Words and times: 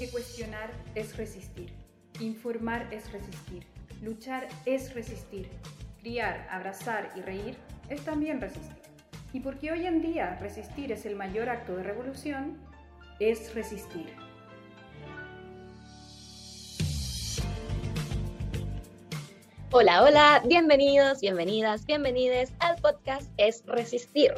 Porque 0.00 0.12
cuestionar 0.12 0.70
es 0.94 1.14
resistir, 1.18 1.70
informar 2.20 2.88
es 2.90 3.12
resistir, 3.12 3.66
luchar 4.00 4.48
es 4.64 4.94
resistir, 4.94 5.50
criar, 6.00 6.48
abrazar 6.50 7.12
y 7.16 7.20
reír 7.20 7.54
es 7.90 8.02
también 8.02 8.40
resistir. 8.40 8.80
Y 9.34 9.40
porque 9.40 9.72
hoy 9.72 9.84
en 9.84 10.00
día 10.00 10.38
resistir 10.40 10.90
es 10.90 11.04
el 11.04 11.16
mayor 11.16 11.50
acto 11.50 11.76
de 11.76 11.82
revolución, 11.82 12.56
es 13.18 13.54
resistir. 13.54 14.06
Hola, 19.70 20.02
hola, 20.02 20.42
bienvenidos, 20.46 21.20
bienvenidas, 21.20 21.84
bienvenides 21.84 22.54
al 22.60 22.76
podcast 22.76 23.30
Es 23.36 23.66
Resistir. 23.66 24.32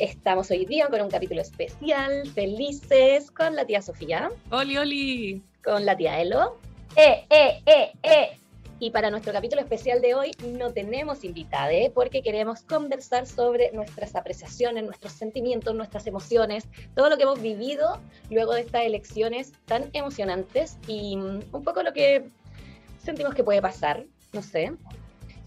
Estamos 0.00 0.50
hoy 0.50 0.64
día 0.64 0.88
con 0.88 1.02
un 1.02 1.10
capítulo 1.10 1.42
especial, 1.42 2.26
felices, 2.34 3.30
con 3.30 3.54
la 3.54 3.66
tía 3.66 3.82
Sofía. 3.82 4.30
Oli, 4.50 4.78
oli. 4.78 5.42
Con 5.62 5.84
la 5.84 5.94
tía 5.94 6.20
Elo. 6.22 6.58
Eh, 6.96 7.26
eh, 7.28 7.62
eh, 7.66 7.92
eh. 8.02 8.30
Y 8.78 8.90
para 8.92 9.10
nuestro 9.10 9.30
capítulo 9.34 9.60
especial 9.60 10.00
de 10.00 10.14
hoy 10.14 10.30
no 10.42 10.72
tenemos 10.72 11.22
invitada, 11.22 11.70
¿eh? 11.70 11.92
porque 11.94 12.22
queremos 12.22 12.62
conversar 12.62 13.26
sobre 13.26 13.72
nuestras 13.72 14.16
apreciaciones, 14.16 14.84
nuestros 14.84 15.12
sentimientos, 15.12 15.74
nuestras 15.74 16.06
emociones, 16.06 16.66
todo 16.94 17.10
lo 17.10 17.18
que 17.18 17.24
hemos 17.24 17.42
vivido 17.42 18.00
luego 18.30 18.54
de 18.54 18.62
estas 18.62 18.84
elecciones 18.84 19.52
tan 19.66 19.90
emocionantes 19.92 20.78
y 20.86 21.18
mm, 21.18 21.40
un 21.52 21.62
poco 21.62 21.82
lo 21.82 21.92
que 21.92 22.24
sentimos 23.04 23.34
que 23.34 23.44
puede 23.44 23.60
pasar 23.60 24.06
no 24.32 24.42
sé. 24.42 24.72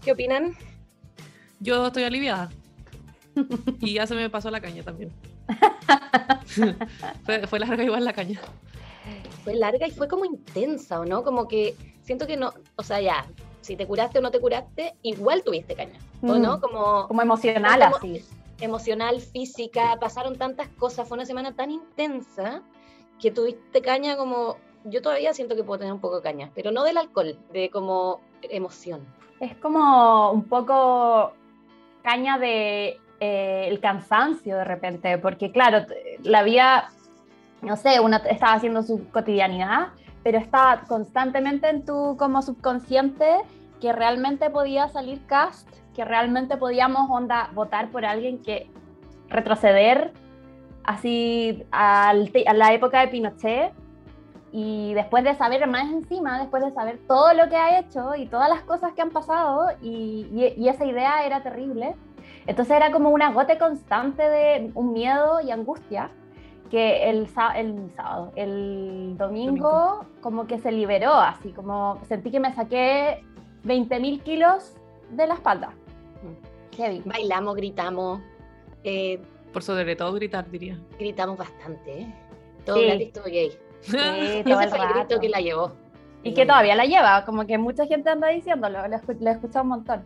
¿Qué 0.02 0.12
opinan? 0.12 0.54
Yo 1.60 1.86
estoy 1.86 2.04
aliviada. 2.04 2.50
Y 3.80 3.94
ya 3.94 4.06
se 4.06 4.14
me 4.14 4.30
pasó 4.30 4.50
la 4.50 4.60
caña 4.60 4.82
también. 4.82 5.12
fue, 7.24 7.58
larga 7.58 7.82
igual 7.82 8.04
la 8.04 8.12
caña. 8.12 8.40
Fue 9.42 9.54
larga 9.54 9.86
y 9.86 9.90
fue 9.90 10.08
como 10.08 10.24
intensa, 10.24 11.00
¿o 11.00 11.04
no? 11.04 11.22
Como 11.22 11.48
que 11.48 11.74
siento 12.02 12.26
que 12.26 12.36
no, 12.36 12.52
o 12.76 12.82
sea, 12.82 13.00
ya, 13.00 13.26
si 13.60 13.76
te 13.76 13.86
curaste 13.86 14.18
o 14.18 14.22
no 14.22 14.30
te 14.30 14.40
curaste, 14.40 14.94
igual 15.02 15.42
tuviste 15.42 15.74
caña, 15.74 15.98
¿o 16.22 16.34
no? 16.34 16.60
Como, 16.60 17.08
como 17.08 17.22
emocional 17.22 17.82
así. 17.82 18.24
Emocional, 18.60 19.20
física, 19.20 19.98
pasaron 20.00 20.38
tantas 20.38 20.68
cosas, 20.68 21.08
fue 21.08 21.16
una 21.16 21.26
semana 21.26 21.54
tan 21.54 21.70
intensa 21.70 22.62
que 23.20 23.30
tuviste 23.30 23.82
caña 23.82 24.16
como, 24.16 24.56
yo 24.84 25.02
todavía 25.02 25.34
siento 25.34 25.56
que 25.56 25.64
puedo 25.64 25.80
tener 25.80 25.92
un 25.92 26.00
poco 26.00 26.16
de 26.16 26.22
caña, 26.22 26.50
pero 26.54 26.70
no 26.70 26.84
del 26.84 26.98
alcohol, 26.98 27.36
de 27.52 27.68
como 27.70 28.20
emoción. 28.42 29.04
Es 29.40 29.56
como 29.56 30.30
un 30.30 30.44
poco 30.44 31.32
caña 32.02 32.38
de 32.38 33.00
eh, 33.20 33.66
el 33.68 33.80
cansancio 33.80 34.56
de 34.56 34.64
repente, 34.64 35.18
porque 35.18 35.52
claro, 35.52 35.86
la 36.22 36.42
vida, 36.42 36.90
no 37.62 37.76
sé, 37.76 38.00
uno 38.00 38.18
estaba 38.28 38.54
haciendo 38.54 38.82
su 38.82 39.08
cotidianidad, 39.10 39.88
pero 40.22 40.38
estaba 40.38 40.82
constantemente 40.88 41.68
en 41.68 41.84
tu 41.84 42.16
como 42.16 42.42
subconsciente 42.42 43.26
que 43.80 43.92
realmente 43.92 44.50
podía 44.50 44.88
salir 44.88 45.24
cast, 45.26 45.68
que 45.94 46.04
realmente 46.04 46.56
podíamos 46.56 47.10
onda 47.10 47.50
votar 47.54 47.90
por 47.90 48.04
alguien 48.04 48.42
que 48.42 48.70
retroceder 49.28 50.12
así 50.84 51.64
a 51.70 52.12
la 52.12 52.72
época 52.72 53.00
de 53.00 53.08
Pinochet 53.08 53.72
y 54.56 54.94
después 54.94 55.24
de 55.24 55.34
saber 55.34 55.66
más 55.66 55.90
encima, 55.90 56.38
después 56.38 56.64
de 56.64 56.70
saber 56.70 57.00
todo 57.08 57.34
lo 57.34 57.48
que 57.48 57.56
ha 57.56 57.80
hecho 57.80 58.14
y 58.14 58.26
todas 58.26 58.48
las 58.48 58.62
cosas 58.62 58.92
que 58.92 59.02
han 59.02 59.10
pasado, 59.10 59.66
y, 59.82 60.28
y, 60.32 60.68
esa 60.68 60.84
idea 60.84 61.26
era 61.26 61.42
terrible, 61.42 61.96
entonces 62.46 62.76
era 62.76 62.90
como 62.90 63.10
un 63.10 63.22
agote 63.22 63.58
constante 63.58 64.22
de 64.22 64.70
un 64.74 64.92
miedo 64.92 65.40
y 65.40 65.50
angustia 65.50 66.10
que 66.70 67.08
el, 67.10 67.28
el 67.56 67.90
sábado, 67.94 68.32
el 68.36 69.16
domingo, 69.16 70.04
como 70.20 70.46
que 70.46 70.58
se 70.58 70.72
liberó, 70.72 71.12
así 71.12 71.50
como 71.52 72.00
sentí 72.08 72.30
que 72.30 72.40
me 72.40 72.54
saqué 72.54 73.22
20.000 73.64 74.22
kilos 74.22 74.74
de 75.10 75.26
la 75.26 75.34
espalda. 75.34 75.72
Heavy. 76.76 77.02
Bailamos, 77.04 77.54
gritamos. 77.54 78.20
Eh, 78.82 79.20
Por 79.52 79.62
sobre 79.62 79.94
todo 79.96 80.12
gritar, 80.14 80.50
diría. 80.50 80.78
Gritamos 80.98 81.38
bastante, 81.38 82.00
¿eh? 82.00 82.14
Todo 82.64 82.76
sí. 82.76 82.86
gratis, 82.86 83.12
todo 83.12 83.24
gay. 83.24 83.52
Sí, 83.80 83.96
todo 84.44 84.60
el, 84.60 84.70
grito 84.94 85.20
que 85.20 85.28
la 85.28 85.40
llevó. 85.40 85.72
Y 86.22 86.32
que 86.32 86.46
todavía 86.46 86.74
la 86.74 86.86
lleva, 86.86 87.24
como 87.26 87.46
que 87.46 87.58
mucha 87.58 87.86
gente 87.86 88.08
anda 88.08 88.28
diciéndolo, 88.28 88.88
lo, 88.88 88.94
he 88.94 89.30
escuchado 89.30 89.62
un 89.62 89.68
montón. 89.68 90.04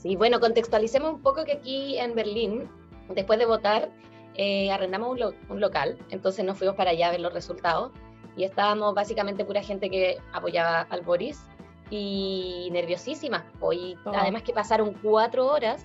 Sí, 0.00 0.14
bueno, 0.14 0.38
contextualicemos 0.38 1.12
un 1.12 1.22
poco 1.22 1.44
que 1.44 1.54
aquí 1.54 1.98
en 1.98 2.14
Berlín, 2.14 2.70
después 3.16 3.36
de 3.40 3.46
votar, 3.46 3.90
eh, 4.34 4.70
arrendamos 4.70 5.10
un, 5.10 5.34
un, 5.48 5.60
local, 5.60 5.98
entonces 6.10 6.44
nos 6.44 6.56
fuimos 6.56 6.76
para 6.76 6.90
allá 6.90 7.08
a 7.08 7.10
ver 7.10 7.20
los 7.20 7.32
resultados 7.32 7.90
y 8.36 8.44
estábamos 8.44 8.94
básicamente 8.94 9.44
pura 9.44 9.60
gente 9.60 9.90
que 9.90 10.18
apoyaba 10.32 10.82
al 10.82 11.00
Boris 11.00 11.42
y 11.90 12.68
nerviosísima. 12.70 13.44
Hoy, 13.58 13.96
además 14.04 14.44
que 14.44 14.52
pasaron 14.52 14.94
cuatro 15.02 15.48
horas 15.48 15.84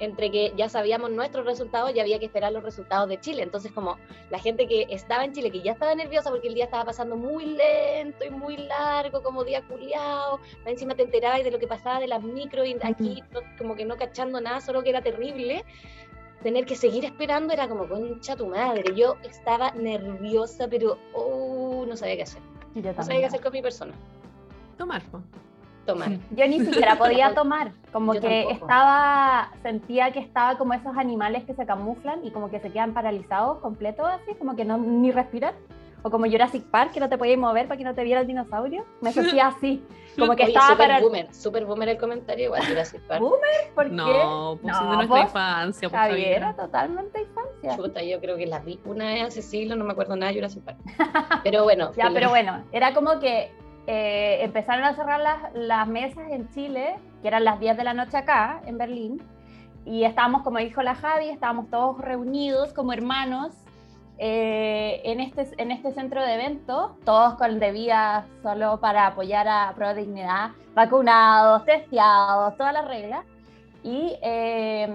entre 0.00 0.30
que 0.30 0.52
ya 0.56 0.68
sabíamos 0.68 1.10
nuestros 1.10 1.44
resultados 1.44 1.94
y 1.94 2.00
había 2.00 2.18
que 2.18 2.26
esperar 2.26 2.52
los 2.52 2.62
resultados 2.62 3.08
de 3.08 3.20
Chile. 3.20 3.42
Entonces, 3.42 3.72
como 3.72 3.96
la 4.30 4.38
gente 4.38 4.66
que 4.66 4.86
estaba 4.90 5.24
en 5.24 5.32
Chile, 5.32 5.50
que 5.50 5.62
ya 5.62 5.72
estaba 5.72 5.94
nerviosa 5.94 6.30
porque 6.30 6.48
el 6.48 6.54
día 6.54 6.64
estaba 6.64 6.84
pasando 6.84 7.16
muy 7.16 7.46
lento 7.46 8.24
y 8.24 8.30
muy 8.30 8.56
largo, 8.56 9.22
como 9.22 9.44
día 9.44 9.62
culiado, 9.62 10.40
encima 10.66 10.94
te 10.94 11.02
enterabas 11.02 11.44
de 11.44 11.50
lo 11.50 11.58
que 11.58 11.66
pasaba 11.66 12.00
de 12.00 12.08
las 12.08 12.22
micro 12.22 12.64
y 12.64 12.76
aquí 12.82 13.22
como 13.58 13.74
que 13.76 13.84
no 13.84 13.96
cachando 13.96 14.40
nada, 14.40 14.60
solo 14.60 14.82
que 14.82 14.90
era 14.90 15.02
terrible. 15.02 15.64
Tener 16.42 16.66
que 16.66 16.76
seguir 16.76 17.06
esperando 17.06 17.54
era 17.54 17.68
como, 17.68 17.88
concha 17.88 18.36
tu 18.36 18.46
madre. 18.46 18.94
Yo 18.94 19.16
estaba 19.22 19.70
nerviosa, 19.70 20.68
pero 20.68 20.98
oh, 21.14 21.86
no 21.88 21.96
sabía 21.96 22.16
qué 22.16 22.22
hacer. 22.24 22.42
no 22.74 23.02
sabía 23.02 23.20
qué 23.20 23.26
hacer 23.26 23.40
con 23.40 23.52
mi 23.52 23.62
persona. 23.62 23.94
Tomar, 24.76 25.02
tomar. 25.84 26.18
Yo 26.30 26.46
ni 26.48 26.60
siquiera 26.60 26.96
podía 26.98 27.34
tomar, 27.34 27.72
como 27.92 28.12
que 28.12 28.50
estaba, 28.50 29.52
sentía 29.62 30.12
que 30.12 30.20
estaba 30.20 30.58
como 30.58 30.74
esos 30.74 30.96
animales 30.96 31.44
que 31.44 31.54
se 31.54 31.66
camuflan 31.66 32.24
y 32.24 32.30
como 32.30 32.50
que 32.50 32.60
se 32.60 32.70
quedan 32.70 32.94
paralizados 32.94 33.58
completos, 33.58 34.06
así, 34.08 34.34
como 34.38 34.56
que 34.56 34.64
no 34.64 34.78
ni 34.78 35.12
respirar. 35.12 35.54
O 36.06 36.10
como 36.10 36.26
Jurassic 36.26 36.64
Park, 36.64 36.92
que 36.92 37.00
no 37.00 37.08
te 37.08 37.16
podías 37.16 37.38
mover 37.38 37.66
para 37.66 37.78
que 37.78 37.84
no 37.84 37.94
te 37.94 38.04
viera 38.04 38.20
el 38.20 38.26
dinosaurio. 38.26 38.84
Me 39.00 39.10
sentía 39.14 39.46
así, 39.46 39.82
como 40.18 40.36
que 40.36 40.42
estaba 40.44 40.68
super 40.68 40.88
para... 40.88 41.00
boomer, 41.00 41.34
super 41.34 41.64
boomer 41.64 41.88
el 41.88 41.98
comentario, 41.98 42.44
igual 42.46 42.62
Jurassic 42.66 43.00
Park. 43.02 43.20
¿Boomer? 43.20 43.72
¿Por 43.74 43.86
qué? 43.86 43.92
No, 43.94 44.58
pues 44.60 44.74
no, 44.74 44.90
de 44.90 44.96
nuestra 44.96 45.20
infancia. 45.22 45.88
Pues, 45.88 46.00
Javier, 46.00 46.56
totalmente 46.56 47.22
infancia. 47.22 47.76
Chuta, 47.76 48.02
yo 48.02 48.20
creo 48.20 48.36
que 48.36 48.46
la 48.46 48.58
vi 48.58 48.78
una 48.84 49.06
vez 49.06 49.24
hace 49.24 49.42
siglos, 49.42 49.78
no 49.78 49.84
me 49.84 49.92
acuerdo 49.92 50.14
nada 50.14 50.30
de 50.30 50.38
Jurassic 50.38 50.62
Park. 50.62 50.78
Pero 51.42 51.64
bueno. 51.64 51.92
ya, 51.96 52.10
pero 52.12 52.28
bueno, 52.28 52.64
era 52.72 52.92
como 52.92 53.18
que 53.18 53.50
eh, 53.86 54.38
empezaron 54.42 54.84
a 54.84 54.94
cerrar 54.94 55.20
las, 55.20 55.52
las, 55.54 55.86
mesas 55.86 56.30
en 56.30 56.48
Chile, 56.50 56.96
que 57.22 57.28
eran 57.28 57.44
las 57.44 57.60
10 57.60 57.76
de 57.76 57.84
la 57.84 57.94
noche 57.94 58.16
acá, 58.16 58.60
en 58.66 58.78
Berlín, 58.78 59.22
y 59.84 60.04
estábamos, 60.04 60.42
como 60.42 60.58
dijo 60.58 60.82
la 60.82 60.94
Javi, 60.94 61.28
estábamos 61.28 61.68
todos 61.70 61.98
reunidos 61.98 62.72
como 62.72 62.92
hermanos 62.92 63.52
eh, 64.16 65.02
en, 65.04 65.20
este, 65.20 65.50
en 65.58 65.70
este 65.70 65.92
centro 65.92 66.22
de 66.22 66.34
eventos, 66.34 66.98
todos 67.04 67.34
con 67.34 67.58
debida 67.58 68.26
solo 68.42 68.80
para 68.80 69.08
apoyar 69.08 69.46
a 69.48 69.72
Pro 69.74 69.92
Dignidad, 69.92 70.52
vacunados, 70.74 71.64
testeados, 71.64 72.56
todas 72.56 72.72
las 72.72 72.86
reglas. 72.86 73.26
Y 73.82 74.16
eh, 74.22 74.88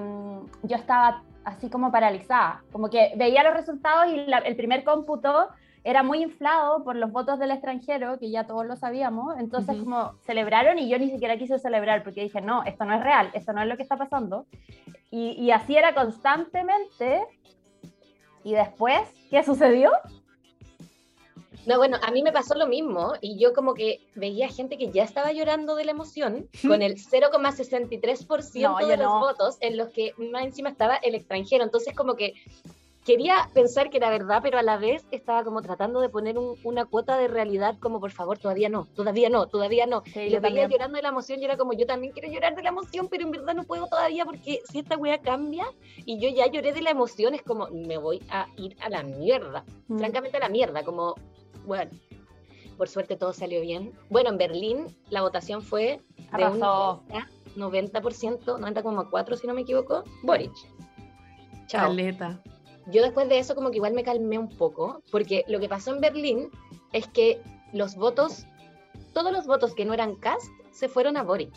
yo 0.64 0.76
estaba 0.76 1.22
así 1.44 1.70
como 1.70 1.92
paralizada, 1.92 2.64
como 2.72 2.90
que 2.90 3.14
veía 3.16 3.44
los 3.44 3.54
resultados 3.54 4.12
y 4.12 4.26
el 4.46 4.56
primer 4.56 4.84
cómputo 4.84 5.50
era 5.84 6.04
muy 6.04 6.22
inflado 6.22 6.84
por 6.84 6.96
los 6.96 7.12
votos 7.12 7.40
del 7.40 7.52
extranjero, 7.52 8.20
que 8.20 8.30
ya 8.30 8.46
todos 8.46 8.66
lo 8.66 8.76
sabíamos, 8.76 9.38
entonces 9.40 9.78
como 9.78 10.14
celebraron 10.26 10.78
y 10.78 10.90
yo 10.90 11.00
ni 11.00 11.10
siquiera 11.10 11.38
quise 11.38 11.60
celebrar 11.60 12.04
porque 12.04 12.22
dije, 12.22 12.42
no, 12.42 12.64
esto 12.64 12.86
no 12.86 12.96
es 12.96 13.04
real, 13.04 13.32
esto 13.34 13.54
no 13.54 13.62
es 13.62 13.68
lo 13.68 13.78
que 13.78 13.84
está 13.84 13.98
pasando. 13.98 14.46
Y, 15.12 15.32
y 15.32 15.52
así 15.52 15.76
era 15.76 15.94
constantemente. 15.94 17.24
Y 18.44 18.54
después, 18.54 19.02
¿qué 19.30 19.44
sucedió? 19.44 19.92
No, 21.66 21.78
bueno, 21.78 21.98
a 22.02 22.12
mí 22.12 22.24
me 22.24 22.32
pasó 22.32 22.56
lo 22.56 22.68
mismo 22.68 23.14
y 23.22 23.38
yo 23.38 23.54
como 23.54 23.74
que 23.74 24.00
veía 24.16 24.48
gente 24.48 24.78
que 24.78 24.92
ya 24.92 25.04
estaba 25.04 25.32
llorando 25.32 25.76
de 25.76 25.86
la 25.86 25.92
emoción 25.92 26.48
con 26.68 26.82
el 26.82 26.96
0,63% 26.96 28.88
de 28.88 28.98
los 28.98 29.12
votos 29.20 29.58
en 29.60 29.78
los 29.78 29.90
que 29.90 30.14
más 30.18 30.44
encima 30.46 30.70
estaba 30.70 30.96
el 30.96 31.16
extranjero. 31.16 31.64
Entonces 31.64 31.96
como 31.96 32.16
que 32.16 32.34
quería 33.10 33.50
pensar 33.56 33.90
que 33.90 33.98
era 33.98 34.12
verdad, 34.12 34.40
pero 34.44 34.60
a 34.60 34.62
la 34.62 34.78
vez 34.78 35.04
estaba 35.10 35.44
como 35.44 35.64
tratando 35.64 36.00
de 36.00 36.10
poner 36.10 36.38
una 36.38 36.86
cuota 36.86 37.18
de 37.18 37.28
realidad 37.28 37.76
como 37.80 38.00
por 38.00 38.12
favor, 38.12 38.38
todavía 38.38 38.70
no, 38.70 38.86
todavía 38.94 39.32
no, 39.32 39.48
todavía 39.48 39.88
no. 39.88 40.04
y 40.14 40.30
le 40.30 40.40
veía 40.40 40.68
llorando 40.68 40.96
de 40.96 41.02
la 41.02 41.10
emoción 41.10 41.42
y 41.42 41.46
era 41.46 41.58
como 41.58 41.74
yo 41.74 41.88
también 41.88 42.14
quiero 42.14 42.32
llorar 42.32 42.56
de 42.56 42.62
la 42.62 42.70
emoción, 42.70 43.08
pero 43.10 43.24
en 43.24 43.32
verdad 43.32 43.56
no 43.56 43.64
puedo 43.64 43.88
todavía 43.88 44.26
porque 44.26 44.62
si 44.70 44.78
esta 44.78 44.96
wea 44.96 45.18
cambia 45.18 45.66
y 46.06 46.20
yo 46.20 46.30
ya 46.30 46.46
lloré 46.52 46.72
de 46.72 46.84
la 46.84 46.92
emoción, 46.92 47.34
es 47.34 47.42
como 47.42 47.68
me 47.70 47.98
voy 47.98 48.22
a 48.30 48.46
ir 48.58 48.78
a 48.80 48.90
la 48.90 49.02
mierda, 49.02 49.66
mm. 49.88 49.98
francamente 49.98 50.38
a 50.38 50.42
la 50.42 50.50
mierda, 50.50 50.84
como 50.84 51.16
bueno. 51.66 51.90
Por 52.78 52.90
suerte 52.90 53.18
todo 53.18 53.34
salió 53.34 53.60
bien. 53.60 53.92
Bueno, 54.12 54.30
en 54.30 54.38
Berlín 54.38 54.86
la 55.10 55.24
votación 55.24 55.64
fue 55.64 56.00
de 56.38 56.46
un 56.46 56.60
90%, 56.60 57.02
90,4 57.56 59.36
si 59.36 59.48
no 59.48 59.56
me 59.56 59.62
equivoco, 59.62 60.04
Boric. 60.22 60.54
Chao. 61.66 61.88
Caleta 61.88 62.40
yo 62.92 63.02
después 63.04 63.28
de 63.30 63.40
eso 63.40 63.56
como 63.56 63.72
que 63.72 63.78
igual 63.78 63.94
me 63.94 64.04
calmé 64.04 64.38
un 64.38 64.50
poco, 64.50 65.02
porque 65.12 65.44
lo 65.48 65.60
que 65.60 65.70
pasó 65.70 65.94
en 65.94 66.02
Berlín 66.02 66.50
es 66.94 67.08
que 67.08 67.42
los 67.74 67.96
votos, 67.96 68.46
todos 69.14 69.32
los 69.32 69.46
votos 69.46 69.74
que 69.76 69.86
no 69.86 69.94
eran 69.94 70.16
Cast, 70.16 70.48
se 70.72 70.88
fueron 70.88 71.18
a 71.18 71.24
Boric. 71.24 71.54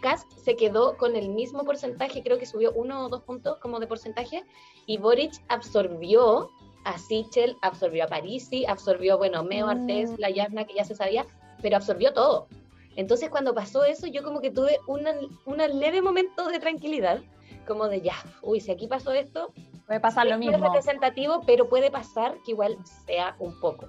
Cast 0.00 0.30
se 0.32 0.56
quedó 0.56 0.96
con 0.96 1.16
el 1.16 1.28
mismo 1.30 1.64
porcentaje, 1.64 2.22
creo 2.22 2.38
que 2.38 2.46
subió 2.46 2.72
uno 2.72 3.06
o 3.06 3.08
dos 3.08 3.22
puntos 3.22 3.58
como 3.58 3.80
de 3.80 3.86
porcentaje, 3.86 4.44
y 4.86 4.98
Boric 4.98 5.32
absorbió 5.48 6.50
a 6.84 6.98
Sichel, 6.98 7.56
absorbió 7.62 8.04
a 8.04 8.06
Parisi, 8.08 8.64
absorbió, 8.66 9.18
bueno, 9.18 9.44
Meo 9.44 9.66
Artés, 9.68 10.10
Mm. 10.10 10.14
la 10.18 10.30
Yasna, 10.30 10.64
que 10.64 10.74
ya 10.74 10.84
se 10.84 10.94
sabía, 10.94 11.26
pero 11.60 11.76
absorbió 11.76 12.12
todo. 12.12 12.48
Entonces 12.96 13.30
cuando 13.30 13.54
pasó 13.54 13.84
eso, 13.84 14.06
yo 14.06 14.22
como 14.22 14.40
que 14.40 14.50
tuve 14.50 14.78
una 14.86 15.68
leve 15.68 16.02
momento 16.02 16.48
de 16.48 16.58
tranquilidad, 16.58 17.20
como 17.66 17.88
de 17.88 18.00
ya, 18.00 18.16
uy, 18.42 18.60
si 18.60 18.70
aquí 18.70 18.86
pasó 18.86 19.12
esto, 19.12 19.52
Puede 19.92 20.00
pasar 20.00 20.24
lo 20.24 20.30
no 20.38 20.42
es 20.42 20.48
mismo. 20.48 20.64
representativo, 20.64 21.42
pero 21.46 21.68
puede 21.68 21.90
pasar 21.90 22.36
que 22.46 22.52
igual 22.52 22.78
sea 23.04 23.36
un 23.38 23.60
poco. 23.60 23.88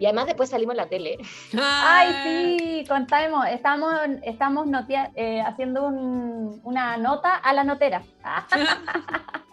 Y 0.00 0.06
además 0.06 0.26
después 0.26 0.50
salimos 0.50 0.72
en 0.72 0.78
la 0.78 0.88
tele. 0.88 1.16
Ay, 1.62 2.58
sí, 2.58 2.84
contamos, 2.88 3.46
estamos, 3.46 3.94
estamos 4.24 4.66
notea- 4.66 5.12
eh, 5.14 5.40
haciendo 5.40 5.86
un- 5.86 6.60
una 6.64 6.96
nota 6.96 7.36
a 7.36 7.52
la 7.52 7.62
notera. 7.62 8.02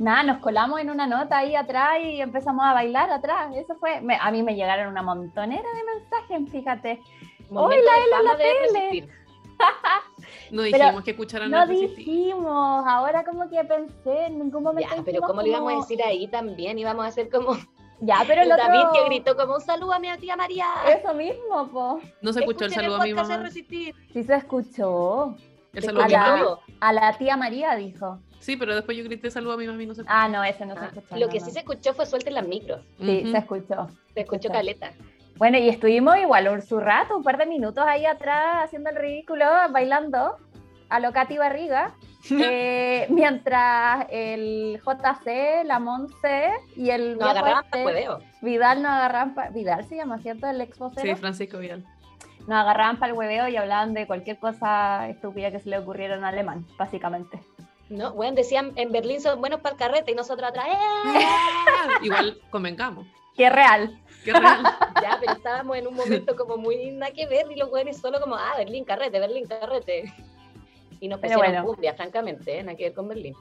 Nada, 0.00 0.22
nos 0.24 0.38
colamos 0.38 0.80
en 0.80 0.90
una 0.90 1.06
nota 1.06 1.38
ahí 1.38 1.54
atrás 1.54 1.98
y 2.02 2.20
empezamos 2.20 2.64
a 2.64 2.72
bailar 2.72 3.08
atrás. 3.10 3.52
Eso 3.54 3.76
fue, 3.76 4.00
me- 4.00 4.18
a 4.20 4.30
mí 4.32 4.42
me 4.42 4.56
llegaron 4.56 4.88
una 4.88 5.02
montonera 5.02 5.62
de 5.62 5.84
mensajes, 6.00 6.50
fíjate. 6.50 7.00
Momento 7.50 7.86
la 8.10 8.22
la 8.22 8.36
de 8.36 8.44
tele. 8.44 8.60
resistir. 8.90 9.19
No 10.50 10.62
Pero 10.62 10.78
dijimos 10.84 11.04
que 11.04 11.10
escucharan 11.12 11.50
No 11.50 11.64
resistir. 11.64 11.96
dijimos, 11.98 12.84
ahora 12.86 13.24
como 13.24 13.48
que 13.48 13.62
pensé, 13.64 14.26
en 14.26 14.38
ningún 14.40 14.62
momento 14.64 14.94
Ya, 14.96 15.02
pero 15.04 15.20
¿cómo 15.22 15.42
le 15.42 15.48
íbamos 15.50 15.72
a 15.72 15.76
decir 15.76 16.02
ahí 16.02 16.26
también? 16.28 16.78
Íbamos 16.78 17.04
a 17.04 17.08
hacer 17.08 17.30
como 17.30 17.56
Ya, 18.00 18.24
pero 18.26 18.42
el 18.42 18.50
el 18.50 18.56
David 18.56 18.80
otro... 18.80 18.92
que 18.92 19.04
gritó 19.06 19.36
como 19.36 19.54
un 19.56 19.60
saludo 19.60 19.92
a 19.92 19.98
mi 20.00 20.08
tía 20.18 20.36
María. 20.36 20.66
Eso 20.88 21.14
mismo, 21.14 21.68
po. 21.70 22.00
No 22.22 22.32
se 22.32 22.40
escuchó 22.40 22.64
el 22.64 22.72
saludo 22.72 22.96
a 23.00 23.04
mi 23.04 23.14
mamá. 23.14 23.36
resistir. 23.38 23.94
Sí 24.12 24.24
se 24.24 24.34
escuchó. 24.34 25.36
El 25.72 25.82
saludo 25.84 26.02
a 26.02 26.06
mi 26.08 26.14
escuchó. 26.14 26.36
todo. 26.38 26.60
A 26.80 26.92
la 26.92 27.16
tía 27.16 27.36
María 27.36 27.74
dijo. 27.76 28.18
Sí, 28.40 28.56
pero 28.56 28.74
después 28.74 28.96
yo 28.96 29.04
grité 29.04 29.30
saludo 29.30 29.52
a 29.52 29.56
mi 29.58 29.66
mami, 29.66 29.84
no 29.86 29.94
se 29.94 30.02
Ah, 30.06 30.26
no, 30.28 30.42
ese 30.42 30.64
no 30.66 30.74
se 30.74 30.80
Ah, 30.80 30.86
escuchó. 30.94 31.16
Lo 31.16 31.26
no, 31.26 31.32
que 31.32 31.40
no. 31.40 31.44
sí 31.46 31.52
se 31.52 31.58
escuchó 31.60 31.92
fue 31.92 32.06
suelten 32.06 32.34
las 32.34 32.48
micros. 32.48 32.80
Sí, 32.98 33.30
se 33.30 33.36
escuchó. 33.38 33.86
Se 34.14 34.20
escuchó 34.22 34.48
Escuchó. 34.48 34.48
caleta. 34.50 34.92
Bueno, 35.40 35.56
y 35.56 35.70
estuvimos 35.70 36.18
igual 36.18 36.48
un 36.48 36.60
su 36.60 36.78
rato, 36.80 37.16
un 37.16 37.22
par 37.22 37.38
de 37.38 37.46
minutos 37.46 37.82
ahí 37.86 38.04
atrás 38.04 38.64
haciendo 38.64 38.90
el 38.90 38.96
ridículo, 38.96 39.46
bailando 39.70 40.36
a 40.90 41.00
lo 41.00 41.14
Katy 41.14 41.38
Barriga, 41.38 41.94
eh, 42.30 43.06
mientras 43.08 44.06
el 44.10 44.78
JC, 44.84 45.64
la 45.64 45.78
Monse 45.78 46.50
y 46.76 46.90
el 46.90 47.16
agarraban 47.22 47.64
este. 47.64 48.06
Vidal 48.42 48.82
nos 48.82 48.90
agarraban 48.90 49.34
para... 49.34 49.48
Vidal 49.48 49.86
se 49.86 49.96
llama, 49.96 50.18
¿cierto? 50.18 50.46
El 50.46 50.60
ex 50.60 50.78
vocero. 50.78 51.00
Sí, 51.00 51.18
Francisco 51.18 51.56
Vidal. 51.56 51.86
Nos 52.40 52.58
agarraban 52.58 52.98
para 52.98 53.12
el 53.12 53.18
hueveo 53.18 53.48
y 53.48 53.56
hablaban 53.56 53.94
de 53.94 54.06
cualquier 54.06 54.38
cosa 54.38 55.08
estúpida 55.08 55.50
que 55.50 55.58
se 55.58 55.70
le 55.70 55.78
ocurriera 55.78 56.16
en 56.16 56.24
alemán, 56.24 56.66
básicamente. 56.76 57.40
No, 57.88 58.12
bueno, 58.12 58.34
decían 58.34 58.72
en 58.76 58.92
Berlín 58.92 59.22
son 59.22 59.40
buenos 59.40 59.60
para 59.60 59.72
el 59.72 59.78
carrete 59.78 60.12
y 60.12 60.14
nosotros 60.14 60.50
atrás, 60.50 60.66
¡eh! 60.68 61.24
Igual 62.02 62.38
convengamos. 62.50 63.06
¡Qué 63.34 63.48
real! 63.48 63.98
Qué 64.24 64.32
real. 64.32 64.62
Ya, 65.02 65.16
pero 65.18 65.32
estábamos 65.32 65.76
en 65.78 65.86
un 65.86 65.94
momento 65.94 66.36
como 66.36 66.56
muy 66.58 66.90
nada 66.90 67.12
que 67.12 67.26
ver 67.26 67.46
y 67.50 67.56
los 67.56 67.70
güeyes 67.70 67.96
solo 67.96 68.20
como, 68.20 68.36
ah, 68.36 68.52
Berlín, 68.58 68.84
carrete, 68.84 69.18
Berlín, 69.18 69.46
carrete. 69.46 70.12
Y 71.00 71.08
nos 71.08 71.20
pusieron 71.20 71.46
bueno. 71.46 71.64
cumbia, 71.64 71.94
francamente, 71.94 72.58
¿eh? 72.58 72.62
nada 72.62 72.76
que 72.76 72.84
ver 72.84 72.94
con 72.94 73.08
Berlín. 73.08 73.34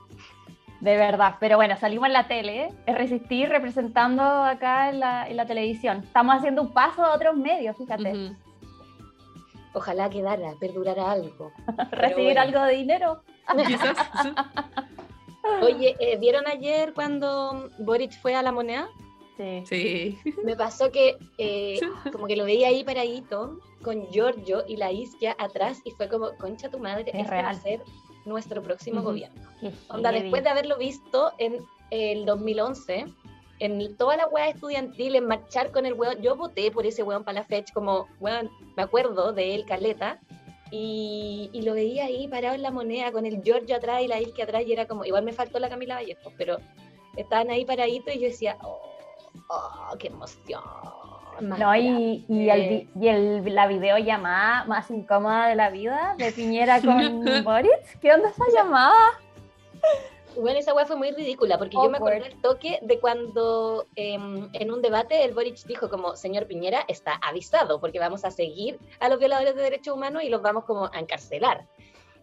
De 0.80 0.96
verdad, 0.96 1.36
pero 1.42 1.58
bueno, 1.58 1.76
salimos 1.76 2.08
en 2.08 2.14
la 2.14 2.28
tele, 2.28 2.72
es 2.86 2.96
resistir 2.96 3.50
representando 3.50 4.24
acá 4.24 4.90
en 4.90 5.02
la, 5.02 5.28
en 5.28 5.36
la 5.36 5.46
televisión. 5.46 6.04
Estamos 6.06 6.38
haciendo 6.38 6.62
un 6.62 6.72
paso 6.72 7.04
a 7.04 7.14
otros 7.14 7.36
medios, 7.36 7.76
fíjate. 7.76 8.32
Ojalá 9.74 10.10
quedara, 10.10 10.54
perdurara 10.60 11.12
algo. 11.12 11.52
Recibir 11.92 12.36
bueno. 12.36 12.42
algo 12.42 12.62
de 12.64 12.76
dinero. 12.76 13.24
Quizás. 13.68 13.98
Oye, 15.62 15.96
eh, 16.00 16.18
¿vieron 16.18 16.48
ayer 16.48 16.94
cuando 16.94 17.70
Boric 17.80 18.14
fue 18.22 18.36
a 18.36 18.42
la 18.42 18.52
moneda? 18.52 18.88
Sí. 19.40 19.64
Sí. 19.66 20.18
Me 20.44 20.56
pasó 20.58 20.92
que 20.92 21.18
eh, 21.38 21.80
como 22.12 22.28
que 22.28 22.36
lo 22.36 22.44
veía 22.44 22.68
ahí 22.68 22.84
paradito 22.84 23.58
con 23.82 24.06
Giorgio 24.12 24.64
y 24.68 24.76
la 24.76 24.92
Isquia 24.92 25.34
atrás 25.40 25.80
y 25.86 25.92
fue 25.92 26.10
como, 26.10 26.36
concha 26.38 26.70
tu 26.70 26.78
madre, 26.78 27.10
Es 27.14 27.22
este 27.22 27.32
va 27.32 27.40
a 27.40 27.42
real. 27.54 27.62
ser 27.62 27.82
nuestro 28.26 28.62
próximo 28.62 29.02
gobierno. 29.02 29.42
Qué 29.62 29.72
Onda, 29.90 30.10
heavy. 30.12 30.24
después 30.24 30.44
de 30.44 30.50
haberlo 30.50 30.78
visto 30.78 31.32
en 31.38 31.58
el 31.90 32.26
2011, 32.26 33.06
en 33.60 33.96
toda 33.98 34.18
la 34.18 34.28
weá 34.28 34.50
estudiantil, 34.50 35.16
en 35.16 35.26
marchar 35.26 35.72
con 35.72 35.86
el 35.86 35.94
weón, 35.94 36.22
yo 36.22 36.36
voté 36.36 36.70
por 36.72 36.86
ese 36.86 37.02
weón 37.04 37.24
para 37.24 37.40
la 37.40 37.46
fecha, 37.46 37.74
como, 37.74 38.08
weón, 38.20 38.50
me 38.76 38.84
acuerdo 38.84 39.32
de 39.32 39.56
él, 39.56 39.66
Caleta, 39.66 40.20
y, 40.72 41.50
y 41.54 41.62
lo 41.64 41.74
veía 41.74 42.06
ahí 42.06 42.28
parado 42.28 42.56
en 42.56 42.62
la 42.62 42.72
moneda 42.72 43.12
con 43.12 43.26
el 43.26 43.42
Giorgio 43.42 43.78
atrás 43.78 44.02
y 44.04 44.08
la 44.08 44.22
Isquia 44.22 44.44
atrás, 44.44 44.64
y 44.68 44.74
era 44.74 44.86
como, 44.86 45.06
igual 45.06 45.24
me 45.24 45.32
faltó 45.34 45.60
la 45.60 45.70
Camila 45.70 45.96
Vallejo, 45.96 46.32
pero 46.38 46.58
estaban 47.18 47.50
ahí 47.50 47.66
paraditos 47.66 48.14
y 48.16 48.20
yo 48.20 48.28
decía, 48.28 48.58
oh, 48.64 48.80
oh, 49.50 49.96
qué 50.00 50.08
emoción. 50.08 50.62
No, 51.42 51.74
y, 51.76 52.26
y, 52.28 52.50
el, 52.50 52.90
y 53.00 53.08
el- 53.08 53.56
la 53.56 53.68
videollamada 53.68 54.66
más 54.66 54.90
incómoda 54.92 55.48
de 55.48 55.56
la 55.56 55.70
vida 55.70 56.16
de 56.18 56.32
Piñera 56.34 56.82
con 56.82 57.24
Boris. 57.46 57.72
¿Qué 58.02 58.14
onda 58.14 58.30
esa 58.30 58.44
llamada? 58.54 58.94
Bueno, 60.36 60.60
esa 60.60 60.74
weá 60.74 60.86
fue 60.86 60.96
muy 60.96 61.12
ridícula, 61.12 61.58
porque 61.58 61.76
yo 61.76 61.90
me 61.90 61.98
acordé 61.98 62.28
el 62.28 62.42
toque 62.42 62.80
de 62.82 63.00
cuando 63.00 63.86
em, 63.96 64.50
en 64.54 64.72
un 64.72 64.82
debate 64.82 65.24
el 65.24 65.34
Boric 65.34 65.58
dijo 65.66 65.90
como, 65.90 66.16
señor 66.16 66.46
Piñera, 66.46 66.84
está 66.88 67.14
avisado, 67.14 67.80
porque 67.80 68.00
vamos 68.00 68.24
a 68.26 68.32
seguir 68.32 68.78
a 69.00 69.10
los 69.10 69.18
violadores 69.20 69.56
de 69.56 69.62
derechos 69.64 69.96
humanos 69.96 70.24
y 70.24 70.30
los 70.30 70.42
vamos 70.42 70.66
como 70.66 70.86
a 70.86 71.00
encarcelar. 71.00 71.66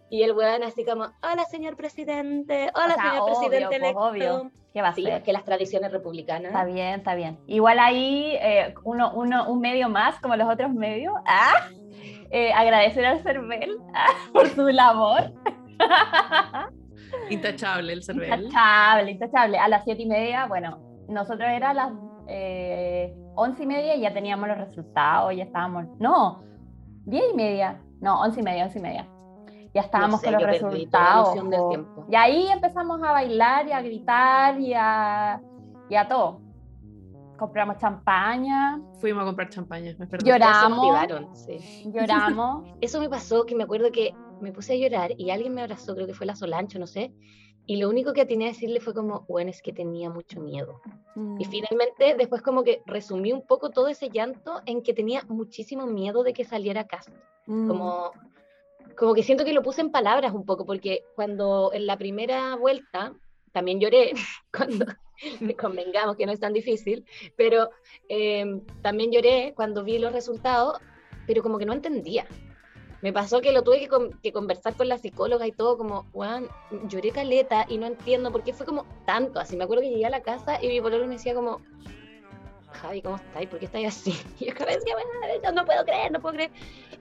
Y 0.09 0.23
el 0.23 0.31
weón 0.31 0.63
así 0.63 0.85
como, 0.85 1.05
hola 1.21 1.43
señor 1.49 1.75
presidente, 1.75 2.69
hola 2.75 2.93
O 2.95 2.95
sea, 2.95 3.09
señor 3.09 3.21
obvio, 3.23 3.25
presidente 3.25 3.67
pues, 3.67 3.77
electo. 3.81 3.99
obvio. 3.99 4.51
¿Qué 4.73 4.81
va 4.81 4.89
a 4.89 4.93
Sí, 4.93 5.03
ser? 5.03 5.13
es 5.15 5.23
que 5.23 5.33
las 5.33 5.43
tradiciones 5.43 5.91
republicanas. 5.91 6.51
Está 6.51 6.63
bien, 6.65 6.99
está 6.99 7.15
bien. 7.15 7.39
Igual 7.47 7.79
ahí 7.79 8.37
eh, 8.41 8.73
uno, 8.83 9.11
uno, 9.13 9.49
un 9.49 9.59
medio 9.59 9.89
más, 9.89 10.19
como 10.19 10.35
los 10.35 10.47
otros 10.47 10.71
medios, 10.73 11.13
ah, 11.25 11.67
eh, 12.31 12.53
agradecer 12.53 13.05
al 13.05 13.19
CERVEL 13.19 13.77
ah, 13.93 14.05
por 14.33 14.47
su 14.49 14.67
labor. 14.69 15.33
Intachable 17.29 17.93
el 17.93 18.03
cervel. 18.03 18.43
Intachable, 18.45 19.11
intachable. 19.11 19.57
A 19.59 19.67
las 19.67 19.83
siete 19.83 20.03
y 20.03 20.05
media, 20.05 20.45
bueno, 20.45 20.79
nosotros 21.09 21.49
era 21.49 21.71
a 21.71 21.73
las 21.73 21.91
eh, 22.27 23.13
once 23.35 23.63
y 23.63 23.67
media 23.67 23.95
y 23.95 24.01
ya 24.01 24.13
teníamos 24.13 24.47
los 24.47 24.57
resultados, 24.57 25.35
ya 25.35 25.43
estábamos, 25.43 25.85
no, 25.99 26.43
diez 27.05 27.23
y 27.31 27.35
media, 27.35 27.81
no, 28.01 28.21
once 28.21 28.39
y 28.39 28.43
media, 28.43 28.65
once 28.65 28.79
y 28.79 28.81
media. 28.81 29.07
Ya 29.73 29.81
estábamos 29.81 30.21
sé, 30.21 30.27
con 30.31 30.41
los 30.41 30.43
resultados. 30.43 31.35
Y 32.09 32.15
ahí 32.15 32.47
empezamos 32.47 33.01
a 33.03 33.11
bailar 33.11 33.67
y 33.67 33.71
a 33.71 33.81
gritar 33.81 34.59
y 34.59 34.73
a, 34.73 35.41
y 35.89 35.95
a 35.95 36.07
todo. 36.07 36.41
Compramos 37.37 37.77
champaña, 37.77 38.81
Fuimos 38.99 39.21
a 39.21 39.25
comprar 39.25 39.49
champaña, 39.49 39.95
me 39.99 40.07
perdón. 40.07 40.27
Lloramos. 40.27 40.77
motivaron, 40.77 41.35
sí. 41.35 41.83
lloramos. 41.85 42.67
Eso 42.81 42.99
me 42.99 43.09
pasó 43.09 43.45
que 43.45 43.55
me 43.55 43.63
acuerdo 43.63 43.91
que 43.91 44.15
me 44.41 44.51
puse 44.51 44.73
a 44.73 44.75
llorar 44.75 45.11
y 45.17 45.29
alguien 45.29 45.53
me 45.53 45.61
abrazó, 45.61 45.93
creo 45.93 46.07
que 46.07 46.13
fue 46.13 46.25
la 46.25 46.35
Solancho, 46.35 46.79
no 46.79 46.87
sé. 46.87 47.13
Y 47.69 47.77
lo 47.77 47.89
único 47.89 48.13
que 48.13 48.21
atiné 48.21 48.45
a 48.45 48.47
decirle 48.49 48.79
fue 48.79 48.93
como, 48.93 49.25
bueno, 49.27 49.49
es 49.49 49.61
que 49.61 49.73
tenía 49.73 50.09
mucho 50.09 50.39
miedo. 50.39 50.81
Y 51.37 51.43
finalmente, 51.43 52.15
después 52.17 52.41
como 52.41 52.63
que 52.63 52.81
resumí 52.85 53.33
un 53.33 53.45
poco 53.45 53.71
todo 53.71 53.89
ese 53.89 54.09
llanto 54.09 54.61
en 54.65 54.81
que 54.81 54.93
tenía 54.93 55.23
muchísimo 55.27 55.85
miedo 55.85 56.23
de 56.23 56.31
que 56.31 56.45
saliera 56.45 56.87
Cast. 56.87 57.09
Mm. 57.45 57.67
Como, 57.67 58.11
como 58.97 59.13
que 59.13 59.23
siento 59.23 59.45
que 59.45 59.53
lo 59.53 59.63
puse 59.63 59.81
en 59.81 59.91
palabras 59.91 60.33
un 60.33 60.45
poco, 60.45 60.65
porque 60.65 61.03
cuando 61.15 61.71
en 61.73 61.85
la 61.85 61.97
primera 61.97 62.55
vuelta 62.55 63.13
también 63.51 63.79
lloré, 63.79 64.11
cuando 64.51 64.85
convengamos 65.57 66.15
que 66.15 66.25
no 66.25 66.31
es 66.31 66.39
tan 66.39 66.53
difícil, 66.53 67.05
pero 67.35 67.69
eh, 68.09 68.61
también 68.81 69.11
lloré 69.11 69.53
cuando 69.55 69.83
vi 69.83 69.99
los 69.99 70.11
resultados, 70.11 70.79
pero 71.25 71.41
como 71.43 71.57
que 71.57 71.65
no 71.65 71.73
entendía. 71.73 72.25
Me 73.01 73.13
pasó 73.13 73.41
que 73.41 73.51
lo 73.51 73.61
tuve 73.63 73.79
que, 73.79 73.87
con- 73.87 74.19
que 74.21 74.31
conversar 74.31 74.75
con 74.75 74.87
la 74.87 74.97
psicóloga 74.97 75.45
y 75.45 75.51
todo, 75.51 75.77
como, 75.77 76.05
Juan, 76.13 76.47
lloré 76.87 77.11
caleta 77.11 77.65
y 77.69 77.77
no 77.77 77.85
entiendo 77.85 78.31
por 78.31 78.43
qué 78.43 78.53
fue 78.53 78.65
como 78.65 78.85
tanto 79.05 79.39
así. 79.39 79.55
Me 79.55 79.65
acuerdo 79.65 79.83
que 79.83 79.91
llegué 79.91 80.07
a 80.07 80.09
la 80.09 80.23
casa 80.23 80.57
y 80.63 80.67
mi 80.67 80.81
pololo 80.81 81.05
me 81.05 81.13
decía 81.15 81.35
como, 81.35 81.61
Javi, 82.71 83.01
¿cómo 83.01 83.15
estáis? 83.15 83.49
¿Por 83.49 83.59
qué 83.59 83.65
estáis 83.65 83.87
así? 83.87 84.11
Y 84.39 84.45
yo 84.51 84.53
vez 84.65 84.77
decía, 84.79 84.95
"Bueno, 84.95 85.51
no 85.53 85.65
puedo 85.65 85.83
creer, 85.85 86.11
no 86.11 86.19
puedo 86.21 86.35
creer. 86.35 86.51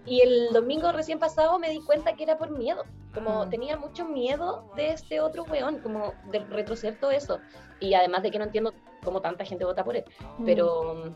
Y 0.04 0.20
el 0.20 0.52
domingo 0.52 0.92
recién 0.92 1.18
pasado 1.18 1.58
me 1.58 1.70
di 1.70 1.80
cuenta 1.80 2.14
que 2.14 2.22
era 2.22 2.38
por 2.38 2.50
miedo. 2.50 2.84
Como 3.12 3.46
Mm. 3.46 3.50
tenía 3.50 3.76
mucho 3.76 4.04
miedo 4.06 4.70
de 4.76 4.92
este 4.92 5.20
otro 5.20 5.44
weón, 5.44 5.80
como 5.80 6.14
de 6.30 6.40
retroceder 6.40 6.98
todo 7.00 7.10
eso. 7.10 7.40
Y 7.80 7.94
además 7.94 8.22
de 8.22 8.30
que 8.30 8.38
no 8.38 8.44
entiendo 8.44 8.72
cómo 9.04 9.20
tanta 9.20 9.44
gente 9.44 9.64
vota 9.64 9.84
por 9.84 9.96
él. 9.96 10.04
Mm. 10.38 10.44
Pero, 10.44 11.14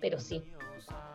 pero 0.00 0.20
sí, 0.20 0.44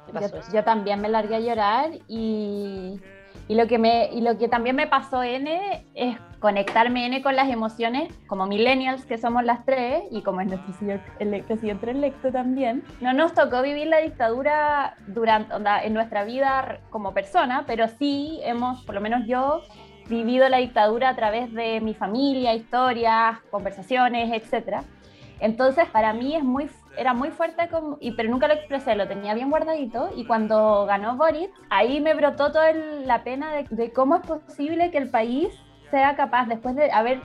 me 0.08 0.14
pasó 0.14 0.36
yo, 0.36 0.42
eso. 0.42 0.52
yo 0.54 0.64
también 0.64 1.00
me 1.02 1.10
largué 1.10 1.36
a 1.36 1.40
llorar 1.40 1.92
y, 2.08 3.00
Y 3.48 3.56
lo 3.56 3.68
que, 3.68 3.78
me, 3.78 4.10
y 4.14 4.22
lo 4.22 4.38
que 4.38 4.48
también 4.48 4.76
me 4.78 4.88
pasó 4.88 5.24
N 5.24 5.86
es 5.94 6.18
conectarme 6.40 7.06
N 7.06 7.22
con 7.22 7.36
las 7.36 7.50
emociones, 7.50 8.14
como 8.28 8.46
millennials 8.46 9.06
que 9.06 9.18
somos 9.18 9.44
las 9.44 9.66
tres, 9.66 10.04
y 10.10 10.22
como 10.22 10.42
es 10.42 10.48
nuestro 10.48 10.74
señor 10.74 11.00
ele- 11.20 11.44
presidente 11.44 11.92
electo 11.92 12.32
también. 12.32 12.84
No 13.02 13.12
nos 13.14 13.34
tocó 13.34 13.62
vivir 13.62 13.88
la 13.88 13.98
dictadura 13.98 14.96
durante, 15.08 15.54
onda, 15.54 15.84
en 15.84 15.94
nuestra 15.94 16.24
vida 16.24 16.80
como 16.90 17.14
persona, 17.14 17.66
pero 17.68 17.88
sí 17.90 18.40
hemos, 18.44 18.84
por 18.86 18.96
lo 18.96 19.02
menos 19.02 19.28
yo, 19.28 19.62
vivido 20.08 20.48
la 20.50 20.58
dictadura 20.58 21.10
a 21.10 21.16
través 21.16 21.54
de 21.54 21.82
mi 21.82 21.94
familia, 21.94 22.54
historias, 22.54 23.40
conversaciones, 23.50 24.32
etcétera. 24.34 24.84
Entonces, 25.40 25.88
para 25.90 26.14
mí 26.14 26.36
es 26.36 26.44
muy, 26.44 26.70
era 26.98 27.14
muy 27.14 27.30
fuerte, 27.32 27.68
como, 27.70 27.98
y, 28.00 28.12
pero 28.12 28.30
nunca 28.30 28.48
lo 28.48 28.54
expresé, 28.54 28.96
lo 28.96 29.08
tenía 29.08 29.34
bien 29.34 29.50
guardadito. 29.50 30.10
Y 30.16 30.26
cuando 30.26 30.86
ganó 30.86 31.16
Boris, 31.18 31.50
ahí 31.70 32.02
me 32.02 32.14
brotó 32.14 32.52
toda 32.52 32.70
el- 32.70 33.08
la 33.08 33.24
pena 33.24 33.54
de, 33.54 33.66
de 33.70 33.92
cómo 33.94 34.16
es 34.16 34.22
posible 34.22 34.92
que 34.92 34.98
el 34.98 35.10
país 35.10 35.50
sea 35.90 36.16
capaz, 36.16 36.46
después 36.48 36.76
de 36.76 36.92
haber 36.92 37.22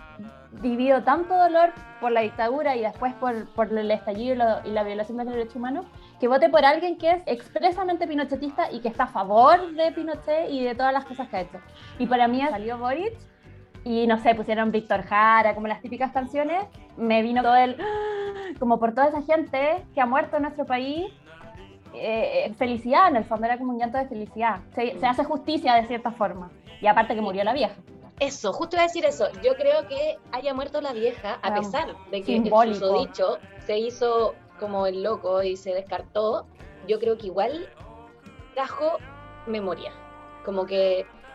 vivido 0.62 1.02
tanto 1.02 1.36
dolor 1.36 1.70
por 2.00 2.10
la 2.12 2.22
dictadura 2.22 2.74
y 2.76 2.80
después 2.80 3.12
por, 3.14 3.46
por 3.54 3.70
el 3.76 3.90
estallido 3.90 4.34
y, 4.34 4.38
lo- 4.38 4.64
y 4.64 4.70
la 4.70 4.82
violación 4.84 5.18
de 5.18 5.24
los 5.24 5.34
derechos 5.34 5.56
humanos, 5.56 5.86
que 6.18 6.28
vote 6.28 6.48
por 6.48 6.64
alguien 6.64 6.96
que 6.96 7.10
es 7.10 7.22
expresamente 7.26 8.06
pinochetista 8.06 8.70
y 8.72 8.80
que 8.80 8.88
está 8.88 9.04
a 9.04 9.08
favor 9.08 9.72
de 9.72 9.92
Pinochet 9.92 10.48
y 10.50 10.64
de 10.64 10.74
todas 10.74 10.92
las 10.92 11.04
cosas 11.04 11.28
que 11.28 11.36
ha 11.36 11.40
hecho. 11.42 11.58
Y 11.98 12.06
para 12.06 12.26
mí 12.26 12.40
salió 12.48 12.78
Boric 12.78 13.12
y 13.86 14.08
no 14.08 14.18
sé, 14.18 14.34
pusieron 14.34 14.72
Víctor 14.72 15.04
Jara, 15.04 15.54
como 15.54 15.68
las 15.68 15.80
típicas 15.80 16.10
canciones, 16.10 16.64
me 16.96 17.22
vino 17.22 17.40
todo 17.40 17.54
el, 17.54 17.76
como 18.58 18.80
por 18.80 18.92
toda 18.92 19.06
esa 19.06 19.22
gente 19.22 19.84
que 19.94 20.00
ha 20.00 20.06
muerto 20.06 20.36
en 20.36 20.42
nuestro 20.42 20.66
país, 20.66 21.06
eh, 21.94 22.52
felicidad, 22.58 23.08
en 23.08 23.16
el 23.16 23.24
fondo 23.24 23.46
era 23.46 23.56
como 23.56 23.72
un 23.72 23.78
llanto 23.78 23.96
de 23.96 24.08
felicidad, 24.08 24.58
se, 24.74 24.98
se 24.98 25.06
hace 25.06 25.22
justicia 25.22 25.76
de 25.76 25.86
cierta 25.86 26.10
forma, 26.10 26.50
y 26.80 26.88
aparte 26.88 27.14
que 27.14 27.20
murió 27.20 27.44
la 27.44 27.52
vieja. 27.52 27.76
Eso, 28.18 28.52
justo 28.52 28.74
iba 28.74 28.82
a 28.82 28.86
decir 28.86 29.04
eso. 29.04 29.28
Yo 29.44 29.54
creo 29.54 29.86
que 29.86 30.18
haya 30.32 30.52
muerto 30.52 30.80
la 30.80 30.92
vieja, 30.92 31.38
a 31.42 31.54
pesar 31.54 31.94
de 32.10 32.22
que 32.22 32.36
el 32.36 32.50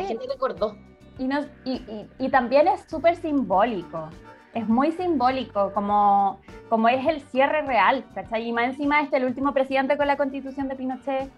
Oye. 0.00 0.08
gente 0.08 0.26
recordó. 0.32 0.76
Y, 1.18 1.24
y, 1.64 1.72
y- 1.72 2.08
y 2.18 2.28
también 2.30 2.68
es 2.68 2.82
súper 2.88 3.16
simbólico. 3.16 4.08
Es 4.54 4.66
muy 4.68 4.92
simbólico, 4.92 5.72
como, 5.72 6.40
como 6.68 6.88
es 6.88 7.06
el 7.06 7.20
cierre 7.20 7.62
real, 7.62 8.04
¿cachai? 8.14 8.48
Y 8.48 8.52
más 8.52 8.64
encima 8.64 9.02
este 9.02 9.18
el 9.18 9.24
último 9.24 9.52
presidente 9.52 9.96
con 9.96 10.06
la 10.06 10.16
constitución 10.16 10.68
de 10.68 10.74
Pinochet. 10.76 11.30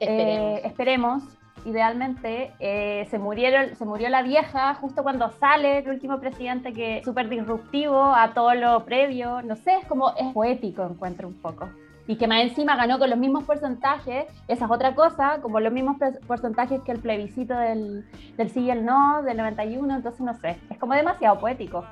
Esperemos. 0.00 0.38
Eh, 0.60 0.60
esperemos, 0.64 1.22
idealmente. 1.64 2.52
eh, 2.60 3.06
se, 3.10 3.18
murieron, 3.18 3.74
se 3.76 3.84
murió 3.84 4.08
la 4.08 4.22
vieja 4.22 4.74
justo 4.74 5.02
cuando 5.02 5.30
sale 5.32 5.78
el 5.78 5.88
último 5.88 6.18
presidente, 6.20 6.72
que 6.72 6.98
es 6.98 7.04
súper 7.04 7.28
disruptivo 7.28 8.02
a 8.14 8.32
todo 8.34 8.54
lo 8.54 8.84
previo. 8.84 9.42
No 9.42 9.56
sé, 9.56 9.76
es 9.78 9.86
como, 9.86 10.14
es 10.16 10.32
poético, 10.32 10.84
encuentro 10.84 11.28
un 11.28 11.34
poco. 11.40 11.68
Y 12.06 12.16
que 12.16 12.26
más 12.26 12.40
encima 12.40 12.74
ganó 12.74 12.98
con 12.98 13.10
los 13.10 13.18
mismos 13.18 13.44
porcentajes, 13.44 14.26
esa 14.48 14.64
es 14.64 14.70
otra 14.70 14.94
cosa, 14.94 15.40
como 15.42 15.60
los 15.60 15.70
mismos 15.72 15.98
porcentajes 16.26 16.80
que 16.82 16.92
el 16.92 17.00
plebiscito 17.00 17.54
del, 17.54 18.06
del 18.38 18.48
sí 18.50 18.60
y 18.60 18.70
el 18.70 18.84
no, 18.86 19.22
del 19.22 19.36
91, 19.36 19.94
entonces 19.96 20.20
no 20.22 20.32
sé, 20.40 20.56
es 20.70 20.78
como 20.78 20.94
demasiado 20.94 21.38
poético. 21.38 21.84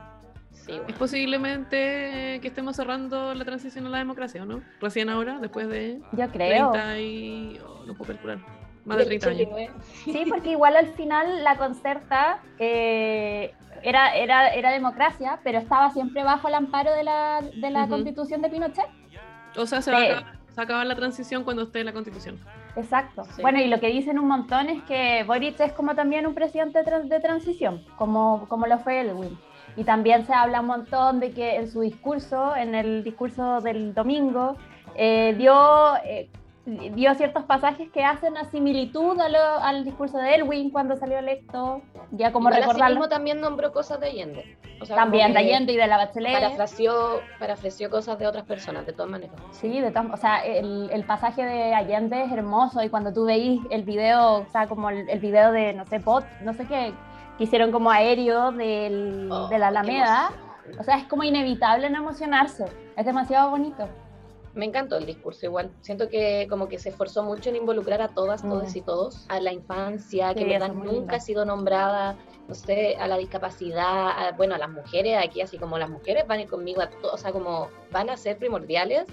Sí, 0.52 0.72
Es 0.72 0.78
bueno. 0.78 0.94
posiblemente 0.98 2.38
que 2.40 2.48
estemos 2.48 2.76
cerrando 2.76 3.34
la 3.34 3.44
transición 3.44 3.84
a 3.86 3.90
la 3.90 3.98
democracia, 3.98 4.46
¿no? 4.46 4.62
Recién 4.80 5.10
ahora, 5.10 5.38
después 5.38 5.68
de 5.68 6.00
Yo 6.12 6.28
creo. 6.30 6.70
30 6.72 6.98
y... 6.98 7.58
oh, 7.66 7.84
no 7.86 7.94
puedo 7.94 8.12
calcular. 8.14 8.38
Más 8.86 8.98
de 8.98 9.04
30 9.06 9.28
años. 9.28 9.40
89. 9.52 9.70
Sí, 10.04 10.24
porque 10.28 10.50
igual 10.52 10.76
al 10.76 10.86
final 10.94 11.44
la 11.44 11.56
concerta 11.56 12.38
eh, 12.58 13.52
era, 13.82 14.14
era, 14.16 14.48
era 14.54 14.70
democracia, 14.70 15.38
pero 15.44 15.58
estaba 15.58 15.90
siempre 15.90 16.22
bajo 16.22 16.48
el 16.48 16.54
amparo 16.54 16.92
de 16.92 17.04
la, 17.04 17.40
de 17.42 17.70
la 17.70 17.86
constitución 17.88 18.40
de 18.42 18.48
Pinochet. 18.48 18.86
O 19.56 19.66
sea, 19.66 19.82
se 19.82 19.90
va, 19.92 19.98
a 19.98 20.00
Sí. 20.00 20.06
acabar, 20.06 20.32
se 20.48 20.54
va 20.56 20.62
a 20.62 20.64
acabar 20.64 20.86
la 20.86 20.94
transición 20.96 21.44
cuando 21.44 21.62
esté 21.62 21.82
la 21.84 21.92
constitución. 21.92 22.38
Exacto. 22.76 23.24
Sí. 23.34 23.42
Bueno, 23.42 23.58
y 23.60 23.68
lo 23.68 23.80
que 23.80 23.88
dicen 23.88 24.18
un 24.18 24.28
montón 24.28 24.68
es 24.68 24.82
que 24.84 25.24
Boric 25.26 25.58
es 25.60 25.72
como 25.72 25.94
también 25.94 26.26
un 26.26 26.34
presidente 26.34 26.78
de, 26.78 26.84
tran- 26.84 27.08
de 27.08 27.20
transición, 27.20 27.82
como, 27.96 28.46
como 28.48 28.66
lo 28.66 28.78
fue 28.78 29.00
Elwin. 29.00 29.38
Y 29.76 29.84
también 29.84 30.26
se 30.26 30.32
habla 30.32 30.60
un 30.60 30.66
montón 30.68 31.20
de 31.20 31.32
que 31.32 31.56
en 31.56 31.70
su 31.70 31.80
discurso, 31.80 32.54
en 32.56 32.74
el 32.74 33.02
discurso 33.04 33.60
del 33.60 33.94
domingo, 33.94 34.56
eh, 34.94 35.34
dio, 35.36 35.96
eh, 36.04 36.28
dio 36.66 37.14
ciertos 37.14 37.44
pasajes 37.44 37.88
que 37.90 38.04
hacen 38.04 38.32
una 38.32 38.44
similitud 38.44 39.18
a 39.20 39.28
lo- 39.28 39.58
al 39.62 39.84
discurso 39.84 40.18
de 40.18 40.34
Elwin 40.34 40.70
cuando 40.70 40.96
salió 40.96 41.18
electo, 41.18 41.80
ya 42.10 42.32
como 42.32 42.50
recordarlo. 42.50 42.96
mismo 42.96 43.08
también 43.08 43.40
nombró 43.40 43.72
cosas 43.72 44.00
de 44.00 44.08
Allende. 44.08 44.58
O 44.80 44.84
sea, 44.84 44.96
También 44.96 45.32
de 45.32 45.38
Allende 45.38 45.72
y 45.72 45.76
de 45.76 45.86
la 45.86 45.96
Bachelet. 45.96 46.32
Parafraseó, 46.34 47.20
parafraseó 47.38 47.88
cosas 47.88 48.18
de 48.18 48.26
otras 48.26 48.44
personas, 48.44 48.84
de 48.84 48.92
todas 48.92 49.10
maneras. 49.10 49.34
Sí, 49.52 49.80
de 49.80 49.90
todas- 49.90 50.12
o 50.12 50.16
sea, 50.16 50.38
el, 50.44 50.90
el 50.92 51.04
pasaje 51.04 51.44
de 51.46 51.72
Allende 51.72 52.24
es 52.24 52.32
hermoso 52.32 52.82
y 52.82 52.88
cuando 52.90 53.12
tú 53.12 53.24
veis 53.24 53.60
el 53.70 53.84
video, 53.84 54.38
o 54.40 54.46
sea, 54.50 54.66
como 54.66 54.90
el, 54.90 55.08
el 55.08 55.18
video 55.20 55.52
de, 55.52 55.72
no 55.72 55.86
sé, 55.86 55.98
bot, 56.00 56.24
no 56.42 56.52
sé 56.52 56.66
qué, 56.66 56.92
que 57.38 57.44
hicieron 57.44 57.70
como 57.72 57.90
aéreo 57.90 58.50
del, 58.52 59.28
Oh, 59.32 59.48
de 59.48 59.58
la 59.58 59.68
Alameda, 59.68 60.30
o 60.78 60.82
sea, 60.82 60.96
es 60.98 61.04
como 61.04 61.22
inevitable 61.22 61.88
no 61.90 61.98
emocionarse, 61.98 62.64
es 62.96 63.06
demasiado 63.06 63.50
bonito. 63.50 63.88
Me 64.56 64.64
encantó 64.64 64.96
el 64.96 65.04
discurso 65.04 65.44
igual. 65.46 65.70
Siento 65.82 66.08
que 66.08 66.46
como 66.48 66.66
que 66.66 66.78
se 66.78 66.88
esforzó 66.88 67.22
mucho 67.22 67.50
en 67.50 67.56
involucrar 67.56 68.00
a 68.00 68.08
todas, 68.08 68.42
Mm. 68.42 68.48
todos 68.48 68.74
y 68.74 68.80
todos, 68.80 69.26
a 69.28 69.38
la 69.38 69.52
infancia, 69.52 70.32
que 70.32 70.38
Sí, 70.40 70.44
en 70.44 70.50
verdad 70.50 70.72
nunca 70.72 70.90
lindo. 70.92 71.14
ha 71.14 71.20
sido 71.20 71.44
nombrada, 71.44 72.16
no 72.48 72.54
sé, 72.54 72.96
a 72.98 73.06
la 73.06 73.18
discapacidad, 73.18 74.08
a- 74.08 74.32
bueno, 74.36 74.54
a 74.54 74.58
las 74.58 74.70
mujeres, 74.70 75.18
aquí 75.22 75.42
así 75.42 75.58
como 75.58 75.76
las 75.78 75.90
mujeres 75.90 76.26
van 76.26 76.38
a 76.38 76.42
ir 76.42 76.48
conmigo 76.48 76.80
a 76.80 76.88
todo, 76.88 77.12
o 77.12 77.18
sea, 77.18 77.32
como 77.32 77.68
van 77.92 78.08
a 78.08 78.16
ser 78.16 78.38
primordiales. 78.38 79.04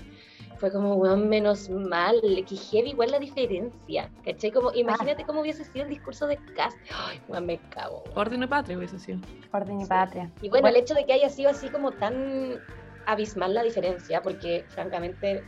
Fue 0.60 0.72
como, 0.72 0.96
weón, 0.96 1.28
menos 1.28 1.70
mal, 1.70 2.22
que 2.22 2.56
heavy 2.56 2.92
igual 2.92 3.12
la 3.12 3.20
diferencia, 3.20 4.10
¿cachai? 4.24 4.50
Como, 4.52 4.72
imagínate 4.74 5.26
cómo 5.26 5.42
hubiese 5.42 5.66
sido 5.66 5.84
el 5.84 5.90
discurso 5.90 6.26
de 6.26 6.38
Cast. 6.56 6.78
Ay, 6.96 7.20
weón, 7.28 7.46
me 7.48 7.58
cago. 7.70 8.02
weón. 8.06 8.18
Orden 8.18 8.44
y 8.44 8.48
patria 8.48 8.78
hubiese 8.78 8.98
sido. 8.98 9.20
Orden 9.52 9.82
y 9.82 9.84
Sí. 9.84 9.90
patria. 9.90 10.32
Y 10.42 10.48
bueno, 10.48 10.70
el 10.70 10.78
hecho 10.78 10.94
de 10.94 11.06
que 11.06 11.12
haya 11.12 11.28
sido 11.30 11.50
así 11.50 11.68
como 11.68 11.92
tan 11.92 12.62
abismal 13.06 13.54
la 13.54 13.64
diferencia, 13.64 14.22
porque 14.22 14.66
francamente 14.70 15.44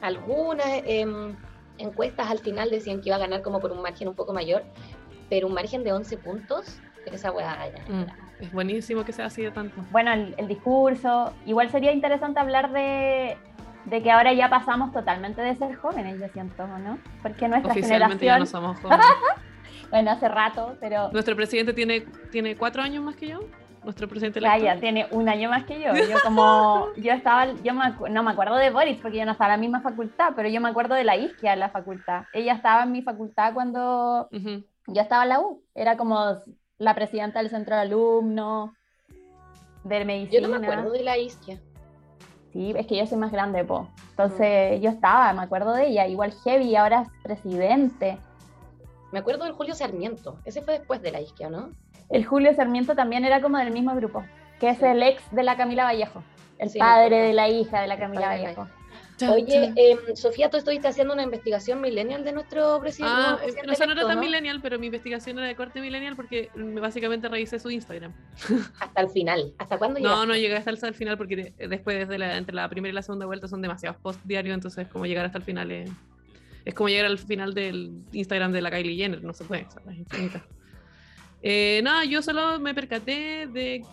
algunas 0.00 0.66
em, 0.84 1.36
encuestas 1.78 2.30
al 2.30 2.38
final 2.38 2.70
decían 2.70 3.00
que 3.00 3.08
iba 3.08 3.16
a 3.16 3.20
ganar 3.20 3.42
como 3.42 3.60
por 3.60 3.72
un 3.72 3.82
margen 3.82 4.08
un 4.08 4.14
poco 4.14 4.32
mayor, 4.32 4.62
pero 5.28 5.46
un 5.46 5.54
margen 5.54 5.84
de 5.84 5.92
11 5.92 6.16
puntos, 6.18 6.80
esa 7.06 7.32
ya 7.38 7.70
Mm, 7.88 8.04
Es 8.40 8.52
buenísimo 8.52 9.04
que 9.04 9.12
sea 9.12 9.26
así 9.26 9.42
de 9.42 9.50
tanto. 9.50 9.82
Bueno, 9.90 10.12
el, 10.12 10.34
el 10.38 10.46
discurso, 10.48 11.32
igual 11.46 11.70
sería 11.70 11.92
interesante 11.92 12.38
hablar 12.38 12.70
de, 12.72 13.36
de 13.86 14.02
que 14.02 14.10
ahora 14.10 14.32
ya 14.32 14.48
pasamos 14.50 14.92
totalmente 14.92 15.40
de 15.40 15.54
ser 15.56 15.74
jóvenes, 15.76 16.20
yo 16.20 16.28
siento, 16.28 16.66
¿no? 16.66 16.98
Porque 17.22 17.48
nuestra 17.48 17.72
Oficialmente 17.72 18.26
ya 18.26 18.38
no 18.38 18.46
generación, 18.46 18.46
somos 18.46 18.80
jóvenes. 18.82 19.06
bueno, 19.90 20.10
hace 20.10 20.28
rato, 20.28 20.76
pero 20.80 21.10
Nuestro 21.12 21.34
presidente 21.34 21.72
tiene, 21.72 22.00
tiene 22.30 22.56
cuatro 22.56 22.82
años 22.82 23.02
más 23.02 23.16
que 23.16 23.28
yo. 23.28 23.40
Nuestro 23.88 24.06
presidente 24.06 24.38
Ya, 24.42 24.56
electo. 24.56 24.74
ya 24.74 24.80
tiene 24.80 25.06
un 25.12 25.30
año 25.30 25.48
más 25.48 25.64
que 25.64 25.80
yo. 25.80 25.94
Yo 25.94 26.16
como, 26.22 26.88
yo 26.98 27.10
estaba, 27.10 27.46
yo 27.64 27.72
me 27.72 27.94
no 28.10 28.22
me 28.22 28.30
acuerdo 28.32 28.56
de 28.56 28.68
Boris 28.68 28.98
porque 29.00 29.16
yo 29.16 29.24
no 29.24 29.32
estaba 29.32 29.54
en 29.54 29.60
la 29.60 29.66
misma 29.66 29.80
facultad, 29.80 30.34
pero 30.36 30.46
yo 30.50 30.60
me 30.60 30.68
acuerdo 30.68 30.94
de 30.94 31.04
la 31.04 31.16
Isquia 31.16 31.54
en 31.54 31.60
la 31.60 31.70
facultad. 31.70 32.24
Ella 32.34 32.52
estaba 32.52 32.82
en 32.82 32.92
mi 32.92 33.00
facultad 33.00 33.54
cuando 33.54 34.28
Ujú. 34.30 34.62
yo 34.88 35.00
estaba 35.00 35.22
en 35.22 35.28
la 35.30 35.40
U. 35.40 35.62
Era 35.74 35.96
como 35.96 36.36
la 36.76 36.94
presidenta 36.94 37.38
del 37.38 37.48
centro 37.48 37.76
de 37.76 37.80
alumnos, 37.80 38.72
de 39.84 39.98
Yo 40.00 40.04
medicina. 40.04 40.48
no 40.48 40.58
me 40.60 40.66
acuerdo 40.66 40.90
de 40.90 41.02
la 41.02 41.16
isquia. 41.16 41.58
Sí, 42.52 42.74
es 42.76 42.86
que 42.86 42.98
yo 42.98 43.06
soy 43.06 43.16
más 43.16 43.32
grande, 43.32 43.64
po. 43.64 43.88
Entonces 44.10 44.82
yo 44.82 44.90
estaba, 44.90 45.32
me 45.32 45.40
acuerdo 45.40 45.72
de 45.72 45.86
ella. 45.86 46.06
Igual 46.06 46.34
Heavy 46.44 46.76
ahora 46.76 47.02
es 47.02 47.08
presidente. 47.22 48.18
Me 49.12 49.20
acuerdo 49.20 49.44
del 49.44 49.54
Julio 49.54 49.74
Sarmiento, 49.74 50.38
ese 50.44 50.60
fue 50.60 50.74
después 50.78 51.00
de 51.00 51.10
la 51.10 51.22
isquia, 51.22 51.48
¿no? 51.48 51.70
El 52.10 52.24
Julio 52.24 52.54
Sarmiento 52.54 52.94
también 52.94 53.24
era 53.24 53.40
como 53.40 53.58
del 53.58 53.70
mismo 53.72 53.94
grupo, 53.94 54.24
que 54.60 54.70
es 54.70 54.82
el 54.82 55.02
ex 55.02 55.22
de 55.30 55.42
la 55.42 55.56
Camila 55.56 55.84
Vallejo. 55.84 56.22
El 56.58 56.70
Sí, 56.70 56.78
padre 56.78 57.18
de 57.18 57.32
la 57.32 57.48
hija 57.48 57.80
de 57.80 57.86
la 57.86 57.98
Camila 57.98 58.28
Vallejo. 58.28 58.66
Oye, 59.32 59.72
em, 59.74 59.98
Sofía, 60.14 60.48
tú 60.48 60.58
estuviste 60.58 60.86
haciendo 60.86 61.12
una 61.12 61.24
investigación 61.24 61.80
millennial 61.80 62.24
de 62.24 62.32
nuestro 62.32 62.78
presidente. 62.80 63.12
Ah, 63.16 63.20
nuevo 63.22 63.36
eh, 63.38 63.42
presidente 63.42 63.70
o 63.72 63.74
sea, 63.74 63.86
no 63.86 63.92
era 63.94 64.06
tan 64.06 64.14
¿no? 64.16 64.22
millennial, 64.22 64.60
pero 64.62 64.78
mi 64.78 64.86
investigación 64.86 65.38
era 65.38 65.48
de 65.48 65.56
corte 65.56 65.80
millennial 65.80 66.14
porque 66.14 66.50
básicamente 66.80 67.28
revisé 67.28 67.58
su 67.58 67.68
Instagram. 67.68 68.12
Hasta 68.80 69.00
el 69.00 69.08
final. 69.10 69.52
¿Hasta 69.58 69.76
cuándo 69.76 69.98
No, 69.98 70.04
llegaste? 70.08 70.26
no 70.28 70.34
llegué 70.34 70.56
hasta 70.56 70.70
el, 70.70 70.74
hasta 70.76 70.88
el 70.88 70.94
final 70.94 71.18
porque 71.18 71.36
de- 71.58 71.68
después 71.68 72.08
de 72.08 72.16
la, 72.18 72.36
entre 72.36 72.54
la 72.54 72.68
primera 72.68 72.90
y 72.92 72.94
la 72.94 73.02
segunda 73.02 73.26
vuelta 73.26 73.48
son 73.48 73.60
demasiados 73.60 73.98
posts 74.00 74.24
diarios, 74.26 74.54
entonces 74.54 74.86
como 74.86 75.04
llegar 75.04 75.26
hasta 75.26 75.38
el 75.38 75.44
final 75.44 75.70
es, 75.72 75.90
es 76.64 76.74
como 76.74 76.88
llegar 76.88 77.06
al 77.06 77.18
final 77.18 77.54
del 77.54 77.90
Instagram 78.12 78.52
de 78.52 78.62
la 78.62 78.70
Kylie 78.70 78.96
Jenner, 78.96 79.24
no 79.24 79.32
se 79.32 79.42
puede, 79.44 79.64
o 79.66 79.70
sea, 79.70 79.82
es 79.90 79.98
infinita. 79.98 80.44
Eh, 81.42 81.80
nada, 81.84 82.04
yo 82.04 82.20
solo 82.22 82.58
me 82.58 82.74
percaté 82.74 83.46
de 83.46 83.84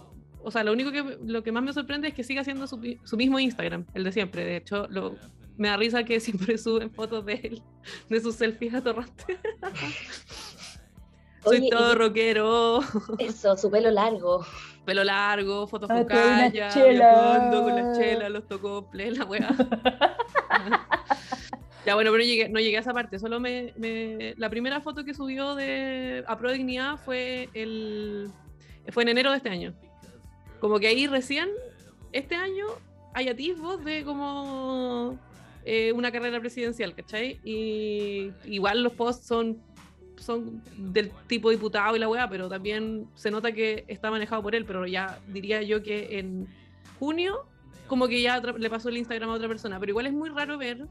o 0.48 0.52
sea, 0.52 0.64
lo 0.64 0.72
único 0.74 0.92
que 0.92 1.18
lo 1.25 1.42
que 1.44 1.52
más 1.52 1.64
me 1.64 1.74
sorprende 1.74 2.08
es 2.10 2.14
que 2.14 2.24
siga 2.24 2.42
haciendo 2.42 2.68
su, 2.68 2.80
su 3.04 3.18
mismo 3.18 3.40
Instagram, 3.40 3.86
el 3.96 4.04
de 4.04 4.12
siempre. 4.12 4.46
De 4.46 4.58
hecho, 4.58 4.86
lo, 4.90 5.16
me 5.58 5.70
da 5.70 5.78
risa 5.78 6.04
que 6.04 6.20
siempre 6.22 6.58
suben 6.60 6.92
fotos 6.92 7.25
de 7.25 7.34
él, 7.34 7.64
de 8.10 8.20
sus 8.22 8.36
selfies 8.36 8.74
atorrantes. 8.75 9.38
Soy 11.44 11.58
Oye, 11.60 11.70
todo 11.70 11.92
y- 11.94 11.96
rockero, 11.96 12.80
Eso, 13.20 13.56
su 13.56 13.70
pelo 13.70 13.92
largo. 13.92 14.44
pelo 14.84 15.04
largo, 15.04 15.68
fotos 15.68 15.90
Ah, 15.92 15.96
con 15.98 16.06
calla, 16.06 16.70
con 16.74 17.75
la 17.75 17.94
chela, 17.98 18.30
los 18.30 18.48
tocó 18.48 18.90
la 18.94 19.25
weá. 19.25 19.50
Ya 21.86 21.94
bueno, 21.96 22.12
pero 22.12 22.24
no 22.24 22.27
llegué, 22.27 22.50
no 22.50 22.60
llegué 22.60 22.77
a 22.77 22.80
esa 22.80 22.94
parte, 22.94 23.20
solo 23.20 23.39
me, 23.39 23.74
me- 23.77 24.34
la 24.38 24.50
primera 24.50 24.82
foto 24.82 25.04
que 25.06 25.13
subió 25.13 25.54
de 25.56 26.24
a 26.27 26.38
Pro 26.38 26.51
Dignidad 26.51 26.98
fue 26.98 27.48
el 27.54 28.30
fue 28.92 29.04
en 29.04 29.10
enero 29.10 29.32
de 29.32 29.38
este 29.38 29.50
año. 29.50 29.74
Como 30.60 30.80
que 30.80 30.88
ahí 30.88 31.06
recién 31.08 31.50
este 32.12 32.36
año 32.36 32.65
hay 33.13 33.30
atisbos 33.30 33.84
de 33.86 34.04
como 34.04 35.18
eh, 35.63 35.92
una 35.92 36.12
carrera 36.12 36.39
presidencial, 36.39 36.96
¿cachai? 36.96 37.39
Y 37.44 38.32
igual 38.46 38.82
los 38.84 38.94
posts 38.94 39.27
son 39.27 39.58
son 40.18 40.63
del 40.77 41.12
tipo 41.27 41.50
diputado 41.50 41.96
y 41.96 42.00
la 42.00 42.08
weá, 42.08 42.27
pero 42.30 42.48
también 42.48 43.06
se 43.15 43.30
nota 43.30 43.51
que 43.51 43.84
está 43.89 44.10
manejado 44.10 44.42
por 44.42 44.56
él, 44.56 44.65
pero 44.65 44.88
ya 44.88 45.20
diría 45.27 45.62
yo 45.62 45.84
que 45.84 46.18
en 46.20 46.48
junio 47.00 47.46
como 47.88 48.08
que 48.08 48.22
ya 48.22 48.39
le 48.39 48.70
pasó 48.70 48.89
el 48.89 48.98
Instagram 48.98 49.30
a 49.30 49.34
otra 49.34 49.48
persona, 49.50 49.80
pero 49.80 49.92
igual 49.92 50.08
es 50.08 50.13
muy 50.13 50.30
raro 50.30 50.58
ver 50.58 50.88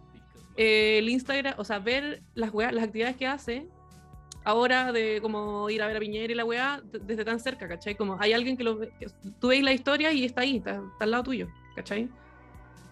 eh, 0.57 0.99
el 0.99 1.09
Instagram, 1.09 1.55
o 1.59 1.65
sea, 1.65 1.79
ver 1.79 2.23
las, 2.35 2.53
las 2.55 2.85
actividades 2.85 3.17
que 3.17 3.27
hace 3.27 3.67
ahora 4.45 4.93
de 4.93 5.21
como 5.21 5.69
ir 5.71 5.83
a 5.83 5.87
ver 5.87 5.97
a 5.97 6.01
Piñera 6.01 6.33
y 6.33 6.37
la 6.37 6.45
weá 6.45 6.83
desde 6.93 7.25
tan 7.25 7.41
cerca, 7.41 7.67
¿cachai? 7.67 7.95
Como 7.97 8.17
hay 8.21 8.33
alguien 8.33 8.57
que 8.57 8.65
lo 8.65 8.77
ve, 8.77 8.93
que 9.01 9.07
tú 9.41 9.49
veis 9.49 9.65
la 9.65 9.73
historia 9.73 10.13
y 10.13 10.25
está 10.25 10.43
ahí, 10.43 10.57
está, 10.57 10.83
está 10.93 11.05
al 11.05 11.11
lado 11.11 11.25
tuyo, 11.25 11.49
¿cachai? 11.75 12.09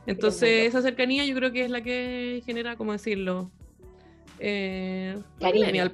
Entonces 0.06 0.66
esa 0.66 0.82
cercanía 0.82 1.24
yo 1.24 1.34
creo 1.36 1.52
que 1.52 1.64
es 1.64 1.70
la 1.70 1.82
que 1.82 2.42
genera, 2.44 2.76
¿cómo 2.76 2.92
decirlo? 2.92 3.50
Eh, 4.40 5.16
Cariño. 5.38 5.92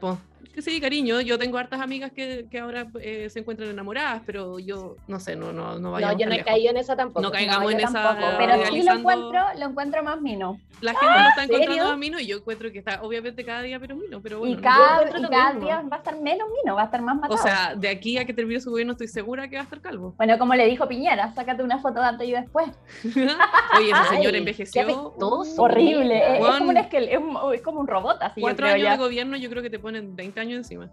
Que 0.58 0.62
sí, 0.62 0.80
cariño. 0.80 1.20
Yo 1.20 1.38
tengo 1.38 1.56
hartas 1.56 1.80
amigas 1.80 2.10
que, 2.10 2.46
que 2.50 2.58
ahora 2.58 2.88
eh, 3.00 3.30
se 3.30 3.38
encuentran 3.38 3.70
enamoradas, 3.70 4.22
pero 4.26 4.58
yo 4.58 4.96
no 5.06 5.20
sé, 5.20 5.36
no, 5.36 5.52
no, 5.52 5.74
no 5.74 5.78
No, 5.78 5.90
vayamos 5.92 6.16
yo 6.16 6.24
tan 6.26 6.28
no 6.30 6.34
he 6.34 6.44
caído 6.44 6.70
en 6.72 6.76
esa 6.78 6.96
tampoco. 6.96 7.20
No 7.20 7.30
caigamos 7.30 7.62
No, 7.62 7.70
en 7.70 7.78
yo 7.78 7.84
esa 7.86 8.02
tampoco, 8.02 8.32
pero 8.38 8.66
sí 8.66 8.82
lo 8.82 8.92
encuentro, 8.94 9.40
lo 9.56 9.66
encuentro 9.66 10.02
más 10.02 10.20
mino. 10.20 10.58
La 10.80 10.94
gente 10.94 11.06
lo 11.14 11.28
está 11.28 11.42
encontrando 11.44 11.74
serio? 11.74 11.92
a 11.92 11.96
Mino 11.96 12.20
y 12.20 12.26
yo 12.26 12.36
encuentro 12.38 12.70
que 12.72 12.78
está 12.78 13.02
obviamente 13.02 13.44
cada 13.44 13.62
día 13.62 13.80
pero 13.80 13.96
Mino, 13.96 14.20
pero 14.20 14.38
bueno. 14.40 14.52
y 14.52 14.56
no- 14.56 14.62
cada, 14.62 15.02
y 15.18 15.22
cada 15.28 15.52
día 15.54 15.82
va 15.92 15.96
a 15.96 15.98
estar 15.98 16.20
menos 16.20 16.48
mino, 16.62 16.74
va 16.76 16.82
a 16.82 16.84
estar 16.86 17.02
más 17.02 17.16
matado. 17.16 17.34
O 17.34 17.38
sea, 17.38 17.74
de 17.76 17.88
aquí 17.88 18.16
a 18.18 18.24
que 18.24 18.32
termine 18.34 18.60
su 18.60 18.70
gobierno 18.70 18.92
estoy 18.92 19.08
segura 19.08 19.48
que 19.48 19.56
va 19.56 19.62
a 19.62 19.64
estar 19.64 19.80
calvo. 19.80 20.14
bueno, 20.16 20.38
como 20.38 20.54
le 20.56 20.66
dijo 20.66 20.86
Piñera, 20.88 21.32
sácate 21.34 21.62
una 21.64 21.78
foto 21.78 22.00
de 22.00 22.06
antes 22.06 22.28
y 22.28 22.32
después. 22.32 22.68
Oye, 23.04 23.90
ese 23.90 24.08
señor 24.10 24.32
Ay, 24.34 24.38
envejeció. 24.40 25.12
Horrible, 25.56 26.38
es, 26.38 26.46
como 26.58 26.70
un 26.70 26.76
esquel- 26.76 27.08
es, 27.08 27.20
es 27.54 27.62
como 27.62 27.80
un 27.80 27.86
robot 27.88 28.18
así. 28.22 28.40
yo 28.40 28.42
Cuatro 28.42 28.66
años 28.68 28.82
ya. 28.82 28.90
de 28.92 28.96
gobierno 28.98 29.36
yo 29.36 29.50
creo 29.50 29.62
que 29.62 29.70
te 29.70 29.78
ponen 29.78 30.14
20 30.16 30.40
años 30.40 30.47
encima. 30.56 30.90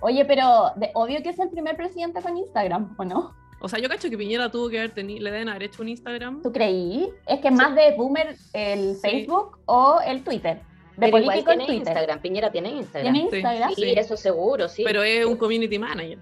Oye, 0.00 0.24
pero 0.24 0.72
de- 0.76 0.90
obvio 0.94 1.22
que 1.22 1.30
es 1.30 1.38
el 1.38 1.48
primer 1.50 1.76
presidente 1.76 2.20
con 2.20 2.36
Instagram, 2.36 2.94
¿o 2.98 3.04
no? 3.04 3.34
O 3.60 3.68
sea, 3.68 3.78
yo 3.78 3.88
cacho 3.88 4.10
que 4.10 4.18
Piñera 4.18 4.50
tuvo 4.50 4.68
que 4.68 4.78
haber 4.78 4.90
tenido, 4.90 5.22
le 5.22 5.30
deben 5.30 5.48
haber 5.48 5.62
hecho 5.64 5.82
un 5.82 5.88
Instagram. 5.88 6.42
¿Tú 6.42 6.50
creí? 6.52 7.08
Es 7.28 7.38
que 7.40 7.50
más 7.52 7.74
de 7.76 7.94
boomer 7.96 8.34
el 8.52 8.94
Sí. 8.96 9.00
Facebook 9.00 9.58
o 9.66 10.00
el 10.04 10.24
Twitter. 10.24 10.56
De 10.96 11.06
Pero 11.06 11.18
igual 11.18 11.24
político 11.24 11.50
el 11.52 11.58
tiene 11.58 11.66
Twitter. 11.72 11.86
Instagram. 11.88 12.20
Piñera 12.20 12.50
tiene 12.50 12.70
Instagram. 12.72 13.12
¿Tiene 13.14 13.30
Sí, 13.30 13.36
Instagram? 13.36 13.74
Sí, 13.74 13.92
eso 13.96 14.16
seguro, 14.16 14.68
sí. 14.68 14.82
Pero 14.84 15.02
es 15.04 15.24
un 15.24 15.36
community 15.36 15.78
manager. 15.78 16.18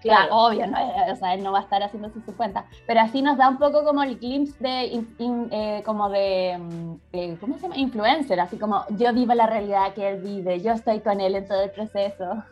Claro, 0.00 0.34
obvio, 0.36 0.66
¿no? 0.66 0.76
o 1.12 1.16
sea, 1.16 1.34
él 1.34 1.42
no 1.42 1.52
va 1.52 1.58
a 1.58 1.62
estar 1.62 1.82
haciendo 1.82 2.08
así 2.08 2.20
su 2.24 2.34
cuenta. 2.36 2.64
Pero 2.86 3.00
así 3.00 3.20
nos 3.22 3.36
da 3.36 3.48
un 3.48 3.58
poco 3.58 3.82
como 3.84 4.02
el 4.02 4.18
glimpse 4.18 4.54
de, 4.60 4.84
in- 4.86 5.14
in- 5.18 5.48
eh, 5.50 5.82
como 5.84 6.08
de, 6.08 6.56
mm, 6.58 6.94
eh, 7.12 7.36
¿cómo 7.40 7.56
se 7.56 7.62
llama? 7.62 7.76
Influencer, 7.76 8.38
así 8.40 8.56
como 8.58 8.84
yo 8.90 9.12
vivo 9.12 9.34
la 9.34 9.46
realidad 9.46 9.94
que 9.94 10.08
él 10.08 10.20
vive, 10.22 10.60
yo 10.60 10.72
estoy 10.72 11.00
con 11.00 11.20
él 11.20 11.34
en 11.34 11.48
todo 11.48 11.62
el 11.62 11.70
proceso. 11.70 12.44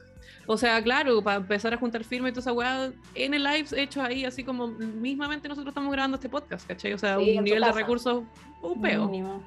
O 0.49 0.57
sea, 0.57 0.81
claro, 0.83 1.23
para 1.23 1.39
empezar 1.39 1.75
a 1.75 1.77
juntar 1.77 2.05
firmas 2.05 2.31
y 2.31 2.33
toda 2.35 2.41
esa 2.43 2.53
weá, 2.53 2.91
en 3.15 3.35
el 3.35 3.43
live 3.43 3.67
hechos 3.77 4.05
ahí, 4.05 4.25
así 4.25 4.45
como 4.45 4.69
mismamente 4.69 5.49
nosotros 5.49 5.71
estamos 5.73 5.93
grabando 5.93 6.17
este 6.17 6.29
podcast, 6.29 6.67
¿cachai? 6.67 6.93
O 6.93 6.99
sea, 6.99 7.17
Sí, 7.19 7.37
un 7.39 7.45
nivel 7.45 7.63
de 7.63 7.73
recursos 7.73 8.23
un 8.63 8.81
peo. 8.81 9.07
Mínimo. 9.09 9.43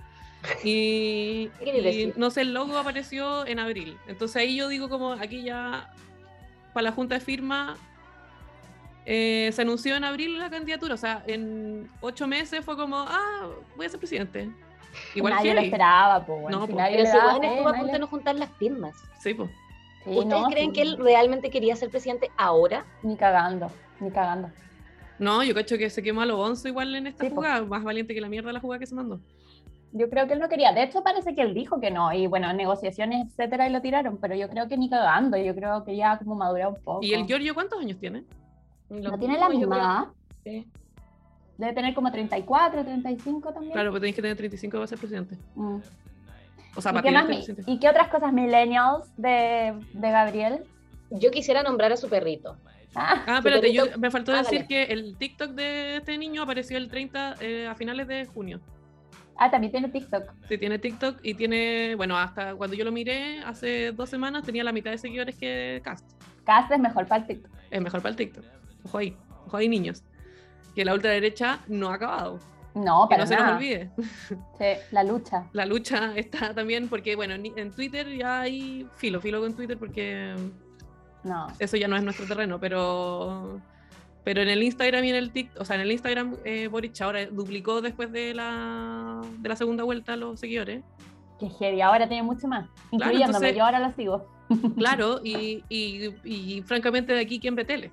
Y, 0.64 1.50
¿Qué 1.60 1.66
queréis 1.72 2.16
y, 2.16 2.20
no 2.20 2.30
sé, 2.30 2.42
el 2.42 2.54
logo 2.54 2.78
apareció 2.78 3.46
en 3.46 3.60
abril. 3.60 3.98
Entonces 4.08 4.38
ahí 4.38 4.56
yo 4.56 4.68
digo 4.68 4.90
como 4.90 5.14
aquí 5.14 5.44
ya 5.44 5.90
para 6.74 6.84
la 6.84 6.92
junta 6.92 7.16
de 7.16 7.22
firma 7.22 7.78
eh, 9.12 9.50
se 9.52 9.64
anunció 9.64 9.96
en 9.96 10.04
abril 10.04 10.38
la 10.38 10.52
candidatura. 10.52 10.94
O 10.94 10.98
sea, 10.98 11.24
en 11.26 11.90
ocho 12.00 12.28
meses 12.28 12.64
fue 12.64 12.78
como, 12.78 12.96
ah, 12.98 13.50
voy 13.76 13.88
a 13.88 13.90
ser 13.90 13.98
presidente. 14.00 14.50
Igual 15.16 15.34
nadie 15.34 15.54
lo 15.56 15.62
esperaba, 15.62 16.24
pues. 16.26 16.42
bueno, 16.44 16.60
No, 16.60 16.66
si 16.68 16.72
po. 16.74 16.78
nadie 16.78 16.98
Pero 16.98 17.10
si 17.12 17.18
daba 17.18 17.32
estuvo 17.34 17.70
a 17.70 17.74
punto 17.74 17.92
de 17.94 18.00
no 18.00 18.08
juntar 18.08 18.36
las 18.36 18.52
firmas. 18.58 18.96
Sí, 19.20 19.34
pues. 19.34 19.50
Sí, 20.04 20.12
¿Ustedes 20.12 20.28
no, 20.28 20.48
creen 20.50 20.68
sí, 20.70 20.74
que 20.74 20.82
él 20.84 20.98
realmente 20.98 21.50
quería 21.50 21.76
ser 21.76 21.90
presidente 21.90 22.30
ahora? 22.38 22.86
Ni 23.02 23.16
cagando, 23.18 23.72
ni 24.00 24.12
cagando. 24.12 24.50
No, 25.18 25.44
yo 25.44 25.54
cacho 25.56 25.78
que 25.78 25.90
se 25.90 26.02
quemó 26.04 26.22
a 26.22 26.26
los 26.26 26.40
11 26.40 26.70
igual 26.70 26.96
en 26.96 27.08
esta 27.08 27.24
Sí, 27.24 27.30
po. 27.32 27.38
jugada. 27.38 27.64
Más 27.64 27.84
valiente 27.84 28.14
que 28.14 28.22
la 28.22 28.30
mierda 28.30 28.54
la 28.54 28.60
jugada 28.60 28.80
que 28.80 28.86
se 28.88 28.96
mandó. 28.96 29.20
Yo 29.92 30.08
creo 30.10 30.28
que 30.28 30.34
él 30.34 30.40
no 30.40 30.48
quería. 30.50 30.72
De 30.72 30.84
hecho, 30.84 31.02
parece 31.04 31.34
que 31.34 31.42
él 31.42 31.54
dijo 31.56 31.80
que 31.82 31.90
no. 31.90 32.14
Y 32.14 32.28
bueno, 32.28 32.54
negociaciones, 32.54 33.28
etcétera, 33.28 33.68
y 33.68 33.72
lo 33.72 33.82
tiraron. 33.82 34.18
Pero 34.18 34.36
yo 34.36 34.48
creo 34.50 34.68
que 34.68 34.78
ni 34.78 34.88
cagando. 34.88 35.36
Yo 35.36 35.56
creo 35.56 35.84
que 35.84 35.96
ya 35.96 36.18
como 36.20 36.36
madura 36.36 36.70
un 36.70 36.76
poco. 36.76 37.00
¿Y 37.02 37.14
el 37.14 37.26
Giorgio 37.26 37.54
cuántos 37.56 37.80
años 37.80 38.00
tiene? 38.00 38.24
¿No 38.90 39.18
tiene 39.20 39.38
la 39.38 39.50
misma 39.50 40.14
sí. 40.44 40.68
Debe 41.58 41.74
tener 41.74 41.94
como 41.94 42.10
34, 42.12 42.84
35 42.86 43.52
también. 43.52 43.74
Claro, 43.74 43.92
pues 43.92 44.00
tenés 44.02 44.16
que 44.16 44.22
tener 44.22 44.38
35 44.38 44.78
para 44.78 44.88
ser 44.88 44.98
presidente. 44.98 45.38
Mm. 45.56 45.80
O 46.76 46.82
sea, 46.82 46.92
¿Y, 46.92 46.96
para 46.96 47.02
qué 47.04 47.12
más 47.12 47.26
presidente. 47.26 47.64
¿Y 47.68 47.80
qué 47.80 47.90
otras 47.90 48.08
cosas 48.08 48.32
millennials 48.32 49.12
de, 49.18 49.74
de 49.94 50.12
Gabriel? 50.12 50.64
Yo 51.12 51.32
quisiera 51.32 51.62
nombrar 51.62 51.92
a 51.92 51.98
su 51.98 52.08
perrito. 52.08 52.56
Ah, 52.96 53.24
Ah, 53.28 53.38
espérate, 53.40 53.74
yo, 53.74 53.84
me 53.98 54.10
faltó 54.10 54.32
Ah, 54.32 54.38
decir 54.38 54.66
que 54.68 54.84
el 54.84 55.18
TikTok 55.18 55.52
de 55.52 55.98
este 55.98 56.18
niño 56.18 56.42
apareció 56.44 56.78
el 56.78 56.88
30 56.90 57.36
eh, 57.42 57.68
a 57.68 57.76
finales 57.76 58.08
de 58.08 58.26
junio. 58.26 58.62
ah, 59.38 59.52
también 59.52 59.72
tiene 59.72 59.90
TikTok. 59.90 60.32
Sí, 60.48 60.58
tiene 60.58 60.80
TikTok 60.80 61.20
y 61.24 61.34
tiene, 61.34 61.96
bueno, 61.96 62.18
hasta 62.18 62.56
cuando 62.56 62.76
yo 62.76 62.86
lo 62.86 62.92
miré 62.92 63.40
hace 63.40 63.92
dos 63.92 64.10
semanas 64.10 64.44
tenía 64.44 64.64
la 64.64 64.72
mitad 64.72 64.92
de 64.92 64.98
seguidores 64.98 65.36
que 65.36 65.82
Cast. 65.84 66.10
Cast 66.46 66.72
es 66.72 66.80
mejor 66.80 67.06
para 67.06 67.22
el 67.22 67.28
TikTok. 67.28 67.52
Es 67.70 67.82
mejor 67.82 68.02
para 68.02 68.12
el 68.12 68.16
TikTok. 68.16 68.46
Ojo 68.84 68.98
ahí, 68.98 69.16
ojo 69.48 69.58
ahí, 69.58 69.68
niños. 69.70 70.04
Que 70.76 70.86
la 70.86 70.94
ultraderecha 70.94 71.60
no 71.68 71.90
ha 71.90 71.96
acabado. 71.96 72.40
No, 72.76 73.08
para 73.10 73.24
no 73.24 73.28
se 73.28 73.36
nos 73.36 73.54
olvide. 73.54 73.90
Sí, 73.98 74.66
la 74.92 75.04
lucha. 75.04 75.48
La 75.54 75.66
lucha 75.66 76.14
está 76.16 76.54
también 76.54 76.88
porque, 76.88 77.16
bueno, 77.16 77.34
en, 77.34 77.72
Twitter 77.72 78.08
ya 78.16 78.42
hay 78.42 78.88
filo, 78.96 79.20
filo 79.20 79.42
con 79.42 79.54
Twitter 79.56 79.78
porque 79.78 80.36
No. 81.24 81.48
eso 81.60 81.76
ya 81.78 81.88
no 81.88 81.96
es 81.98 82.04
nuestro 82.04 82.26
terreno, 82.28 82.60
pero 82.60 83.60
pero 84.24 84.42
en 84.42 84.50
el 84.50 84.62
Instagram 84.62 85.04
y 85.06 85.10
en 85.10 85.16
el 85.16 85.32
TikTok, 85.32 85.62
o 85.62 85.66
sea, 85.66 85.76
en 85.78 85.82
el 85.82 85.92
Instagram 85.92 86.36
eh, 86.46 86.68
Boric 86.68 87.02
ahora 87.02 87.26
duplicó 87.26 87.82
después 87.82 88.12
de 88.12 88.34
la, 88.36 89.22
de 89.40 89.50
la 89.50 89.56
segunda 89.56 89.84
vuelta 89.84 90.16
los 90.16 90.40
seguidores. 90.40 90.84
Que 91.40 91.50
heavy. 91.50 91.82
Ahora 91.82 92.08
tiene 92.08 92.22
mucho 92.24 92.48
más. 92.48 92.70
Incluyéndome. 92.92 93.26
entonces- 93.26 93.56
Yo 93.58 93.64
ahora 93.66 93.80
lo 93.80 93.92
sigo. 93.94 94.28
Claro, 94.78 95.20
y, 95.24 95.64
y, 95.70 96.14
y 96.24 96.62
francamente 96.64 97.14
de 97.14 97.22
aquí, 97.22 97.40
¿quién 97.40 97.56
ve 97.56 97.66
tele? 97.66 97.92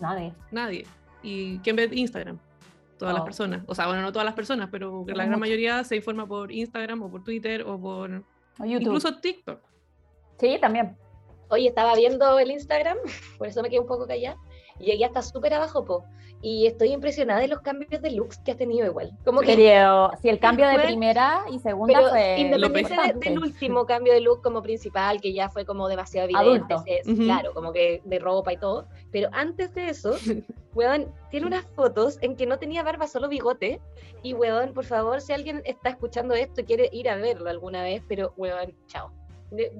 Nadie. 0.00 0.32
Nadie. 0.50 0.86
¿Y 1.22 1.58
quién 1.58 1.76
ve 1.76 1.88
Instagram? 1.92 2.38
Todas 2.98 3.14
las 3.14 3.22
Oh. 3.22 3.24
personas. 3.24 3.62
O 3.66 3.74
sea, 3.74 3.86
bueno, 3.86 4.02
no 4.02 4.12
todas 4.12 4.24
las 4.26 4.34
personas, 4.34 4.68
pero 4.70 5.04
la 5.06 5.14
gran 5.14 5.28
mucho. 5.30 5.40
mayoría 5.40 5.84
se 5.84 5.96
informa 5.96 6.26
por 6.26 6.50
Instagram 6.50 7.02
o 7.02 7.10
por 7.10 7.22
Twitter 7.24 7.62
o 7.62 7.80
por 7.80 8.10
O 8.60 8.64
YouTube. 8.64 8.80
incluso 8.82 9.18
TikTok. 9.20 9.60
Sí, 10.40 10.58
también. 10.60 10.96
Oye, 11.50 11.68
estaba 11.68 11.94
viendo 11.94 12.38
el 12.38 12.50
Instagram, 12.50 12.98
por 13.38 13.46
eso 13.46 13.62
me 13.62 13.70
quedé 13.70 13.80
un 13.80 13.86
poco 13.86 14.06
callada, 14.06 14.36
llegué 14.78 15.04
hasta 15.04 15.22
súper 15.22 15.54
abajo, 15.54 15.84
po. 15.84 16.04
Y 16.40 16.66
estoy 16.68 16.92
impresionada 16.92 17.40
de 17.40 17.48
los 17.48 17.60
cambios 17.62 18.00
de 18.00 18.12
looks 18.12 18.38
que 18.38 18.52
has 18.52 18.56
tenido 18.56 18.86
igual. 18.86 19.10
Como 19.24 19.40
que, 19.40 19.56
Pero 19.56 20.10
si 20.22 20.28
el 20.28 20.38
cambio 20.38 20.68
de 20.68 20.78
primera 20.78 21.42
y 21.50 21.58
segunda 21.58 21.98
pero 21.98 22.10
fue. 22.10 22.36
independiente 22.38 22.94
de- 22.94 23.18
del 23.30 23.38
último 23.40 23.86
cambio 23.86 24.12
de 24.12 24.20
look 24.20 24.40
como 24.40 24.62
principal, 24.62 25.20
que 25.20 25.32
ya 25.32 25.48
fue 25.48 25.64
como 25.66 25.88
demasiado 25.88 26.28
evidente, 26.28 26.74
Adulto. 26.74 27.22
claro, 27.24 27.52
como 27.54 27.72
que 27.72 28.02
de 28.04 28.18
ropa 28.20 28.52
y 28.52 28.56
todo. 28.56 28.86
Pero 29.10 29.28
antes 29.32 29.74
de 29.74 29.88
eso, 29.88 30.12
weón, 30.74 31.12
tiene 31.30 31.46
unas 31.46 31.64
fotos 31.74 32.18
en 32.20 32.36
que 32.36 32.46
no 32.46 32.58
tenía 32.60 32.84
barba, 32.84 33.08
solo 33.08 33.28
bigote. 33.28 33.80
Y 34.22 34.34
weón, 34.34 34.74
por 34.74 34.84
favor, 34.84 35.20
si 35.20 35.32
alguien 35.32 35.60
está 35.64 35.88
escuchando 35.90 36.34
esto 36.34 36.60
y 36.60 36.64
quiere 36.64 36.88
ir 36.92 37.08
a 37.08 37.16
verlo 37.16 37.50
alguna 37.50 37.82
vez, 37.82 38.02
pero 38.06 38.32
weón, 38.36 38.74
chao. 38.86 39.10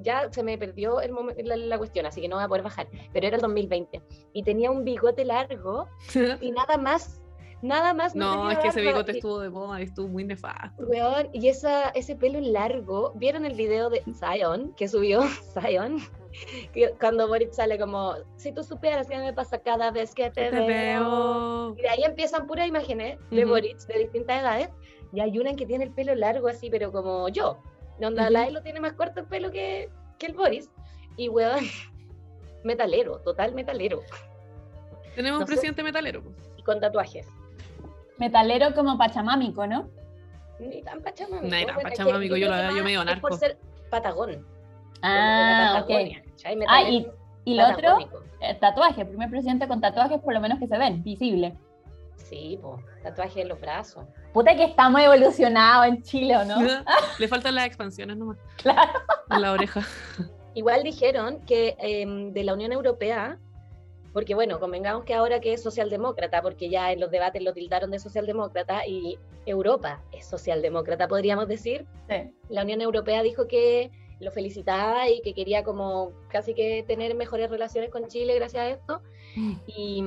Ya 0.02 0.30
se 0.32 0.42
me 0.42 0.56
perdió 0.56 1.00
el 1.00 1.12
la, 1.44 1.56
la 1.56 1.78
cuestión, 1.78 2.06
así 2.06 2.20
que 2.20 2.28
no 2.28 2.36
voy 2.36 2.44
a 2.44 2.48
poder 2.48 2.62
bajar. 2.62 2.88
Pero 3.12 3.26
era 3.26 3.36
el 3.36 3.42
2020. 3.42 4.02
Y 4.32 4.42
tenía 4.42 4.70
un 4.70 4.84
bigote 4.84 5.24
largo 5.24 5.86
y 6.40 6.50
nada 6.52 6.76
más. 6.78 7.20
Nada 7.60 7.92
más 7.92 8.14
No, 8.14 8.30
tenía 8.42 8.52
es 8.52 8.58
que 8.60 8.68
ese 8.68 8.80
bigote 8.82 9.10
y- 9.12 9.16
estuvo 9.16 9.40
de 9.40 9.50
moda 9.50 9.80
y 9.80 9.84
estuvo 9.84 10.06
muy 10.06 10.22
nefasto. 10.22 10.80
Weón, 10.84 11.28
y 11.32 11.48
esa, 11.48 11.88
ese 11.88 12.14
pelo 12.14 12.38
largo, 12.40 13.12
¿vieron 13.16 13.44
el 13.44 13.54
video 13.54 13.90
de 13.90 14.04
Zion 14.14 14.72
que 14.76 14.86
subió 14.86 15.22
Zion? 15.58 15.98
Que 16.72 16.94
cuando 17.00 17.26
Boric 17.26 17.50
sale 17.52 17.76
como, 17.76 18.14
si 18.36 18.52
tú 18.52 18.62
supieras 18.62 19.08
qué 19.08 19.18
me 19.18 19.32
pasa 19.32 19.58
cada 19.58 19.90
vez 19.90 20.14
que 20.14 20.30
te, 20.30 20.50
Te 20.50 20.50
veo. 20.52 20.66
veo. 20.68 21.74
Y 21.76 21.82
de 21.82 21.88
ahí 21.88 22.04
empiezan 22.04 22.46
puras 22.46 22.68
imágenes 22.68 23.18
de 23.32 23.42
Ujú. 23.42 23.54
Boric 23.54 23.76
de 23.88 23.98
distintas 23.98 24.40
edades. 24.40 24.68
Y 25.12 25.18
hay 25.18 25.36
una 25.38 25.50
en 25.50 25.56
que 25.56 25.66
tiene 25.66 25.82
el 25.84 25.90
pelo 25.92 26.14
largo 26.14 26.46
así, 26.46 26.70
pero 26.70 26.92
como 26.92 27.28
yo. 27.28 27.58
Donde 28.00 28.22
Ujú. 28.22 28.30
la 28.32 28.46
él 28.46 28.54
lo 28.54 28.62
tiene 28.62 28.80
más 28.80 28.92
corto 28.94 29.20
el 29.20 29.26
pelo 29.26 29.50
que, 29.50 29.88
que 30.18 30.26
el 30.26 30.34
Boris. 30.34 30.70
Y 31.16 31.28
weón, 31.28 31.64
metalero, 32.64 33.18
total 33.20 33.54
metalero. 33.54 34.00
Tenemos 35.14 35.40
No 35.40 35.44
un 35.44 35.48
sé. 35.48 35.54
presidente 35.54 35.82
metalero. 35.82 36.22
po. 36.22 36.30
Y 36.56 36.62
con 36.62 36.80
tatuajes. 36.80 37.26
Metalero 38.18 38.74
como 38.74 38.96
pachamámico, 38.98 39.66
¿no? 39.66 39.88
Ni 40.60 40.82
tan 40.82 41.00
pachamámico. 41.02 41.44
Ni 41.54 41.64
tan 41.66 41.74
bueno, 41.76 41.90
pachamámico, 41.90 42.36
yo 42.36 42.48
lo- 42.48 42.56
yo 42.56 42.62
más 42.62 42.74
medio 42.82 43.00
es 43.02 43.06
por 43.20 43.30
narco. 43.30 43.36
ser 43.38 43.58
Patagón. 43.90 44.44
Ah, 45.02 45.70
la 45.74 45.80
ok. 45.82 45.86
Patagonia, 45.88 46.22
¿cachai? 46.24 46.58
Ah, 46.68 46.82
y, 46.82 46.98
Metalero 47.00 47.14
y 47.44 47.54
lo 47.54 47.68
otro, 47.68 47.98
eh, 48.40 48.54
tatuaje, 48.60 49.04
primer 49.06 49.30
presidente 49.30 49.66
con 49.68 49.80
tatuajes 49.80 50.20
por 50.20 50.34
lo 50.34 50.40
menos 50.40 50.58
que 50.58 50.66
se 50.66 50.76
ven, 50.76 51.02
visible. 51.02 51.54
Sí, 52.18 52.58
po, 52.60 52.82
tatuaje 53.02 53.40
en 53.40 53.48
los 53.48 53.60
brazos. 53.60 54.04
Puta 54.32 54.54
que 54.54 54.64
estamos 54.64 55.00
evolucionados 55.00 55.86
en 55.86 56.02
Chile, 56.02 56.36
¿o 56.36 56.44
no? 56.44 56.56
Le 57.18 57.28
faltan 57.28 57.54
las 57.54 57.66
expansiones 57.66 58.16
nomás. 58.16 58.36
Claro. 58.56 58.92
En 59.30 59.40
la 59.40 59.52
oreja. 59.52 59.82
Igual 60.54 60.82
dijeron 60.82 61.40
que 61.46 61.76
em, 61.78 62.32
de 62.32 62.44
la 62.44 62.52
Unión 62.54 62.72
Europea, 62.72 63.38
porque 64.12 64.34
bueno, 64.34 64.58
convengamos 64.60 65.04
que 65.04 65.14
ahora 65.14 65.40
que 65.40 65.52
es 65.54 65.62
socialdemócrata, 65.62 66.42
porque 66.42 66.68
ya 66.68 66.92
en 66.92 67.00
los 67.00 67.10
debates 67.10 67.42
lo 67.42 67.52
tildaron 67.52 67.90
de 67.90 67.98
socialdemócrata 67.98 68.86
y 68.86 69.18
Europa 69.46 70.02
es 70.12 70.26
socialdemócrata, 70.26 71.08
podríamos 71.08 71.48
decir, 71.48 71.86
Sí. 72.08 72.30
la 72.48 72.62
Unión 72.62 72.80
Europea 72.82 73.22
dijo 73.22 73.46
que 73.46 73.90
lo 74.20 74.32
felicitaba 74.32 75.08
y 75.08 75.20
que 75.22 75.32
quería 75.32 75.62
como 75.62 76.10
casi 76.28 76.52
que 76.52 76.84
tener 76.86 77.14
mejores 77.14 77.48
relaciones 77.48 77.90
con 77.90 78.08
Chile 78.08 78.34
gracias 78.34 78.62
a 78.62 78.68
esto. 78.68 79.02
Y, 79.68 80.02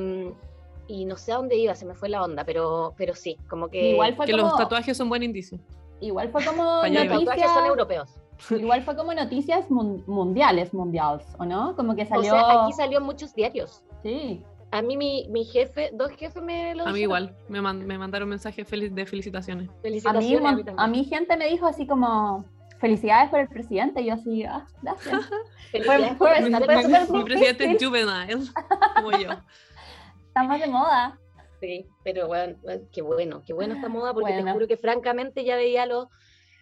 y 0.91 1.05
no 1.05 1.15
sé 1.17 1.31
a 1.31 1.35
dónde 1.37 1.55
iba, 1.55 1.73
se 1.75 1.85
me 1.85 1.93
fue 1.93 2.09
la 2.09 2.23
onda, 2.23 2.43
pero, 2.43 2.93
pero 2.97 3.15
sí, 3.15 3.37
como 3.49 3.69
que 3.69 3.91
Igual 3.91 4.15
fue 4.15 4.25
Que 4.25 4.31
como, 4.33 4.43
los 4.43 4.57
tatuajes 4.57 4.95
son 4.97 5.09
buen 5.09 5.23
indicio. 5.23 5.59
igual 5.99 6.29
fue 6.31 6.43
como 6.43 6.81
los 6.83 7.07
tatuajes 7.09 7.51
son 7.51 7.65
europeos. 7.65 8.09
igual 8.49 8.81
fue 8.83 8.95
como 8.95 9.13
noticias 9.13 9.69
mun- 9.69 10.03
mundiales, 10.07 10.73
mundiales, 10.73 11.25
¿o 11.37 11.45
no? 11.45 11.75
Como 11.75 11.95
que 11.95 12.03
O 12.03 12.07
salió, 12.07 12.31
sea, 12.31 12.63
aquí 12.63 12.73
salió 12.73 12.97
en 12.99 13.03
muchos 13.05 13.33
diarios. 13.33 13.83
sí, 14.03 14.43
A 14.71 14.81
mí 14.81 14.95
mi, 14.97 15.27
mi 15.29 15.43
jefe, 15.45 15.89
dos 15.93 16.11
jefes 16.11 16.41
me 16.41 16.73
lo 16.75 16.85
A 16.87 16.91
mí 16.93 17.01
igual. 17.01 17.35
Me, 17.49 17.61
man- 17.61 17.85
me 17.85 17.97
mandaron 17.97 18.29
mensajes 18.29 18.65
fel- 18.71 18.89
de 18.93 19.05
felicitaciones. 19.05 19.69
a 19.69 19.73
mí, 19.73 19.79
Felicitaciones 19.83 20.45
a 20.45 20.55
mí 20.55 20.63
a 20.77 20.87
mí 20.87 21.03
gente 21.05 21.35
me 21.37 21.47
dijo 21.49 21.67
así 21.67 21.85
como, 21.85 22.45
felicidades 22.79 23.29
por 23.29 23.39
el 23.39 23.47
presidente, 23.49 24.01
y 24.01 24.05
yo 24.05 24.13
así, 24.13 24.43
ah, 24.45 24.65
gracias. 24.81 25.21
Felicidades 25.71 26.17
fue- 26.17 26.17
por 26.17 26.27
fue 26.29 26.37
en- 26.37 26.53
súper 26.61 27.17
Mi 27.17 27.23
presidente 27.23 27.63
es 27.71 27.83
juvenile, 27.85 28.43
como 28.95 29.11
yo. 29.11 29.29
Estamos 30.31 30.61
de 30.61 30.67
moda. 30.67 31.19
Sí, 31.59 31.85
pero 32.05 32.27
bueno, 32.27 32.55
qué 32.93 33.01
bueno, 33.01 33.43
qué 33.45 33.51
bueno 33.51 33.75
esta 33.75 33.89
moda, 33.89 34.13
porque 34.13 34.31
te 34.31 34.49
juro 34.49 34.65
que 34.65 34.77
francamente 34.77 35.43
ya 35.43 35.57
veía 35.57 35.85
los, 35.85 36.07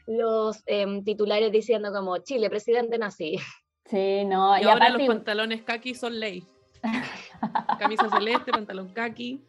los 0.08 0.64
em, 0.66 1.04
titulares 1.04 1.52
diciendo 1.52 1.94
como 1.94 2.18
Chile, 2.18 2.50
presidente 2.50 2.98
nazi. 2.98 3.38
Sí, 3.86 4.24
no, 4.24 4.56
Y 4.56 4.62
y, 4.62 4.64
ahora 4.66 4.86
aparte, 4.86 5.00
los 5.00 5.08
pantalones 5.08 5.64
kaki 5.64 5.96
son 5.96 6.20
ley. 6.20 6.44
Camisa 7.80 8.08
celeste, 8.08 8.52
pantalón 8.52 8.90
kaki. 8.90 9.44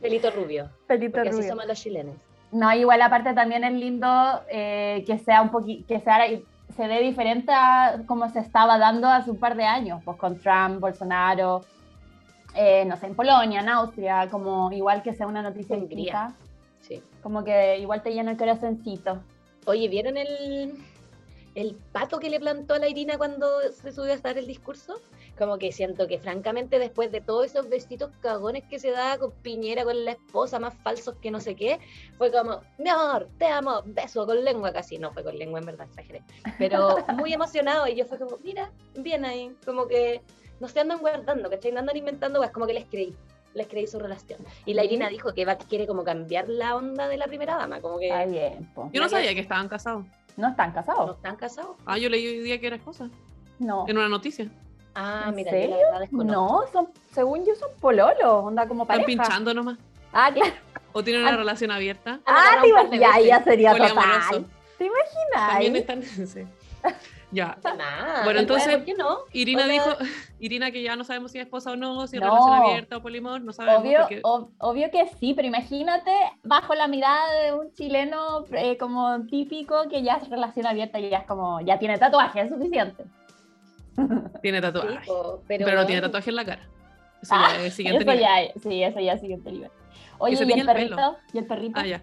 Pelito 0.00 0.32
rubio, 0.32 0.68
pelito 0.88 1.12
porque 1.12 1.28
así 1.28 1.38
rubio. 1.38 1.50
somos 1.50 1.66
los 1.66 1.80
chilenos. 1.80 2.16
No, 2.50 2.72
igual 2.74 3.00
aparte 3.02 3.34
también 3.34 3.62
es 3.62 3.72
lindo 3.72 4.08
eh, 4.50 5.04
que 5.06 5.16
sea 5.18 5.42
un 5.42 5.50
poquito, 5.50 5.86
que 5.86 6.00
sea, 6.00 6.26
se 6.76 6.88
dé 6.88 7.00
diferente 7.00 7.52
a 7.52 8.02
como 8.06 8.28
se 8.30 8.40
estaba 8.40 8.78
dando 8.78 9.06
hace 9.06 9.30
un 9.30 9.38
par 9.38 9.56
de 9.56 9.64
años, 9.64 10.02
pues 10.04 10.16
con 10.16 10.36
Trump, 10.36 10.80
Bolsonaro, 10.80 11.60
eh, 12.60 12.84
no 12.84 12.96
sé, 12.96 13.06
en 13.06 13.14
Polonia, 13.14 13.60
en 13.60 13.68
Austria, 13.68 14.28
como 14.28 14.72
igual 14.72 15.00
que 15.04 15.14
sea 15.14 15.28
una 15.28 15.42
noticia 15.42 15.76
Hungría. 15.76 16.34
Sí. 16.80 17.00
como 17.22 17.44
que 17.44 17.78
igual 17.78 18.02
te 18.02 18.12
llena 18.12 18.32
el 18.32 18.36
corazoncito. 18.36 19.22
Oye, 19.66 19.86
¿vieron 19.88 20.16
el, 20.16 20.74
el 21.54 21.76
pato 21.92 22.18
que 22.18 22.28
le 22.28 22.40
plantó 22.40 22.74
a 22.74 22.80
la 22.80 22.88
Irina 22.88 23.16
cuando 23.16 23.46
se 23.70 23.92
subió 23.92 24.12
a 24.12 24.16
dar 24.16 24.38
el 24.38 24.48
discurso? 24.48 25.00
Como 25.38 25.56
que 25.58 25.70
siento 25.70 26.08
que 26.08 26.18
francamente 26.18 26.80
después 26.80 27.12
de 27.12 27.20
todos 27.20 27.46
esos 27.46 27.68
besitos 27.68 28.10
cagones 28.20 28.64
que 28.64 28.80
se 28.80 28.90
da 28.90 29.18
con 29.18 29.30
Piñera, 29.30 29.84
con 29.84 30.04
la 30.04 30.12
esposa, 30.12 30.58
más 30.58 30.74
falsos 30.82 31.14
que 31.22 31.30
no 31.30 31.38
sé 31.38 31.54
qué, 31.54 31.78
fue 32.16 32.32
como, 32.32 32.62
mi 32.78 32.90
amor, 32.90 33.28
te 33.38 33.46
amo, 33.46 33.82
beso 33.84 34.26
con 34.26 34.42
lengua 34.44 34.72
casi. 34.72 34.98
No 34.98 35.12
fue 35.12 35.22
con 35.22 35.38
lengua, 35.38 35.60
en 35.60 35.66
verdad, 35.66 35.86
exageré. 35.86 36.24
Pero 36.58 37.04
muy 37.18 37.32
emocionado 37.32 37.86
y 37.86 37.94
yo 37.94 38.04
fue 38.04 38.18
como, 38.18 38.36
mira, 38.42 38.72
bien 38.96 39.24
ahí, 39.24 39.54
como 39.64 39.86
que 39.86 40.22
no 40.60 40.68
se 40.68 40.80
andan 40.80 40.98
guardando, 40.98 41.48
¿cachai? 41.50 41.72
No 41.72 41.80
andan 41.80 41.96
inventando, 41.96 42.42
es 42.42 42.50
como 42.50 42.66
que 42.66 42.74
les 42.74 42.84
creí. 42.86 43.14
Les 43.54 43.66
creí 43.66 43.86
su 43.86 43.98
relación. 43.98 44.40
Y 44.66 44.74
la 44.74 44.84
Irina 44.84 45.08
dijo 45.08 45.32
que 45.34 45.44
va, 45.44 45.56
quiere 45.56 45.86
como 45.86 46.04
cambiar 46.04 46.48
la 46.48 46.76
onda 46.76 47.08
de 47.08 47.16
la 47.16 47.26
primera 47.26 47.56
dama, 47.56 47.80
como 47.80 47.98
que 47.98 48.08
Está 48.08 48.26
bien, 48.26 48.70
po. 48.74 48.90
Yo 48.92 49.00
no 49.00 49.08
sabía 49.08 49.34
que 49.34 49.40
estaban 49.40 49.68
casados. 49.68 50.04
¿No 50.36 50.48
están 50.48 50.68
no 50.68 50.74
casados? 50.74 51.16
están 51.16 51.36
casados. 51.36 51.76
Ah, 51.86 51.98
yo 51.98 52.08
leí 52.08 52.26
hoy 52.26 52.38
día 52.40 52.60
que 52.60 52.66
era 52.68 52.76
esposa. 52.76 53.08
No. 53.58 53.86
En 53.88 53.96
una 53.98 54.08
noticia. 54.08 54.48
Ah, 54.94 55.24
¿En 55.28 55.34
mira, 55.34 55.50
la 55.52 55.58
serio? 55.58 55.76
verdad 55.76 56.00
desconozco. 56.00 56.32
No, 56.32 56.72
son, 56.72 56.88
según 57.12 57.44
yo 57.46 57.54
son 57.54 57.70
pololos, 57.80 58.16
onda 58.24 58.68
como 58.68 58.82
Están 58.84 59.04
pinchando 59.04 59.52
nomás. 59.54 59.78
Ah, 60.12 60.30
claro. 60.32 60.52
O 60.92 61.02
tienen 61.02 61.22
una 61.22 61.32
Ah. 61.32 61.36
relación 61.36 61.70
abierta. 61.70 62.12
Han 62.12 62.20
Ah, 62.26 62.40
agarrado 62.52 62.62
te 62.62 62.68
imaginas, 62.68 63.00
ya, 63.00 63.20
ya 63.26 63.44
sería 63.44 63.72
total. 63.72 64.46
¿Te 64.78 64.84
imaginas? 64.84 65.50
También 65.50 65.76
están. 65.76 66.02
sí. 66.26 66.44
Ya. 67.30 67.58
Nada, 67.62 68.24
Bueno, 68.24 68.40
entonces- 68.40 68.74
¿por 68.76 68.84
qué 68.86 68.94
no? 68.94 69.18
Irina 69.34 69.64
O 69.64 69.66
sea- 69.66 69.72
dijo, 69.72 69.96
Irina 70.40 70.70
que 70.70 70.82
ya 70.82 70.96
no 70.96 71.04
sabemos 71.04 71.30
si 71.32 71.38
es 71.38 71.44
esposa 71.44 71.72
o 71.72 71.76
no, 71.76 72.06
si 72.06 72.16
es 72.16 72.22
No. 72.22 72.28
relación 72.30 72.54
abierta 72.54 72.96
o 72.96 73.02
polimor, 73.02 73.42
no 73.42 73.52
sabemos. 73.52 73.82
Obvio, 73.82 73.98
porque- 74.00 74.22
ob- 74.22 74.50
obvio 74.58 74.90
que 74.90 75.06
sí, 75.20 75.34
pero 75.34 75.46
imagínate 75.46 76.10
bajo 76.42 76.74
la 76.74 76.88
mirada 76.88 77.30
de 77.42 77.52
un 77.52 77.70
chileno 77.74 78.44
eh, 78.52 78.78
como 78.78 79.26
típico 79.26 79.88
que 79.90 80.02
ya 80.02 80.14
es 80.14 80.28
relación 80.30 80.66
abierta 80.66 80.98
y 81.00 81.10
ya 81.10 81.18
es 81.18 81.26
como, 81.26 81.60
ya 81.60 81.78
tiene 81.78 81.98
tatuaje, 81.98 82.40
es 82.40 82.48
suficiente. 82.48 83.04
Tiene 84.42 84.60
tatuaje. 84.60 84.98
pero, 85.04 85.42
pero, 85.46 85.72
no 85.74 85.86
tiene 85.86 86.00
tatuaje 86.00 86.30
en 86.30 86.36
la 86.36 86.44
cara. 86.44 86.62
Eso 87.20 87.34
Ah, 87.34 87.48
ya 87.56 87.64
es 87.66 87.74
siguiente 87.74 88.04
eso 88.04 88.12
nivel. 88.12 88.24
ya, 88.54 88.60
sí, 88.60 88.82
eso 88.82 89.00
ya 89.00 89.12
es 89.14 89.20
siguiente 89.20 89.50
nivel. 89.50 89.70
Oye, 90.18 90.34
¿y 90.34 90.52
el 90.60 90.64
perrito? 90.66 91.16
¿Y 91.32 91.38
el 91.38 91.46
perrito? 91.46 91.80
Ah, 91.80 91.86
ya. 91.86 92.02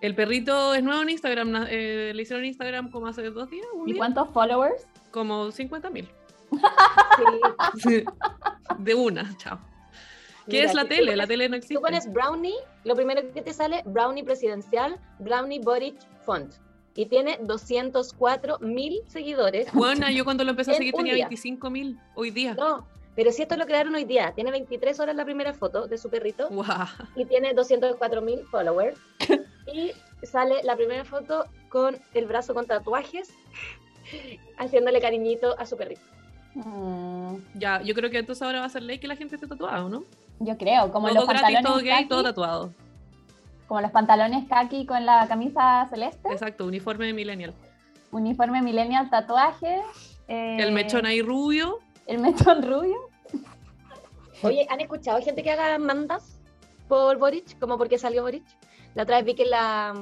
El 0.00 0.14
perrito 0.14 0.74
es 0.74 0.82
nuevo 0.82 1.02
en 1.02 1.10
Instagram. 1.10 1.66
eh, 1.68 2.12
le 2.14 2.22
hicieron 2.22 2.44
Instagram 2.44 2.90
como 2.90 3.06
hace 3.08 3.22
dos 3.30 3.50
días, 3.50 3.66
¿Y 3.86 3.92
día, 3.92 3.98
cuántos 3.98 4.28
followers? 4.30 4.86
como 5.10 5.50
50 5.50 5.90
mil. 5.90 6.08
sí, 7.82 8.04
De 8.78 8.94
una, 8.94 9.36
chao. 9.38 9.58
¿Qué 10.46 10.58
mira, 10.58 10.64
es 10.66 10.74
la 10.74 10.82
si 10.82 10.88
tele? 10.88 11.16
La 11.16 11.24
pones- 11.24 11.28
tele 11.28 11.48
no 11.48 11.56
existe. 11.56 11.74
tú 11.74 11.80
pones 11.82 12.10
brownie, 12.12 12.54
lo 12.84 12.94
primero 12.94 13.20
que 13.34 13.42
te 13.42 13.52
sale, 13.52 13.82
brownie 13.84 14.24
presidencial, 14.24 14.98
brownie 15.18 15.60
Boric 15.60 15.96
font. 16.24 16.54
Y 16.94 17.06
tiene 17.06 17.38
204 17.42 18.58
mil 18.60 19.00
seguidores. 19.06 19.72
Bueno, 19.72 20.10
yo 20.10 20.24
cuando 20.24 20.42
lo 20.44 20.50
empecé 20.50 20.70
a 20.72 20.74
seguir 20.78 20.94
tenía 20.94 21.14
día. 21.14 21.26
25 21.26 21.70
mil 21.70 21.98
hoy 22.14 22.30
día. 22.30 22.54
No, 22.54 22.86
pero 23.14 23.30
si 23.30 23.42
esto 23.42 23.56
lo 23.56 23.66
crearon 23.66 23.94
hoy 23.94 24.04
día, 24.04 24.32
tiene 24.34 24.50
23 24.50 24.98
horas 25.00 25.14
la 25.14 25.24
primera 25.24 25.52
foto 25.52 25.86
de 25.86 25.98
su 25.98 26.08
perrito 26.08 26.48
y 27.14 27.24
tiene 27.26 27.52
204 27.52 28.22
mil 28.22 28.40
followers. 28.50 28.98
Y 29.72 29.92
sale 30.26 30.62
la 30.64 30.76
primera 30.76 31.04
foto 31.04 31.46
con 31.68 31.96
el 32.14 32.26
brazo 32.26 32.54
con 32.54 32.66
tatuajes, 32.66 33.30
haciéndole 34.58 35.00
cariñito 35.00 35.58
a 35.58 35.66
su 35.66 35.76
perrito. 35.76 36.00
Mm, 36.54 37.36
Ya, 37.54 37.82
yo 37.82 37.94
creo 37.94 38.10
que 38.10 38.18
entonces 38.18 38.42
ahora 38.42 38.60
va 38.60 38.66
a 38.66 38.70
ser 38.70 38.82
ley 38.82 38.98
que 38.98 39.06
la 39.08 39.16
gente 39.16 39.34
esté 39.36 39.46
tatuada, 39.46 39.88
¿no? 39.88 40.02
yo 40.40 40.56
creo, 40.56 40.92
como 40.92 41.08
todo 41.08 41.16
los 41.16 41.24
gratis, 41.26 41.42
pantalones 41.42 41.64
todo 41.64 41.76
gay, 41.82 41.90
kaki, 41.96 42.08
todo 42.08 42.22
tatuado. 42.22 42.72
como 43.66 43.80
los 43.80 43.90
pantalones 43.90 44.48
kaki 44.48 44.86
con 44.86 45.04
la 45.04 45.26
camisa 45.26 45.86
celeste, 45.90 46.28
Exacto, 46.30 46.64
uniforme 46.64 47.06
de 47.06 47.12
millennial. 47.12 47.54
uniforme 48.12 48.62
millennial, 48.62 49.10
tatuaje, 49.10 49.82
eh, 50.28 50.56
El 50.60 50.70
mechón 50.72 51.06
ahí 51.06 51.22
rubio. 51.22 51.78
el 52.06 52.18
mechón 52.18 52.62
rubio. 52.62 52.96
Oye, 54.42 54.66
¿han 54.70 54.80
escuchado 54.80 55.20
gente 55.20 55.42
que 55.42 55.50
haga 55.50 55.76
mandas 55.78 56.38
por 56.86 57.18
Boric? 57.18 57.58
Como 57.58 57.76
porque 57.76 57.98
salió 57.98 58.22
Boric. 58.22 58.44
La 58.94 59.02
otra 59.04 59.16
vez 59.16 59.24
vi 59.26 59.34
que 59.34 59.44
la, 59.46 59.94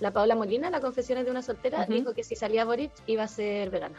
la 0.00 0.10
Paula 0.12 0.34
Molina, 0.34 0.70
la 0.70 0.80
Confesiones 0.80 1.24
de 1.24 1.30
una 1.30 1.42
soltera, 1.42 1.86
dijo 1.86 2.14
que 2.14 2.24
si 2.24 2.36
salía 2.36 2.64
Boric 2.64 2.92
iba 3.06 3.22
a 3.24 3.28
ser 3.28 3.70
vegana. 3.70 3.98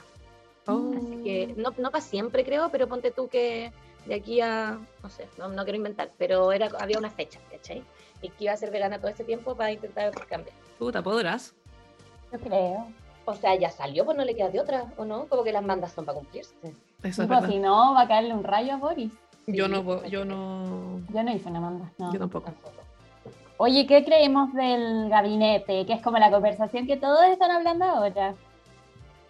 Oh. 0.67 0.91
Así 0.95 1.23
que 1.23 1.53
no, 1.57 1.73
no 1.77 1.91
para 1.91 2.01
siempre 2.01 2.43
creo, 2.43 2.69
pero 2.69 2.87
ponte 2.87 3.11
tú 3.11 3.27
que 3.27 3.71
de 4.05 4.15
aquí 4.15 4.41
a, 4.41 4.79
no 5.03 5.09
sé, 5.09 5.27
no, 5.37 5.47
no 5.47 5.63
quiero 5.63 5.77
inventar, 5.77 6.11
pero 6.17 6.51
era, 6.51 6.69
había 6.79 6.97
una 6.97 7.09
fecha, 7.09 7.39
¿cachai? 7.51 7.83
Y 8.21 8.29
que 8.29 8.45
iba 8.45 8.53
a 8.53 8.57
ser 8.57 8.71
vegana 8.71 8.97
todo 8.99 9.09
este 9.09 9.23
tiempo 9.23 9.55
para 9.55 9.71
intentar 9.71 10.11
cambiar. 10.27 10.55
Puta, 10.79 11.01
podrás. 11.01 11.53
Yo 12.31 12.39
creo. 12.39 12.87
O 13.25 13.33
sea, 13.33 13.55
ya 13.55 13.69
salió, 13.71 14.05
pues 14.05 14.17
no 14.17 14.23
le 14.23 14.35
queda 14.35 14.49
de 14.49 14.59
otra, 14.59 14.91
¿o 14.97 15.05
no? 15.05 15.25
Como 15.27 15.43
que 15.43 15.51
las 15.51 15.63
mandas 15.63 15.93
son 15.93 16.05
para 16.05 16.17
cumplirse. 16.19 16.53
Eso 17.03 17.23
es 17.23 17.45
si 17.47 17.59
no, 17.59 17.93
va 17.93 18.01
a 18.01 18.07
caerle 18.07 18.33
un 18.33 18.43
rayo 18.43 18.73
a 18.73 18.77
Boris. 18.77 19.11
Yo 19.47 19.67
no, 19.67 19.83
puedo- 19.83 20.05
yo 20.05 20.25
no, 20.25 21.01
Yo 21.13 21.23
no 21.23 21.31
hice 21.31 21.49
una 21.49 21.59
manda, 21.59 21.91
no. 21.97 22.11
yo 22.11 22.19
tampoco. 22.19 22.51
Oye, 23.57 23.87
¿qué 23.87 24.03
creemos 24.03 24.53
del 24.53 25.09
gabinete? 25.09 25.85
Que 25.85 25.93
es 25.93 26.01
como 26.01 26.17
la 26.17 26.29
conversación 26.29 26.87
que 26.87 26.97
todos 26.97 27.23
están 27.25 27.51
hablando 27.51 27.85
ahora. 27.85 28.35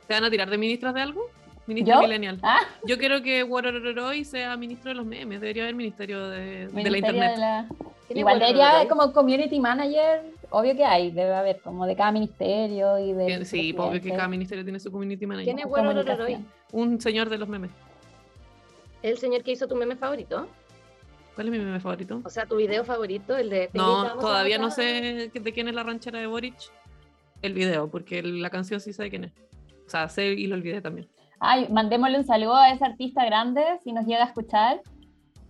¿Te 0.08 0.14
van 0.14 0.24
a 0.24 0.30
tirar 0.32 0.50
de 0.50 0.58
ministras 0.58 0.94
de 0.94 1.02
algo? 1.02 1.22
Ministro 1.68 1.96
¿Yo? 1.96 2.02
millennial. 2.02 2.40
Ah, 2.44 2.60
Yo 2.86 2.98
quiero 2.98 3.22
que 3.24 3.44
Warororoi 3.44 4.24
sea 4.24 4.56
ministro 4.58 4.90
de 4.90 4.96
los 4.96 5.06
memes. 5.06 5.42
Debería 5.42 5.64
haber 5.64 5.76
ministerio 5.76 6.28
de, 6.30 6.40
de 6.40 6.66
la 6.68 6.72
Ministerio 6.74 6.98
internet. 6.98 7.32
de 7.34 7.38
la- 7.40 7.68
¿Tiene 8.08 8.20
Igual 8.20 8.38
debería 8.40 8.88
como 8.88 9.12
community 9.12 9.60
manager, 9.60 10.22
obvio 10.52 10.76
que 10.76 10.86
hay, 10.86 11.10
debe 11.10 11.34
haber 11.34 11.60
como 11.62 11.88
de 11.88 11.96
cada 11.96 12.12
ministerio 12.12 13.00
y 13.00 13.14
de... 13.14 13.44
Sí, 13.46 13.74
porque 13.74 14.00
que 14.00 14.12
cada 14.12 14.28
ministerio 14.28 14.64
tiene 14.64 14.80
su 14.80 14.92
community 14.92 15.26
manager. 15.26 15.56
¿Quién 15.56 15.60
es. 15.60 15.66
Warororoi? 15.66 16.38
Un 16.72 17.02
señor 17.02 17.30
de 17.30 17.40
los 17.40 17.50
memes. 17.50 17.72
¿El 19.02 19.18
señor 19.18 19.42
que 19.44 19.52
hizo 19.54 19.68
tu 19.68 19.76
meme 19.76 19.96
favorito? 19.96 20.48
¿Cuál 21.36 21.48
es 21.48 21.52
mi 21.52 21.60
meme 21.60 21.80
favorito? 21.80 22.22
O 22.24 22.30
sea, 22.30 22.46
tu 22.46 22.56
video 22.56 22.84
favorito, 22.86 23.36
el 23.36 23.50
de... 23.50 23.70
No, 23.74 24.18
todavía 24.18 24.58
no 24.58 24.72
sé 24.72 25.30
de 25.34 25.54
quién 25.54 25.68
es 25.68 25.76
la 25.76 25.84
ranchera 25.84 26.20
de 26.20 26.28
Boric. 26.28 26.56
El 27.42 27.54
video, 27.54 27.90
porque 27.90 28.24
la 28.24 28.50
canción 28.50 28.80
sí 28.80 28.94
sé 28.94 29.04
de 29.04 29.10
quién 29.10 29.24
es. 29.26 29.34
O 29.86 29.90
sea, 29.90 30.08
sé 30.08 30.28
y 30.28 30.48
lo 30.48 30.56
olvidé 30.56 30.82
también. 30.82 31.08
Ay, 31.40 31.68
mandémosle 31.70 32.18
un 32.20 32.26
saludo 32.26 32.56
a 32.56 32.70
ese 32.72 32.86
artista 32.86 33.26
grande, 33.26 33.62
si 33.84 33.92
nos 33.92 34.06
llega 34.06 34.24
a 34.24 34.28
escuchar. 34.28 34.82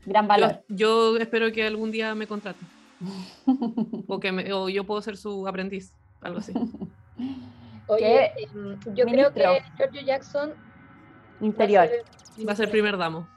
Gran 0.05 0.27
valor. 0.27 0.63
Yo, 0.69 1.13
yo 1.13 1.17
espero 1.17 1.51
que 1.51 1.65
algún 1.65 1.91
día 1.91 2.13
me 2.15 2.27
contrate. 2.27 2.59
O, 4.07 4.19
que 4.19 4.31
me- 4.31 4.51
o 4.53 4.67
yo 4.69 4.83
puedo 4.85 5.01
ser 5.01 5.17
su 5.17 5.47
aprendiz. 5.47 5.93
Algo 6.21 6.39
así. 6.39 6.53
Oye, 7.87 8.31
em, 8.37 8.79
yo 8.95 9.05
creo 9.05 9.31
que. 9.33 9.43
Giorgio 9.77 10.01
Jackson... 10.01 10.49
va 10.49 11.41
a 11.41 11.45
Interior. 11.45 11.87
ser- 11.87 12.47
Va 12.47 12.51
a 12.53 12.55
ser 12.55 12.71
primer 12.71 12.97
damo. 12.97 13.27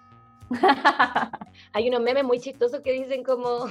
Hay 1.73 1.89
unos 1.89 2.01
memes 2.01 2.25
muy 2.25 2.41
chistosos 2.41 2.81
que 2.81 2.93
dicen 2.93 3.23
como... 3.23 3.67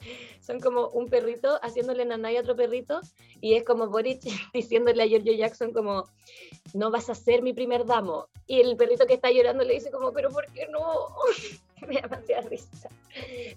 Son 0.40 0.60
como 0.60 0.88
un 0.88 1.08
perrito 1.08 1.58
haciéndole 1.60 2.04
nanay 2.04 2.36
a 2.36 2.40
otro 2.40 2.54
perrito 2.56 3.00
y 3.40 3.54
es 3.54 3.64
como 3.64 3.88
Boric 3.88 4.22
diciéndole 4.54 5.02
a 5.02 5.06
Giorgio 5.06 5.34
Jackson 5.34 5.72
como 5.72 6.04
no 6.72 6.90
vas 6.90 7.10
a 7.10 7.14
ser 7.14 7.42
mi 7.42 7.52
primer 7.52 7.84
damo 7.84 8.28
y 8.46 8.60
el 8.60 8.76
perrito 8.76 9.06
que 9.06 9.14
está 9.14 9.30
llorando 9.30 9.64
le 9.64 9.74
dice 9.74 9.90
como 9.90 10.12
pero 10.12 10.30
¿por 10.30 10.46
qué 10.52 10.68
no? 10.68 10.80
Me 11.86 11.96
da 11.96 12.02
demasiada 12.02 12.48
risa. 12.48 12.88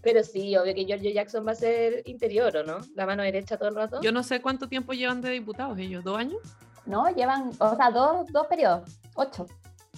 Pero 0.01 0.23
sí, 0.23 0.57
obvio 0.57 0.73
que 0.73 0.85
Giorgio 0.85 1.11
Jackson 1.11 1.47
va 1.47 1.51
a 1.51 1.55
ser 1.55 2.01
interior, 2.05 2.57
¿o 2.57 2.63
no? 2.63 2.79
La 2.95 3.05
mano 3.05 3.23
derecha 3.23 3.57
todo 3.57 3.69
el 3.69 3.75
rato. 3.75 4.01
Yo 4.01 4.11
no 4.11 4.23
sé 4.23 4.41
cuánto 4.41 4.67
tiempo 4.67 4.93
llevan 4.93 5.21
de 5.21 5.29
diputados 5.29 5.77
ellos. 5.77 6.03
¿Dos 6.03 6.17
años? 6.17 6.41
no, 6.85 7.09
llevan, 7.09 7.51
o 7.59 7.75
sea, 7.75 7.91
dos, 7.91 8.27
dos 8.31 8.47
periodos, 8.47 8.99
ocho. 9.15 9.45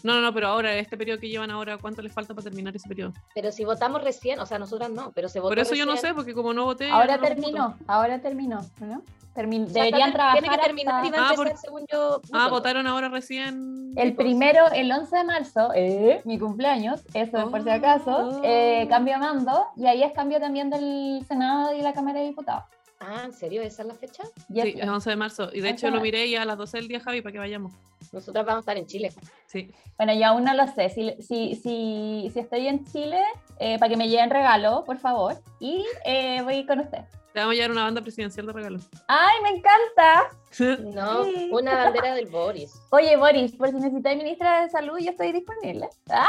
No, 0.03 0.15
no, 0.15 0.21
no, 0.21 0.33
pero 0.33 0.47
ahora, 0.47 0.73
este 0.75 0.97
periodo 0.97 1.19
que 1.19 1.29
llevan 1.29 1.49
ahora, 1.49 1.77
¿cuánto 1.77 2.01
les 2.01 2.11
falta 2.11 2.33
para 2.33 2.43
terminar 2.43 2.75
ese 2.75 2.87
periodo? 2.89 3.13
Pero 3.33 3.51
si 3.53 3.63
votamos 3.63 4.03
recién, 4.03 4.37
o 4.39 4.45
sea, 4.45 4.59
nosotras 4.59 4.89
no, 4.89 5.11
pero 5.13 5.29
se 5.29 5.39
votó 5.39 5.49
Por 5.51 5.59
eso 5.59 5.75
yo 5.75 5.85
no 5.85 5.95
sé, 5.95 6.13
porque 6.13 6.33
como 6.33 6.53
no 6.53 6.65
voté. 6.65 6.91
Ahora 6.91 7.15
no 7.17 7.23
terminó, 7.23 7.77
ahora 7.87 8.19
terminó, 8.19 8.61
¿no? 8.81 9.01
Termin- 9.33 9.65
deberían 9.65 10.09
está- 10.09 10.13
trabajar 10.13 10.39
Tiene 10.41 10.55
que 10.55 10.61
terminar 10.63 11.05
y 11.05 11.09
va 11.09 11.17
a 11.17 11.21
Ah, 11.21 11.31
empezar, 11.33 11.47
por- 11.53 11.57
según 11.57 11.85
yo. 11.91 12.21
Ah, 12.33 12.43
voto. 12.43 12.49
votaron 12.51 12.85
ahora 12.85 13.09
recién. 13.09 13.91
El 13.95 14.13
primero, 14.15 14.65
el 14.73 14.91
11 14.91 15.15
de 15.17 15.23
marzo, 15.23 15.71
eh, 15.73 16.21
mi 16.25 16.37
cumpleaños, 16.37 17.01
eso 17.15 17.37
es 17.39 17.45
por 17.45 17.63
si 17.63 17.69
acaso, 17.69 18.11
Oh. 18.11 18.41
eh, 18.43 18.85
cambio 18.89 19.13
de 19.15 19.19
mando 19.21 19.65
y 19.75 19.87
ahí 19.87 20.03
es 20.03 20.11
cambio 20.13 20.39
también 20.39 20.69
del 20.69 21.23
Senado 21.27 21.73
y 21.73 21.81
la 21.81 21.93
Cámara 21.93 22.19
de 22.19 22.27
Diputados. 22.27 22.65
Ah, 23.05 23.23
¿en 23.25 23.33
serio? 23.33 23.61
¿Esa 23.61 23.81
es 23.81 23.87
la 23.87 23.93
fecha? 23.95 24.23
Sí, 24.47 24.75
es 24.77 24.87
11 24.87 25.09
de 25.09 25.15
marzo. 25.15 25.49
Y 25.51 25.61
de 25.61 25.69
11 25.69 25.85
hecho 25.87 25.89
lo 25.95 26.01
miré 26.01 26.29
ya 26.29 26.43
a 26.43 26.45
las 26.45 26.57
12 26.57 26.77
del 26.77 26.87
día, 26.87 26.99
Javi, 26.99 27.21
para 27.21 27.33
que 27.33 27.39
vayamos. 27.39 27.73
Nosotras 28.11 28.45
vamos 28.45 28.59
a 28.59 28.61
estar 28.61 28.77
en 28.77 28.85
Chile. 28.85 29.11
Sí. 29.47 29.71
Bueno, 29.97 30.13
yo 30.13 30.25
aún 30.27 30.43
no 30.43 30.53
lo 30.53 30.67
sé. 30.67 30.89
Si, 30.89 31.13
si, 31.21 31.55
si, 31.55 32.29
si 32.33 32.39
estoy 32.39 32.67
en 32.67 32.85
Chile, 32.85 33.21
eh, 33.59 33.77
para 33.79 33.89
que 33.89 33.97
me 33.97 34.07
lleven 34.07 34.29
regalo, 34.29 34.83
por 34.85 34.97
favor. 34.97 35.35
Y 35.59 35.85
eh, 36.05 36.41
voy 36.43 36.65
con 36.65 36.79
usted. 36.79 36.99
Te 37.33 37.39
vamos 37.39 37.53
a 37.53 37.55
llevar 37.55 37.71
una 37.71 37.83
banda 37.83 38.01
presidencial 38.01 38.45
de 38.45 38.53
regalo. 38.53 38.79
¡Ay, 39.07 39.35
me 39.43 39.49
encanta! 39.49 40.29
No, 40.93 41.23
Sí. 41.25 41.49
una 41.51 41.73
bandera 41.85 42.13
del 42.13 42.27
Boris. 42.27 42.79
Oye, 42.91 43.17
Boris, 43.17 43.53
por 43.55 43.69
si 43.69 43.75
necesitáis 43.77 44.17
ministra 44.19 44.61
de 44.61 44.69
salud, 44.69 44.99
yo 44.99 45.09
estoy 45.09 45.31
disponible. 45.31 45.89
Ah, 46.11 46.27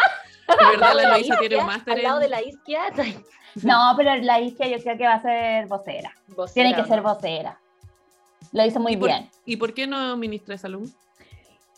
De 0.59 0.67
verdad, 0.71 0.95
la 0.95 1.17
Luisa 1.19 1.37
tiene 1.39 1.57
un 1.59 1.67
máster 1.67 1.95
Al 1.95 2.03
lado 2.03 2.19
de 2.21 2.29
la 2.29 2.43
isquia. 2.43 2.83
No, 3.63 3.95
pero 3.97 4.17
la 4.17 4.41
isquia 4.41 4.67
yo 4.67 4.83
creo 4.83 4.99
que 4.99 5.07
va 5.07 5.15
a 5.15 5.23
ser 5.23 5.67
vocera. 5.67 6.13
vocera, 6.29 6.53
Tiene 6.55 6.75
que 6.75 6.89
ser 6.89 7.01
vocera. 7.03 7.61
Lo 8.53 8.67
hizo 8.67 8.81
muy 8.81 8.93
¿Y 8.95 8.97
por- 8.97 9.09
bien. 9.09 9.31
¿Y 9.45 9.57
por 9.57 9.75
qué 9.75 9.87
no 9.87 10.17
ministra 10.17 10.55
de 10.55 10.59
salud? 10.59 10.91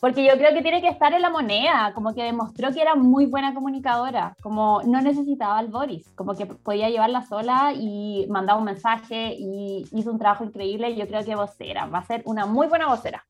Porque 0.00 0.24
yo 0.26 0.34
creo 0.36 0.52
que 0.52 0.62
tiene 0.62 0.82
que 0.82 0.88
estar 0.88 1.12
en 1.14 1.22
la 1.22 1.30
moneda, 1.30 1.92
como 1.94 2.14
que 2.14 2.22
demostró 2.22 2.70
que 2.72 2.82
era 2.82 2.94
muy 2.94 3.24
buena 3.26 3.54
comunicadora, 3.54 4.36
como 4.42 4.82
no 4.84 5.00
necesitaba 5.00 5.58
al 5.58 5.68
Boris, 5.68 6.08
como 6.14 6.34
que 6.34 6.44
podía 6.46 6.90
llevarla 6.90 7.22
sola 7.26 7.72
y 7.74 8.26
mandaba 8.28 8.58
un 8.58 8.66
mensaje 8.66 9.34
y 9.38 9.86
hizo 9.92 10.10
un 10.10 10.18
trabajo 10.18 10.44
increíble. 10.44 10.94
Yo 10.96 11.06
creo 11.08 11.24
que 11.24 11.34
vocera, 11.34 11.86
va 11.86 11.98
a 11.98 12.06
ser 12.06 12.22
una 12.26 12.44
muy 12.44 12.66
buena 12.66 12.88
vocera. 12.88 13.24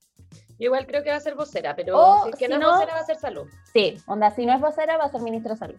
Yo 0.59 0.66
igual 0.66 0.87
creo 0.87 1.03
que 1.03 1.11
va 1.11 1.16
a 1.16 1.21
ser 1.21 1.35
vocera, 1.35 1.77
pero 1.77 1.99
O, 1.99 2.25
si 2.25 2.31
es 2.31 2.37
que 2.37 2.47
si 2.47 2.53
no 2.53 2.59
es 2.59 2.66
vocera 2.66 2.95
va 2.95 3.01
a 3.01 3.05
ser 3.05 3.16
salud. 3.16 3.47
Sí, 3.73 3.99
onda, 4.07 4.31
si 4.31 4.47
no 4.47 4.55
es 4.55 4.61
vocera, 4.61 4.97
va 4.97 5.05
a 5.05 5.11
ser 5.11 5.21
ministra 5.21 5.53
de 5.53 5.59
salud 5.59 5.77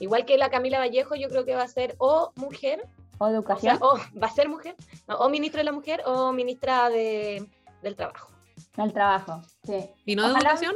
Igual 0.00 0.24
que 0.26 0.36
la 0.36 0.50
Camila 0.50 0.78
Vallejo, 0.78 1.14
yo 1.14 1.28
creo 1.28 1.44
que 1.44 1.54
va 1.54 1.62
a 1.62 1.68
ser 1.68 1.94
o 1.98 2.32
mujer, 2.36 2.86
o 3.18 3.24
o 3.24 3.28
sea, 3.28 3.36
educación, 3.36 3.78
o 3.80 3.96
va 4.20 4.26
a 4.26 4.30
ser 4.30 4.48
mujer, 4.48 4.76
no, 5.08 5.16
o 5.16 5.28
ministra 5.30 5.60
de 5.60 5.64
la 5.64 5.72
mujer 5.72 6.02
o 6.04 6.32
ministra 6.32 6.90
de, 6.90 7.46
del 7.82 7.96
trabajo. 7.96 8.30
el 8.76 8.92
trabajo. 8.92 9.40
Sí. 9.64 9.88
¿Y 10.04 10.16
no 10.16 10.24
de 10.24 10.34
educación? 10.34 10.74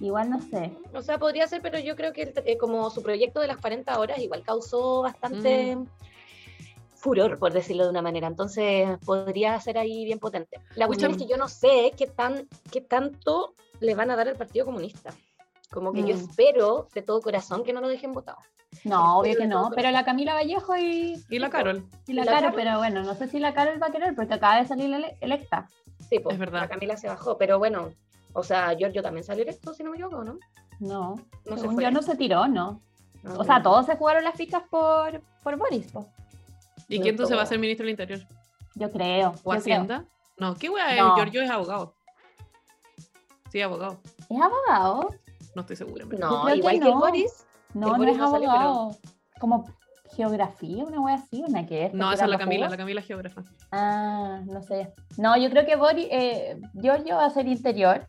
Igual 0.00 0.30
no 0.30 0.40
sé. 0.40 0.72
O 0.92 1.02
sea, 1.02 1.18
podría 1.18 1.48
ser, 1.48 1.62
pero 1.62 1.78
yo 1.78 1.96
creo 1.96 2.12
que 2.12 2.32
eh, 2.44 2.58
como 2.58 2.90
su 2.90 3.02
proyecto 3.02 3.40
de 3.40 3.48
las 3.48 3.56
40 3.56 3.98
horas 3.98 4.18
igual 4.18 4.42
causó 4.42 5.02
bastante 5.02 5.76
Mm. 5.76 5.86
Furor, 6.98 7.38
por 7.38 7.52
decirlo 7.52 7.84
de 7.84 7.90
una 7.90 8.02
manera. 8.02 8.26
Entonces 8.26 8.98
podría 9.04 9.58
ser 9.60 9.78
ahí 9.78 10.04
bien 10.04 10.18
potente. 10.18 10.60
La 10.74 10.86
cuestión 10.86 11.12
es 11.12 11.16
que 11.16 11.26
yo 11.26 11.36
no 11.36 11.48
sé 11.48 11.92
qué, 11.96 12.06
tan, 12.06 12.48
qué 12.72 12.80
tanto 12.80 13.54
le 13.80 13.94
van 13.94 14.10
a 14.10 14.16
dar 14.16 14.28
al 14.28 14.36
Partido 14.36 14.66
Comunista. 14.66 15.10
Como 15.70 15.92
que 15.92 16.00
yo 16.00 16.14
Mm. 16.16 16.18
espero 16.20 16.88
de 16.94 17.02
todo 17.02 17.20
corazón 17.20 17.62
que 17.62 17.72
no 17.72 17.80
lo 17.80 17.88
dejen 17.88 18.12
votado. 18.12 18.38
No, 18.84 19.18
obvio 19.18 19.36
que 19.36 19.46
no, 19.46 19.70
pero 19.74 19.90
la 19.90 20.04
Camila 20.04 20.34
Vallejo 20.34 20.76
y, 20.76 21.22
¿Y 21.30 21.38
la 21.38 21.50
Carol? 21.50 21.84
y 22.06 22.12
la 22.12 22.22
¿Y 22.22 22.24
la 22.26 22.32
Caro, 22.32 22.44
Caro? 22.46 22.56
pero 22.56 22.78
bueno, 22.78 23.02
no 23.02 23.14
sé 23.14 23.28
si 23.28 23.38
la 23.38 23.54
Carol 23.54 23.82
va 23.82 23.86
a 23.88 23.90
querer 23.92 24.14
porque 24.14 24.34
acaba 24.34 24.56
de 24.60 24.66
salir 24.66 24.92
ele- 24.92 25.16
electa. 25.20 25.68
Sí, 26.08 26.18
pues 26.20 26.34
Es 26.34 26.38
verdad. 26.40 26.60
la 26.62 26.68
Camila 26.68 26.96
se 26.96 27.08
bajó, 27.08 27.38
pero 27.38 27.58
bueno, 27.58 27.90
o 28.34 28.42
sea, 28.42 28.74
Giorgio 28.76 29.02
también 29.02 29.24
salió 29.24 29.42
electo, 29.42 29.72
si 29.74 29.82
no 29.82 29.90
me 29.90 29.96
equivoco, 29.96 30.22
¿no? 30.24 30.38
No, 30.80 31.14
No 31.46 31.54
se 31.56 31.60
según 31.62 31.74
fue. 31.76 31.84
yo 31.84 31.90
no 31.90 32.02
se 32.02 32.16
tiró, 32.16 32.46
no. 32.48 32.80
Ah, 33.24 33.34
O 33.38 33.44
sea, 33.44 33.62
todos 33.62 33.86
se 33.86 33.96
jugaron 33.96 34.24
las 34.24 34.34
ficas 34.36 34.62
por, 34.70 35.20
por 35.42 35.56
Boris, 35.56 35.90
po. 35.90 36.06
¿Y 36.88 36.98
No 36.98 37.02
quién 37.02 37.14
entonces 37.14 37.36
va 37.36 37.42
a 37.42 37.46
ser 37.46 37.58
ministro 37.58 37.84
del 37.84 37.90
Interior? 37.90 38.20
yo 38.74 38.90
creo. 38.90 39.28
¿O 39.30 39.32
yo 39.32 39.42
creo. 39.42 39.58
Hacienda? 39.58 40.04
No, 40.38 40.54
¿qué 40.54 40.68
wea 40.70 40.94
es? 40.94 41.00
No. 41.00 41.16
Giorgio 41.16 41.42
es 41.42 41.50
abogado. 41.50 41.94
Sí, 43.50 43.60
abogado. 43.60 44.00
¿Es 44.28 44.40
abogado? 44.40 45.08
No 45.54 45.62
estoy 45.62 45.76
segura. 45.76 46.04
verdad. 46.06 46.28
No, 46.28 46.46
que 46.46 46.56
igual 46.56 46.80
que. 46.80 46.90
Boris. 46.90 47.46
No, 47.74 47.86
El 47.86 47.92
no 47.92 47.98
Boris 47.98 48.12
es 48.14 48.18
no 48.18 48.30
salió, 48.30 48.50
abogado. 48.50 48.96
Como 49.40 49.64
geografía, 50.14 50.84
una 50.84 51.00
wea 51.00 51.14
así, 51.16 51.44
una 51.46 51.66
que 51.66 51.86
es. 51.86 51.94
No, 51.94 52.12
esa 52.12 52.24
es 52.24 52.30
la 52.30 52.38
Camila, 52.38 52.66
jugos. 52.66 52.70
la 52.72 52.76
Camila 52.76 53.00
es 53.00 53.06
geógrafa. 53.06 53.42
Ah, 53.72 54.40
no 54.46 54.62
sé. 54.62 54.92
No, 55.16 55.36
yo 55.36 55.50
creo 55.50 55.66
que 55.66 55.76
Boris, 55.76 56.06
eh, 56.10 56.60
Giorgio 56.74 57.16
va 57.16 57.26
a 57.26 57.30
ser 57.30 57.46
interior, 57.48 58.06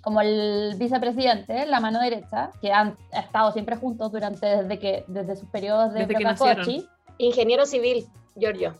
como 0.00 0.20
el 0.20 0.74
vicepresidente, 0.78 1.66
la 1.66 1.80
mano 1.80 2.00
derecha, 2.00 2.50
que 2.60 2.72
han 2.72 2.96
ha 3.12 3.20
estado 3.20 3.52
siempre 3.52 3.76
juntos 3.76 4.10
durante 4.12 4.46
desde 4.46 4.78
que 4.78 5.04
desde 5.08 5.36
sus 5.36 5.48
periodos 5.48 5.92
de 5.92 6.00
Desde 6.06 6.14
que 6.14 6.24
Procacochi. 6.24 6.88
Ingeniero 7.18 7.66
civil, 7.66 8.06
Giorgio. 8.36 8.76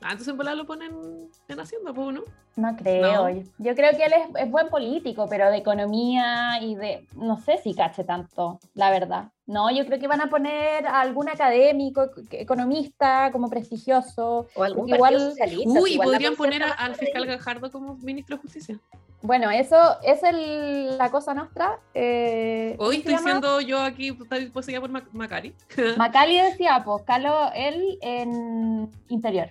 Ah, 0.00 0.12
entonces 0.12 0.28
en 0.28 0.36
volar 0.36 0.56
lo 0.56 0.66
ponen 0.66 1.30
en 1.48 1.60
Hacienda, 1.60 1.92
pues, 1.94 2.14
¿no? 2.14 2.22
No 2.56 2.76
creo. 2.76 3.28
No. 3.28 3.42
Yo, 3.58 3.74
creo 3.74 3.90
que 3.96 4.04
él 4.04 4.12
es, 4.12 4.42
es 4.44 4.50
buen 4.50 4.68
político, 4.68 5.26
pero 5.28 5.50
de 5.50 5.56
economía 5.58 6.58
y 6.60 6.74
de. 6.76 7.06
No 7.16 7.36
sé 7.40 7.58
si 7.58 7.74
cache 7.74 8.04
tanto, 8.04 8.60
la 8.74 8.90
verdad. 8.90 9.28
No, 9.46 9.70
yo 9.70 9.84
creo 9.86 9.98
que 9.98 10.06
van 10.08 10.20
a 10.20 10.28
poner 10.30 10.86
a 10.86 11.00
algún 11.00 11.28
académico, 11.28 12.02
ec- 12.04 12.28
economista, 12.30 13.30
como 13.32 13.50
prestigioso. 13.50 14.46
O 14.54 14.62
algún 14.62 14.88
igual- 14.88 15.18
socialista. 15.18 15.80
Uy, 15.80 15.92
igual 15.94 16.08
podrían 16.10 16.36
poner 16.36 16.62
a- 16.62 16.72
al 16.72 16.94
fiscal. 16.94 17.26
Gajardo 17.26 17.70
como 17.72 17.96
ministro 17.96 18.36
de 18.36 18.42
Justicia. 18.42 18.78
Bueno, 19.22 19.50
eso 19.50 19.76
es 20.02 20.22
el- 20.22 20.96
la 20.98 21.10
cosa 21.10 21.32
nuestra. 21.34 21.78
eh, 21.94 22.74
¿cómo 22.76 22.90
Hoy 22.90 22.96
estoy 22.98 23.16
siendo 23.16 23.60
yo 23.62 23.80
aquí 23.80 24.12
pues, 24.12 24.50
poseída 24.50 24.80
por 24.80 24.90
Mac- 24.90 25.08
Macari. 25.12 25.54
Macali 25.96 26.38
decía, 26.40 26.82
pues, 26.84 27.02
Calo, 27.04 27.50
él 27.54 27.98
en 28.02 28.90
interior. 29.08 29.48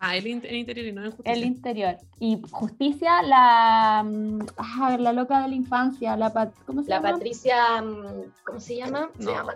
Ah, 0.00 0.16
el 0.16 0.26
in- 0.28 0.44
interior 0.48 0.86
y 0.86 0.92
no 0.92 1.04
en 1.04 1.10
justicia. 1.10 1.32
El 1.32 1.44
interior. 1.44 1.96
Y 2.20 2.40
justicia, 2.50 3.20
la. 3.22 4.04
mm, 4.06 4.46
ah, 4.56 4.96
la 4.98 5.12
loca 5.12 5.42
de 5.42 5.48
la 5.48 5.54
infancia, 5.56 6.16
la. 6.16 6.32
Pat- 6.32 6.54
¿Cómo 6.66 6.82
se 6.82 6.90
La 6.90 6.96
llama? 6.96 7.12
Patricia, 7.12 7.82
mm, 7.82 8.32
¿cómo 8.44 8.60
se 8.60 8.76
llama? 8.76 9.10
Se 9.18 9.24
No, 9.24 9.32
llama. 9.32 9.54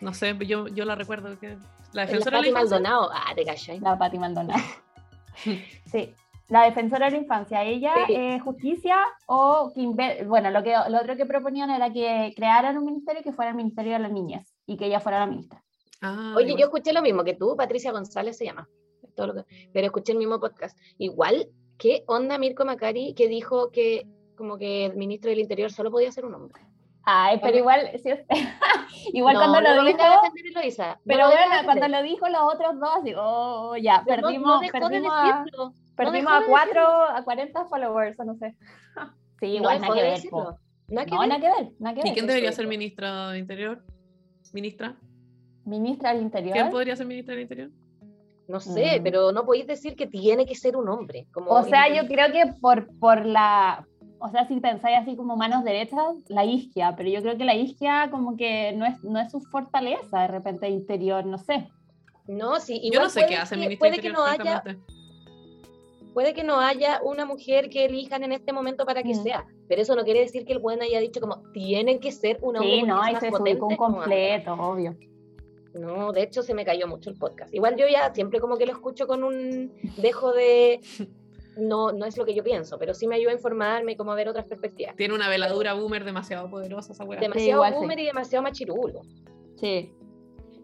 no 0.00 0.14
sé, 0.14 0.36
yo, 0.46 0.68
yo 0.68 0.84
la 0.84 0.94
recuerdo 0.94 1.38
que 1.40 1.48
la 1.48 1.56
La 1.92 2.06
defensora 2.06 2.40
de 2.40 2.46
la 2.50 2.52
Pati 2.52 2.64
infancia. 2.66 2.78
Maldonado. 2.78 3.10
Ah, 3.12 3.34
te 3.34 3.44
cachai. 3.44 3.80
La 3.80 3.98
Pati 3.98 4.18
Maldonado. 4.18 4.62
sí. 5.90 6.14
la 6.48 6.64
defensora 6.64 7.06
de 7.06 7.12
la 7.12 7.18
infancia, 7.18 7.62
ella, 7.62 7.92
Sí. 8.06 8.12
eh, 8.14 8.40
justicia 8.40 8.96
o, 9.26 9.72
inve- 9.76 10.26
bueno, 10.26 10.50
lo, 10.50 10.62
que, 10.64 10.74
lo 10.88 10.98
otro 11.00 11.16
que 11.16 11.24
proponían 11.26 11.70
era 11.70 11.92
que 11.92 12.32
crearan 12.36 12.76
un 12.76 12.84
ministerio 12.86 13.22
que 13.22 13.32
fuera 13.32 13.50
el 13.52 13.56
Ministerio 13.56 13.92
de 13.92 13.98
las 14.00 14.10
Niñas 14.12 14.52
y 14.66 14.76
que 14.76 14.86
ella 14.86 14.98
fuera 15.00 15.20
la 15.20 15.26
ministra. 15.26 15.62
Ah, 16.02 16.32
Oye, 16.36 16.46
igual. 16.48 16.60
yo 16.60 16.66
escuché 16.66 16.92
lo 16.92 17.02
mismo 17.02 17.22
que 17.22 17.34
tú, 17.34 17.54
Patricia 17.56 17.92
González 17.92 18.36
se 18.36 18.46
llama, 18.46 18.68
todo 19.20 19.34
lo 19.34 19.44
que- 19.44 19.68
pero 19.72 19.86
escuché 19.86 20.12
el 20.12 20.18
mismo 20.18 20.40
podcast. 20.40 20.78
Igual, 20.98 21.48
¿qué 21.78 22.04
onda 22.06 22.38
Mirko 22.38 22.64
Macari 22.64 23.14
que 23.14 23.28
dijo 23.28 23.70
que 23.70 24.06
como 24.36 24.56
que 24.56 24.86
el 24.86 24.96
ministro 24.96 25.30
del 25.30 25.40
Interior 25.40 25.70
solo 25.70 25.90
podía 25.90 26.10
ser 26.10 26.24
un 26.24 26.34
hombre? 26.34 26.62
Ay, 27.02 27.38
pero 27.42 27.56
igual, 27.56 27.90
sí, 28.02 28.10
igual 29.14 29.34
No, 29.34 29.40
cuando 29.40 29.60
lo 29.60 29.84
dijo, 29.84 29.96
defender, 29.98 30.52
no 30.54 30.96
pero 31.04 31.26
bueno, 31.28 31.54
cuando 31.64 31.88
lo 31.88 32.02
dijo 32.02 32.28
los 32.28 32.40
otros 32.42 32.78
dos, 32.78 33.04
digo, 33.04 33.20
oh, 33.22 33.76
ya, 33.76 34.02
Pero 34.06 34.22
perdimos, 34.22 34.46
no 34.48 34.60
dejó 34.60 34.78
de 34.78 34.80
perdimos, 34.80 35.12
a, 35.14 35.44
perdimos 35.96 36.32
a 36.32 36.40
de 36.40 36.46
4, 36.46 36.82
a 37.16 37.24
40 37.24 37.64
followers, 37.66 38.20
o 38.20 38.24
no 38.24 38.34
sé. 38.36 38.54
Sí, 39.40 39.46
igual, 39.46 39.80
nada 39.80 39.94
que 39.94 40.02
de 40.02 40.10
ver. 40.10 40.20
Nada 40.88 41.06
que 41.06 41.10
No, 41.14 41.20
ver. 41.20 41.28
nada 41.30 41.40
que 41.40 41.46
ver, 41.62 41.72
nada 41.78 41.94
que 41.94 42.00
¿Y 42.00 42.04
ver. 42.04 42.12
quién 42.12 42.24
eso 42.26 42.26
debería 42.26 42.52
ser 42.52 42.66
ministra 42.66 43.30
de 43.30 43.38
Interior? 43.38 43.82
¿Ministra? 44.52 44.96
Ministra 45.64 46.12
del 46.12 46.22
Interior. 46.22 46.52
¿Quién 46.52 46.70
podría 46.70 46.96
ser 46.96 47.06
ministra 47.06 47.34
del 47.34 47.42
Interior? 47.42 47.70
No 48.50 48.58
sé, 48.60 48.98
Mm. 48.98 49.02
pero 49.04 49.30
no 49.32 49.44
podéis 49.46 49.66
decir 49.66 49.94
que 49.94 50.06
tiene 50.08 50.44
que 50.44 50.54
ser 50.56 50.76
un 50.76 50.88
hombre. 50.88 51.26
Como 51.32 51.50
O 51.52 51.62
sea, 51.62 51.88
yo 51.94 52.06
creo 52.08 52.32
que 52.32 52.52
por, 52.60 52.88
por 52.98 53.24
la, 53.24 53.86
o 54.18 54.28
sea, 54.28 54.46
si 54.48 54.58
pensáis 54.60 54.98
así 54.98 55.14
como 55.16 55.36
manos 55.36 55.62
derechas, 55.62 56.16
la 56.28 56.44
isquia, 56.44 56.94
pero 56.96 57.08
yo 57.08 57.22
creo 57.22 57.36
que 57.38 57.44
la 57.44 57.54
isquia 57.54 58.08
como 58.10 58.36
que 58.36 58.72
no 58.72 58.86
es, 58.86 59.02
no 59.04 59.20
es 59.20 59.30
su 59.30 59.40
fortaleza 59.40 60.22
de 60.22 60.28
repente 60.28 60.68
interior, 60.68 61.24
no 61.24 61.38
sé. 61.38 61.68
No, 62.26 62.58
sí, 62.60 62.80
Yo 62.92 63.00
no 63.00 63.08
sé 63.08 63.20
puede 63.20 63.32
qué 63.32 63.36
hace 63.38 63.54
que- 63.68 63.76
puede 63.76 63.98
que 64.00 64.10
no 64.10 64.24
haya 64.24 64.62
puede 66.12 66.34
que 66.34 66.42
no 66.42 66.58
haya 66.58 67.00
una 67.04 67.24
mujer 67.24 67.70
que 67.70 67.84
elijan 67.84 68.24
en 68.24 68.32
este 68.32 68.52
momento 68.52 68.84
para 68.84 69.02
que 69.04 69.14
Mm. 69.14 69.22
sea, 69.22 69.46
pero 69.68 69.80
eso 69.82 69.94
no 69.94 70.02
quiere 70.04 70.20
decir 70.20 70.44
que 70.44 70.52
el 70.52 70.58
buen 70.58 70.82
haya 70.82 70.98
dicho 70.98 71.20
como 71.20 71.40
tienen 71.52 72.00
que 72.00 72.10
ser 72.10 72.38
una 72.42 72.58
sí, 72.60 72.66
mujer 72.66 72.86
no, 72.88 72.96
es 73.00 73.06
ahí 73.06 73.12
más 73.12 73.20
se 73.22 73.30
potente". 73.30 73.50
desubicó 73.54 73.66
un 73.86 73.92
No, 73.92 73.98
completo, 73.98 74.52
obvio. 74.54 74.96
No, 75.74 76.12
de 76.12 76.22
hecho 76.22 76.42
se 76.42 76.52
me 76.54 76.64
cayó 76.64 76.86
mucho 76.88 77.10
el 77.10 77.16
podcast. 77.16 77.54
Igual 77.54 77.76
yo 77.76 77.86
ya 77.88 78.12
siempre 78.14 78.40
como 78.40 78.56
que 78.58 78.66
lo 78.66 78.72
escucho 78.72 79.06
con 79.06 79.22
un 79.24 79.72
dejo 79.98 80.32
de 80.32 80.80
no 81.56 81.92
no 81.92 82.06
es 82.06 82.16
lo 82.16 82.24
que 82.24 82.34
yo 82.34 82.42
pienso, 82.42 82.78
pero 82.78 82.94
sí 82.94 83.06
me 83.06 83.14
ayuda 83.16 83.30
a 83.30 83.34
informarme 83.34 83.92
y 83.92 83.96
como 83.96 84.12
a 84.12 84.14
ver 84.14 84.28
otras 84.28 84.46
perspectivas. 84.46 84.96
Tiene 84.96 85.14
una 85.14 85.28
veladura 85.28 85.74
boomer 85.74 86.04
demasiado 86.04 86.50
poderosa 86.50 86.92
esa 86.92 87.04
weá. 87.04 87.20
Demasiado 87.20 87.50
igual 87.50 87.72
sí. 87.72 87.78
boomer 87.78 87.98
y 88.00 88.06
demasiado 88.06 88.42
machirulo. 88.42 89.02
Sí. 89.56 89.92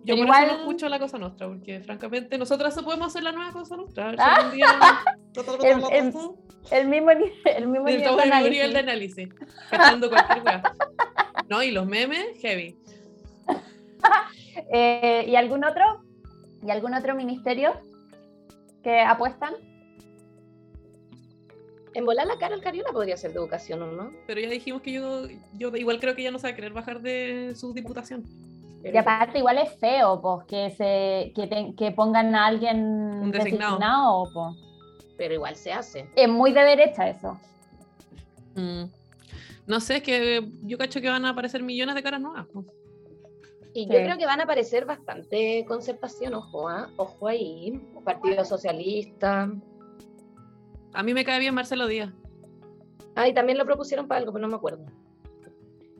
Yo 0.05 0.15
Pero 0.15 0.27
por 0.29 0.35
eso 0.37 0.45
igual- 0.45 0.47
no 0.47 0.59
escucho 0.61 0.89
la 0.89 0.99
cosa 1.01 1.19
nuestra, 1.19 1.49
porque 1.49 1.81
francamente 1.81 2.39
nosotras 2.39 2.81
podemos 2.83 3.09
hacer 3.09 3.25
la 3.25 3.33
nueva 3.33 3.53
cosa 3.53 3.77
nuestra. 3.77 4.05
A 4.05 4.11
ver 4.11 4.17
si 4.19 4.23
Ah. 4.25 4.35
algún 4.37 4.55
día- 4.57 4.79
El- 6.71 6.79
el 6.79 6.89
mismo, 6.89 7.13
ni- 7.13 7.33
el 7.53 7.69
mismo 7.69 7.87
nivel 7.87 8.03
Estamos 8.03 8.23
de 8.23 8.29
en 8.29 8.33
el 8.33 8.51
mismo 8.51 8.51
análisis. 8.51 8.51
nivel 8.51 8.73
de 8.73 8.79
análisis. 8.79 9.29
Cualquier 10.11 10.43
weá. 10.45 10.63
No, 11.49 11.63
y 11.63 11.71
los 11.73 11.87
memes, 11.87 12.25
heavy. 12.41 12.79
Eh, 14.73 15.25
¿Y 15.29 15.37
algún 15.37 15.65
otro? 15.65 15.83
¿Y 16.67 16.71
algún 16.71 16.95
otro 16.95 17.15
ministerio 17.15 17.75
que 18.83 19.01
apuestan? 19.01 19.53
En 21.95 22.05
volar 22.05 22.27
la 22.27 22.37
cara 22.39 22.55
al 22.55 22.61
Cariola 22.63 22.91
podría 22.93 23.17
ser 23.17 23.33
de 23.33 23.39
educación, 23.39 23.83
¿o 23.83 23.93
¿no? 23.93 24.11
Pero 24.27 24.41
ya 24.41 24.49
dijimos 24.51 24.83
que 24.83 24.93
yo, 24.93 25.27
yo 25.55 25.75
igual 25.77 25.99
creo 26.01 26.15
que 26.15 26.23
ella 26.23 26.31
no 26.31 26.39
se 26.39 26.47
va 26.49 26.53
a 26.53 26.57
querer 26.57 26.73
bajar 26.73 27.01
de 27.01 27.55
su 27.55 27.73
diputación. 27.73 28.25
Pero- 28.83 28.95
Y 28.95 28.99
aparte 28.99 29.39
igual 29.39 29.59
es 29.59 29.73
feo, 29.79 30.21
pues, 30.21 30.47
que, 30.47 30.71
se, 30.77 31.33
que, 31.35 31.47
te- 31.47 31.75
que 31.77 31.93
pongan 31.93 32.35
a 32.35 32.47
alguien 32.47 32.79
Un 32.85 33.31
designado. 33.31 33.73
designado, 33.79 34.25
po. 34.33 34.57
pero 35.17 35.35
igual 35.35 35.57
se 35.57 35.73
hace. 35.73 36.09
Es 36.17 36.29
muy 36.29 36.53
de 36.53 36.61
derecha 36.63 37.09
eso. 37.09 37.39
Mm. 38.55 38.85
No 39.67 39.81
sé, 39.81 39.97
es 39.97 40.03
que 40.03 40.49
yo 40.63 40.77
cacho 40.79 41.01
que 41.01 41.09
van 41.09 41.25
a 41.25 41.31
aparecer 41.31 41.63
millones 41.63 41.95
de 41.95 42.03
caras 42.03 42.21
nuevas. 42.21 42.47
po. 42.47 42.65
Y 43.77 43.85
yo 43.87 43.93
creo 43.93 44.17
que 44.17 44.25
van 44.25 44.41
a 44.41 44.45
aparecer 44.45 44.87
bastante 44.87 45.65
concertación, 45.69 46.33
ojo, 46.35 46.67
¿ah? 46.69 46.89
ojo 46.97 47.29
ahí, 47.29 47.79
Partido 48.05 48.43
Socialista. 48.45 49.51
A 50.95 51.03
mí 51.03 51.13
me 51.13 51.27
cae 51.27 51.39
bien 51.41 51.55
Marcelo 51.55 51.87
Díaz. 51.87 52.11
Ah, 53.15 53.29
y 53.29 53.35
también 53.35 53.59
lo 53.59 53.67
propusieron 53.67 54.09
para 54.09 54.21
algo, 54.21 54.33
pero 54.33 54.43
no 54.43 54.49
me 54.49 54.57
acuerdo. 54.57 54.87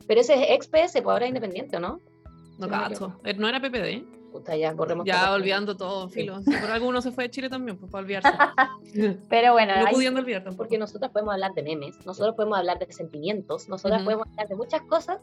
Pero 0.07 0.21
ese 0.21 0.33
es 0.35 0.49
ex 0.51 0.67
PS, 0.67 1.01
pues 1.03 1.05
ahora 1.05 1.25
es 1.25 1.29
independiente, 1.29 1.77
¿o 1.77 1.79
¿no? 1.79 1.99
No 2.57 2.67
cacho. 2.67 3.19
Eh, 3.23 3.35
No 3.35 3.47
era 3.47 3.59
PPD. 3.61 4.03
Puta, 4.31 4.55
ya, 4.55 4.73
borremos 4.73 5.05
Ya 5.05 5.25
todo. 5.25 5.35
olvidando 5.35 5.77
todo, 5.77 6.09
filo. 6.09 6.41
Si 6.41 6.51
por 6.51 6.71
algo 6.71 6.87
uno 6.87 7.01
se 7.01 7.11
fue 7.11 7.25
de 7.25 7.29
Chile 7.31 7.49
también, 7.49 7.77
pues 7.77 7.91
para 7.91 8.03
olvidarse. 8.03 8.29
Pero 9.29 9.53
bueno, 9.53 9.75
no 9.75 9.85
ahí- 9.87 9.93
pudiendo 9.93 10.19
olvidar 10.19 10.43
tampoco. 10.43 10.63
Porque 10.63 10.77
nosotros 10.79 11.11
podemos 11.11 11.33
hablar 11.35 11.53
de 11.53 11.61
memes, 11.61 11.95
nosotros 12.07 12.35
podemos 12.35 12.57
hablar 12.57 12.79
de 12.79 12.91
sentimientos, 12.91 13.69
nosotros 13.69 14.01
podemos 14.01 14.27
hablar 14.29 14.47
de 14.47 14.55
muchas 14.55 14.81
cosas, 14.81 15.19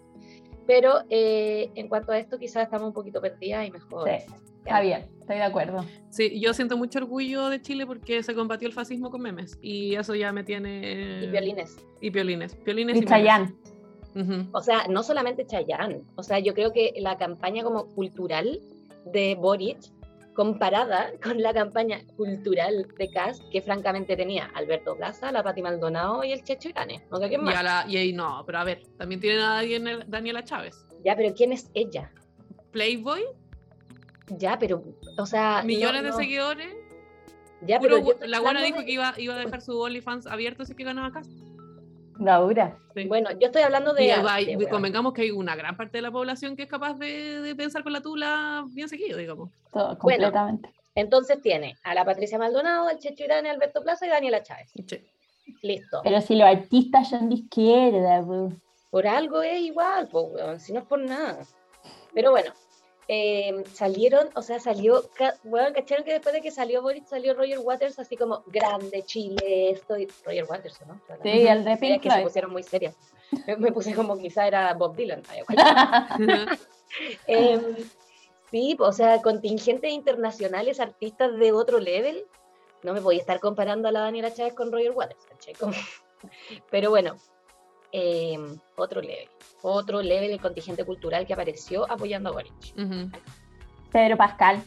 pero 0.67 1.01
eh, 1.11 1.71
en 1.75 1.89
cuanto 1.89 2.13
a 2.13 2.19
esto 2.19 2.39
quizás 2.39 2.65
estamos 2.65 2.89
un 2.89 2.95
poquito 2.95 3.21
perdidas 3.21 3.67
y 3.67 3.71
mejor. 3.71 4.09
Sí, 4.09 4.35
está 4.59 4.81
bien, 4.81 5.09
estoy 5.21 5.37
de 5.37 5.43
acuerdo. 5.43 5.85
Sí, 6.11 6.41
yo 6.41 6.55
siento 6.55 6.77
mucho 6.77 6.99
orgullo 6.99 7.49
de 7.49 7.61
Chile 7.61 7.87
porque 7.87 8.23
se 8.23 8.35
combatió 8.35 8.69
el 8.69 8.75
fascismo 8.75 9.11
con 9.11 9.21
memes. 9.21 9.59
Y 9.61 9.95
eso 9.95 10.15
ya 10.15 10.33
me 10.33 10.45
tiene. 10.45 11.25
Y 11.25 11.27
violines. 11.29 11.77
Y 12.01 12.11
piolines. 12.11 12.55
Piolines 12.57 12.97
Y. 12.97 13.05
Chayanne. 13.05 13.55
Ujú. 14.15 14.49
O 14.53 14.61
sea, 14.61 14.87
no 14.89 15.03
solamente 15.03 15.45
Chayanne, 15.45 16.03
o 16.15 16.23
sea, 16.23 16.39
yo 16.39 16.55
creo 16.55 16.73
que 16.73 16.93
la 16.99 17.17
campaña 17.17 17.65
como 17.65 17.89
cultural 17.89 18.61
de 19.07 19.35
Boric, 19.35 19.79
comparada 20.35 21.13
con 21.23 21.41
la 21.41 21.55
campaña 21.55 22.01
cultural 22.17 22.87
de 22.99 23.11
Kass, 23.11 23.41
que 23.53 23.63
francamente 23.63 24.17
tenía 24.17 24.51
Alberto 24.55 24.97
Plaza, 24.97 25.31
la 25.33 25.43
Pati 25.43 25.63
Maldonado 25.63 26.23
y 26.25 26.33
el 26.33 26.43
Checho 26.43 26.69
Irane. 26.69 27.05
¿no? 27.11 27.19
¿Quién 27.21 27.33
Y, 27.41 27.45
más? 27.45 27.55
a 27.57 27.63
la- 27.63 27.85
y 27.89 27.97
ahí 27.97 28.13
no, 28.13 28.43
pero 28.45 28.59
a 28.59 28.65
ver, 28.65 28.83
también 28.99 29.21
tienen 29.21 29.41
a 29.41 29.55
Daniela, 29.63 30.05
Daniela 30.07 30.45
Chávez. 30.45 30.85
Ya, 31.05 31.15
pero 31.17 31.35
¿quién 31.35 31.53
es 31.53 31.71
ella? 31.75 32.11
Playboy, 32.73 33.23
Ya, 34.39 34.59
pero, 34.59 34.83
o 35.19 35.27
sea... 35.27 35.63
millones 35.65 36.03
no. 36.03 36.09
de 36.09 36.13
seguidores. 36.15 36.75
Ya, 37.61 37.79
Puro 37.79 37.97
pero 37.97 37.99
yo 37.99 38.05
gu- 38.07 38.13
estoy 38.15 38.29
la 38.29 38.41
buena 38.41 38.61
hablando 38.61 38.67
dijo 38.67 38.79
de- 38.81 38.85
que 38.87 38.93
iba, 38.93 39.15
iba 39.19 39.35
a 39.35 39.39
dejar 39.39 39.61
su 39.63 39.79
OnlyFans 39.81 40.27
abierto 40.27 40.65
así 40.65 40.75
que 40.75 40.85
ganaba 40.85 41.09
acá. 41.09 41.23
Laura. 42.19 42.77
Sí. 42.95 43.07
Bueno, 43.07 43.31
yo 43.33 43.47
estoy 43.47 43.63
hablando 43.63 43.93
de... 43.93 44.05
y 44.07 44.11
arte, 44.11 44.69
convengamos 44.71 45.13
que 45.13 45.23
hay 45.23 45.31
una 45.31 45.57
gran 45.57 45.77
parte 45.77 45.99
de 45.99 46.03
la 46.03 46.11
población 46.13 46.55
que 46.57 46.63
es 46.65 46.69
capaz 46.69 46.95
de, 46.99 47.41
de 47.41 47.55
pensar 47.57 47.83
con 47.83 47.93
la 47.93 48.01
tula 48.01 48.65
bien 48.69 48.89
seguido, 48.89 49.19
digamos. 49.19 49.51
todo- 49.73 49.97
Bueno. 50.03 50.25
completamente. 50.27 50.71
Entonces 50.95 51.43
tiene 51.43 51.77
a 51.83 51.93
la 51.95 52.05
Patricia 52.05 52.39
Maldonado, 52.39 52.87
al 52.89 52.99
Checho 53.01 53.25
Irane, 53.25 53.51
Alberto 53.51 53.83
Plaza 53.83 54.07
y 54.07 54.11
Daniela 54.11 54.43
Chávez. 54.43 54.71
Sí. 54.87 55.01
Listo. 55.63 56.01
Pero 56.05 56.21
si 56.21 56.37
los 56.37 56.47
artistas 56.49 57.09
son 57.11 57.29
de 57.29 57.35
izquierda, 57.37 58.23
po. 58.25 58.53
Por 58.91 59.07
algo 59.09 59.43
es 59.43 59.61
igual, 59.61 60.09
pues, 60.09 60.25
weón, 60.31 60.61
si 60.61 60.73
no 60.73 60.79
es 60.81 60.87
por 60.87 61.01
nada. 61.01 61.39
Pero 62.15 62.31
bueno, 62.31 62.53
eh, 63.09 63.65
salieron, 63.73 64.29
o 64.35 64.43
sea, 64.43 64.59
salió, 64.61 65.03
weón, 65.45 65.73
¿cacharon 65.75 66.05
que 66.05 66.13
después 66.13 66.33
de 66.35 66.41
que 66.41 66.51
salió 66.51 66.81
Boris 66.83 67.07
salió 67.09 67.35
Roger 67.35 67.59
Waters 67.59 67.99
así 67.99 68.17
como, 68.17 68.43
grande 68.47 69.03
Chile, 69.05 69.71
estoy, 69.71 70.09
Roger 70.25 70.45
Waters, 70.49 70.81
¿no? 70.87 71.01
Sí, 71.23 71.47
el 71.47 71.65
de 71.65 71.77
Pink 71.77 72.03
que 72.03 72.11
se 72.11 72.23
pusieron 72.23 72.53
muy 72.53 72.63
serias. 72.63 72.97
Me, 73.47 73.57
me 73.57 73.73
puse 73.73 73.95
como 73.95 74.17
quizá 74.19 74.47
era 74.47 74.73
Bob 74.75 74.97
Dylan. 74.97 75.23
bueno. 75.49 76.47
Em, 77.27 77.77
sí, 78.53 78.77
o 78.79 78.93
sea, 78.93 79.21
contingentes 79.21 79.91
internacionales, 79.91 80.79
artistas 80.79 81.37
de 81.39 81.51
otro 81.53 81.81
level. 81.81 82.25
No 82.85 82.93
me 82.93 83.01
voy 83.01 83.17
a 83.17 83.21
estar 83.21 83.41
comparando 83.41 83.89
a 83.89 83.93
la 83.93 84.01
Daniela 84.01 84.33
Chávez 84.33 84.55
con 84.55 84.71
Roger 84.71 84.93
Waters, 84.93 85.25
¿cachai? 85.27 85.55
Como- 85.55 85.73
Pero 86.71 86.91
bueno, 86.91 87.17
em, 87.97 88.59
otro 88.77 89.01
level. 89.01 89.29
Otro 89.63 90.03
level 90.03 90.33
el 90.33 90.41
contingente 90.41 90.85
cultural 90.85 91.25
que 91.27 91.33
apareció 91.33 91.89
apoyando 91.89 92.29
a 92.29 92.33
Boric. 92.33 92.75
Pedro 93.93 94.17
Pascal. 94.17 94.61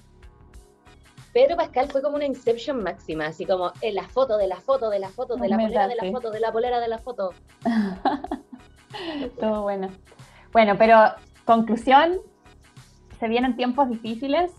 Pedro 1.34 1.58
Pascal 1.58 1.92
fue 1.92 2.02
como 2.02 2.16
una 2.16 2.26
inception 2.26 2.82
máxima, 2.82 3.26
así 3.26 3.46
como 3.46 3.74
en 3.82 3.96
la 3.96 4.08
foto, 4.08 4.38
de 4.38 4.48
la 4.48 4.56
foto, 4.56 4.90
de 4.90 5.00
la 5.00 5.10
foto, 5.10 5.36
de 5.36 5.50
la 5.50 5.58
Me 5.58 5.64
polera, 5.64 5.90
de 5.90 5.96
la 5.96 6.10
foto, 6.10 6.32
de 6.32 6.40
la 6.40 6.52
polera, 6.54 6.80
de 6.80 6.88
la 6.88 7.00
foto. 7.00 7.34
Todo 9.40 9.62
bueno. 9.64 9.90
Bueno, 10.54 10.78
pero 10.78 10.98
conclusión, 11.44 12.22
se 13.20 13.28
vienen 13.28 13.58
tiempos 13.58 13.90
difíciles, 13.90 14.54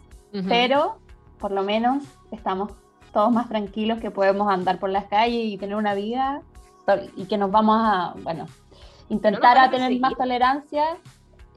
pero 0.47 0.99
por 1.39 1.53
lo 1.53 1.63
menos 1.63 2.05
estamos 2.33 2.73
todos 3.15 3.33
más 3.33 3.49
tranquilos 3.49 3.99
que 3.99 4.11
podemos 4.11 4.53
andar 4.53 4.79
por 4.79 4.91
las 4.91 5.07
calles 5.07 5.47
y 5.47 5.57
tener 5.57 5.77
una 5.77 5.95
vida 5.95 6.43
y 7.17 7.27
que 7.27 7.37
nos 7.37 7.51
vamos 7.51 7.77
a, 7.81 8.15
bueno, 8.23 8.47
intentar 9.09 9.59
a 9.59 9.71
tener 9.71 9.99
más 10.01 10.15
tolerancia, 10.15 10.99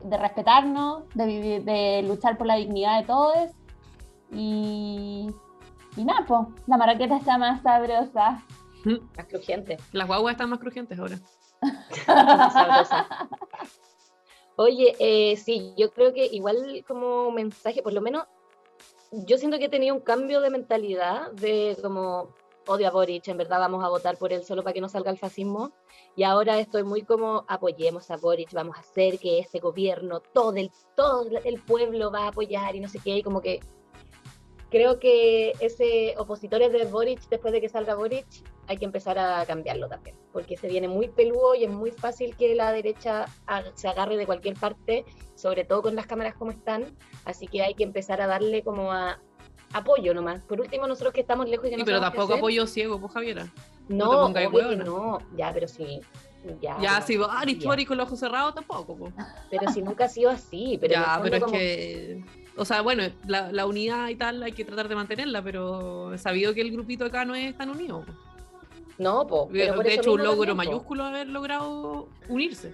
de 0.04 0.18
respetarnos, 0.18 1.04
de, 1.14 1.26
vivir, 1.26 1.64
de 1.64 2.04
luchar 2.04 2.38
por 2.38 2.48
la 2.48 2.56
dignidad 2.56 3.00
de 3.00 3.06
todos 3.06 3.52
y, 4.32 5.30
y 5.96 6.06
nada, 6.06 6.26
pues, 6.28 6.42
la 6.68 6.78
maraqueta 6.78 7.18
está 7.18 7.38
más 7.38 7.62
sabrosa. 7.62 8.44
Más 9.16 9.28
crujiente. 9.28 9.78
Las 9.92 10.08
guaguas 10.08 10.32
están 10.32 10.50
más 10.50 10.58
crujientes 10.58 10.98
ahora. 10.98 11.20
Oye, 14.56 14.96
eh, 15.00 15.38
sí, 15.38 15.74
yo 15.78 15.92
creo 15.92 16.14
que 16.14 16.26
igual 16.26 16.84
como 16.88 17.30
mensaje, 17.30 17.84
por 17.84 17.94
lo 17.94 18.02
menos, 18.02 18.26
yo 19.12 19.38
siento 19.38 19.60
que 19.60 19.66
he 19.66 19.70
tenido 19.70 19.94
un 19.94 20.02
cambio 20.02 20.42
de 20.42 20.50
mentalidad, 20.50 21.32
de 21.34 21.78
como 21.80 22.34
odio 22.68 22.88
a 22.88 22.92
Boric, 22.92 23.28
en 23.28 23.38
verdad 23.38 23.60
vamos 23.60 23.84
a 23.84 23.90
votar 23.90 24.18
por 24.18 24.34
él 24.34 24.44
solo 24.44 24.64
para 24.64 24.74
que 24.74 24.82
no 24.82 24.90
salga 24.90 25.12
el 25.12 25.18
fascismo. 25.18 25.72
Y 26.16 26.24
ahora 26.24 26.60
estoy 26.60 26.84
muy 26.84 27.04
como, 27.04 27.46
apoyemos 27.48 28.12
a 28.12 28.18
Boric, 28.18 28.54
vamos 28.54 28.78
a 28.78 28.82
hacer 28.82 29.20
que 29.20 29.40
este 29.40 29.60
gobierno, 29.60 30.20
todo 30.20 30.56
el, 30.56 30.72
todo 30.96 31.26
el 31.44 31.62
pueblo 31.62 32.12
va 32.12 32.26
a 32.26 32.28
apoyar 32.30 32.76
y 32.76 32.80
no 32.80 32.90
sé 32.90 33.00
qué, 33.00 33.18
y 33.18 33.24
como 33.24 33.42
que 33.42 33.60
creo 34.72 35.00
que 35.00 35.52
ese 35.60 36.16
opositores 36.18 36.72
de 36.72 36.86
Boric, 36.86 37.28
después 37.30 37.52
de 37.54 37.62
que 37.62 37.70
salga 37.70 37.94
Boric, 37.94 38.26
hay 38.68 38.78
que 38.78 38.86
empezar 38.86 39.20
a 39.20 39.46
cambiarlo 39.46 39.90
también, 39.90 40.16
porque 40.32 40.56
se 40.56 40.70
viene 40.70 40.88
muy 40.88 41.10
peludo 41.10 41.56
y 41.56 41.66
es 41.66 41.70
muy 41.70 41.92
fácil 41.92 42.36
que 42.38 42.56
la 42.56 42.72
derecha 42.72 43.26
se 43.74 43.88
agarre 43.90 44.16
de 44.16 44.26
cualquier 44.26 44.56
parte, 44.56 45.04
sobre 45.36 45.66
todo 45.66 45.82
con 45.82 45.96
las 45.96 46.08
cámaras 46.08 46.36
como 46.36 46.52
están, 46.52 46.86
así 47.26 47.48
que 47.48 47.62
hay 47.62 47.76
que 47.76 47.84
empezar 47.84 48.22
a 48.22 48.28
darle 48.28 48.64
como 48.64 48.94
a 48.94 49.20
apoyo 49.74 50.14
nomás. 50.14 50.42
Por 50.42 50.60
último, 50.62 50.88
nosotros 50.88 51.14
que 51.14 51.22
estamos 51.22 51.48
lejos 51.50 51.68
y 51.68 51.70
que 51.70 51.76
Sí, 51.76 51.82
no 51.82 51.86
pero 51.86 52.00
tampoco 52.00 52.24
hacer, 52.26 52.38
apoyo 52.38 52.68
ciego, 52.68 53.00
pues 53.00 53.14
Javiera. 53.14 53.48
No, 53.88 54.30
no 54.30 54.48
obvio 54.48 54.76
no, 54.78 55.20
ya, 55.36 55.52
pero 55.54 55.68
sí. 55.68 56.00
Ya, 56.62 56.78
Ya, 56.82 57.04
pero- 57.06 57.46
si 57.48 57.60
ya. 57.60 57.68
Boric 57.68 57.88
con 57.88 57.98
los 57.98 58.08
ojos 58.08 58.20
cerrados 58.20 58.56
tampoco, 58.56 58.96
pues. 58.96 59.14
Pero 59.52 59.72
si 59.72 59.82
nunca 59.82 60.06
ha 60.06 60.10
sido 60.10 60.30
así, 60.32 60.78
pero 60.82 60.94
ya, 60.94 61.20
pero 61.22 61.36
es 61.38 61.44
como- 61.44 61.54
que. 61.58 62.24
O 62.58 62.66
sea, 62.66 62.82
bueno, 62.82 63.04
la, 63.28 63.52
la 63.52 63.66
unidad 63.66 64.10
y 64.10 64.16
tal 64.16 64.42
hay 64.44 64.52
que 64.52 64.66
tratar 64.66 64.88
de 64.90 64.96
mantenerla, 64.96 65.42
pero 65.44 66.14
he 66.14 66.18
sabido 66.18 66.54
que 66.54 66.62
el 66.62 66.72
grupito 66.72 67.06
acá 67.06 67.26
no 67.26 67.36
es 67.36 67.56
tan 67.58 67.70
unido. 67.70 68.02
po. 68.06 68.12
No, 68.98 69.26
po, 69.26 69.50
pero 69.52 69.76
por 69.76 69.84
de 69.86 69.92
eso 69.94 70.02
hecho, 70.02 70.14
un 70.14 70.24
logro 70.24 70.46
también, 70.48 70.58
po. 70.58 70.72
mayúsculo 70.72 71.04
haber 71.06 71.28
logrado 71.28 72.10
unirse. 72.28 72.74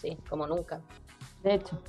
Sí, 0.00 0.16
como 0.28 0.46
nunca. 0.46 0.80
De 1.42 1.54
hecho. 1.54 1.80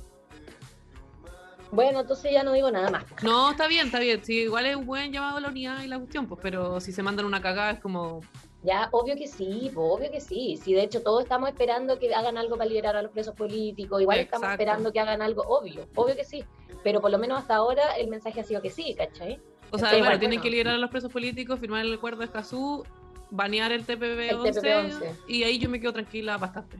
Bueno, 1.70 2.00
entonces 2.00 2.32
ya 2.32 2.42
no 2.42 2.52
digo 2.52 2.70
nada 2.70 2.90
más. 2.90 3.04
No, 3.22 3.50
está 3.50 3.68
bien, 3.68 3.86
está 3.86 4.00
bien. 4.00 4.24
Sí, 4.24 4.42
igual 4.42 4.66
es 4.66 4.76
un 4.76 4.86
buen 4.86 5.12
llamado 5.12 5.38
a 5.38 5.40
la 5.40 5.48
unidad 5.48 5.82
y 5.82 5.88
la 5.88 5.98
cuestión, 5.98 6.26
pues, 6.26 6.40
pero 6.42 6.80
si 6.80 6.92
se 6.92 7.02
mandan 7.02 7.26
una 7.26 7.40
cagada 7.40 7.72
es 7.72 7.80
como. 7.80 8.20
Ya, 8.62 8.88
obvio 8.90 9.14
que 9.16 9.28
sí, 9.28 9.70
obvio 9.74 10.10
que 10.10 10.20
sí. 10.20 10.58
Sí, 10.62 10.74
de 10.74 10.82
hecho, 10.82 11.02
todos 11.02 11.22
estamos 11.22 11.48
esperando 11.48 11.98
que 11.98 12.12
hagan 12.14 12.36
algo 12.36 12.56
para 12.56 12.68
liberar 12.68 12.96
a 12.96 13.02
los 13.02 13.12
presos 13.12 13.34
políticos. 13.34 14.00
Igual 14.00 14.18
estamos 14.18 14.50
esperando 14.50 14.92
que 14.92 15.00
hagan 15.00 15.22
algo, 15.22 15.42
obvio, 15.42 15.86
obvio 15.94 16.16
que 16.16 16.24
sí. 16.24 16.44
Pero 16.82 17.00
por 17.00 17.10
lo 17.10 17.18
menos 17.18 17.38
hasta 17.38 17.56
ahora 17.56 17.96
el 17.96 18.08
mensaje 18.08 18.40
ha 18.40 18.44
sido 18.44 18.62
que 18.62 18.70
sí, 18.70 18.94
¿cachai? 18.96 19.40
O 19.70 19.78
sea, 19.78 19.88
claro, 19.90 20.04
igual, 20.04 20.18
tienen 20.18 20.38
bueno. 20.38 20.42
que 20.42 20.50
liberar 20.50 20.74
a 20.74 20.78
los 20.78 20.90
presos 20.90 21.12
políticos, 21.12 21.60
firmar 21.60 21.84
el 21.84 21.94
acuerdo 21.94 22.20
de 22.20 22.24
Escazú, 22.24 22.84
banear 23.30 23.70
el 23.72 23.86
TPP-11, 23.86 24.28
El 24.30 24.54
TPP-11. 24.54 25.16
y 25.28 25.42
ahí 25.44 25.58
yo 25.58 25.68
me 25.68 25.78
quedo 25.80 25.92
tranquila 25.92 26.38
bastante. 26.38 26.78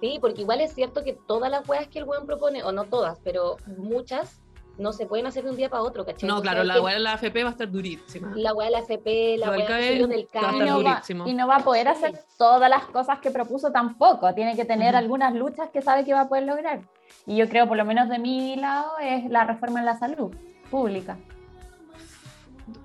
Sí, 0.00 0.18
porque 0.20 0.42
igual 0.42 0.60
es 0.60 0.74
cierto 0.74 1.04
que 1.04 1.12
todas 1.12 1.50
las 1.50 1.68
weas 1.68 1.86
que 1.88 1.98
el 2.00 2.04
weón 2.04 2.26
propone, 2.26 2.62
o 2.64 2.72
no 2.72 2.84
todas, 2.84 3.18
pero 3.22 3.56
muchas, 3.76 4.40
no 4.76 4.92
se 4.92 5.06
pueden 5.06 5.26
hacer 5.26 5.44
de 5.44 5.50
un 5.50 5.56
día 5.56 5.68
para 5.68 5.82
otro, 5.82 6.04
¿cachai? 6.04 6.28
No, 6.28 6.40
claro, 6.40 6.62
la 6.64 6.80
weá 6.80 6.94
de 6.94 7.00
la 7.00 7.12
AFP 7.14 7.42
va 7.42 7.48
a 7.50 7.52
estar 7.52 7.70
durísima. 7.70 8.32
La 8.36 8.54
wea 8.54 8.66
de 8.66 8.72
la 8.72 8.78
FP, 8.80 9.36
la 9.38 9.46
Lo 9.46 9.52
del 9.52 10.08
del 10.08 10.28
a 10.34 10.52
Y 10.52 10.58
no, 10.60 10.82
va, 10.84 10.90
durísimo. 10.94 11.26
y 11.28 11.34
no 11.34 11.46
va 11.48 11.56
a 11.56 11.60
poder 11.64 11.86
Sí. 11.86 11.92
hacer 11.92 12.20
todas 12.36 12.70
las 12.70 12.84
cosas 12.86 13.18
que 13.18 13.30
propuso 13.32 13.72
tampoco. 13.72 14.32
Tiene 14.34 14.54
que 14.56 14.64
tener 14.64 14.94
algunas 14.94 15.34
luchas 15.34 15.70
que 15.70 15.82
sabe 15.82 16.04
que 16.04 16.12
va 16.14 16.22
a 16.22 16.28
poder 16.28 16.44
lograr. 16.44 16.80
Y 17.26 17.36
yo 17.36 17.48
creo, 17.48 17.66
por 17.66 17.76
lo 17.76 17.84
menos 17.84 18.08
de 18.08 18.18
mi 18.18 18.54
lado, 18.56 18.92
es 19.00 19.28
la 19.30 19.44
reforma 19.44 19.80
en 19.80 19.86
la 19.86 19.98
salud 19.98 20.32
pública. 20.70 21.18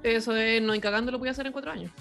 Eso 0.01 0.35
es, 0.35 0.61
no, 0.61 0.73
y 0.73 0.79
cagando 0.79 1.11
lo 1.11 1.19
voy 1.19 1.27
a 1.27 1.31
hacer 1.31 1.45
en 1.45 1.53
cuatro 1.53 1.71
años. 1.71 1.91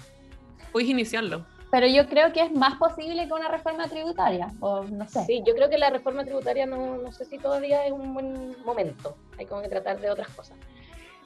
Puedes 0.71 0.89
iniciarlo. 0.89 1.45
Pero 1.73 1.87
yo 1.87 2.07
creo 2.07 2.31
que 2.31 2.43
es 2.43 2.51
más 2.51 2.75
posible 2.77 3.25
que 3.25 3.33
una 3.33 3.47
reforma 3.47 3.87
tributaria, 3.87 4.53
o 4.59 4.83
no 4.83 5.09
sé. 5.09 5.25
Sí, 5.25 5.41
yo 5.43 5.55
creo 5.55 5.71
que 5.71 5.79
la 5.79 5.89
reforma 5.89 6.23
tributaria 6.23 6.67
no, 6.67 6.97
no 6.99 7.11
sé 7.11 7.25
si 7.25 7.39
todavía 7.39 7.87
es 7.87 7.91
un 7.91 8.13
buen 8.13 8.55
momento. 8.63 9.17
Hay 9.39 9.47
como 9.47 9.63
que 9.63 9.69
tratar 9.69 9.99
de 9.99 10.11
otras 10.11 10.29
cosas. 10.35 10.55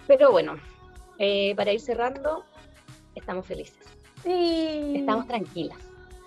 Pero 0.08 0.32
bueno, 0.32 0.56
eh, 1.20 1.54
para 1.58 1.74
ir 1.74 1.82
cerrando, 1.82 2.45
estamos 3.14 3.45
felices. 3.45 3.86
Sí. 4.24 4.93
Estamos 4.95 5.28
tranquilas. 5.28 5.80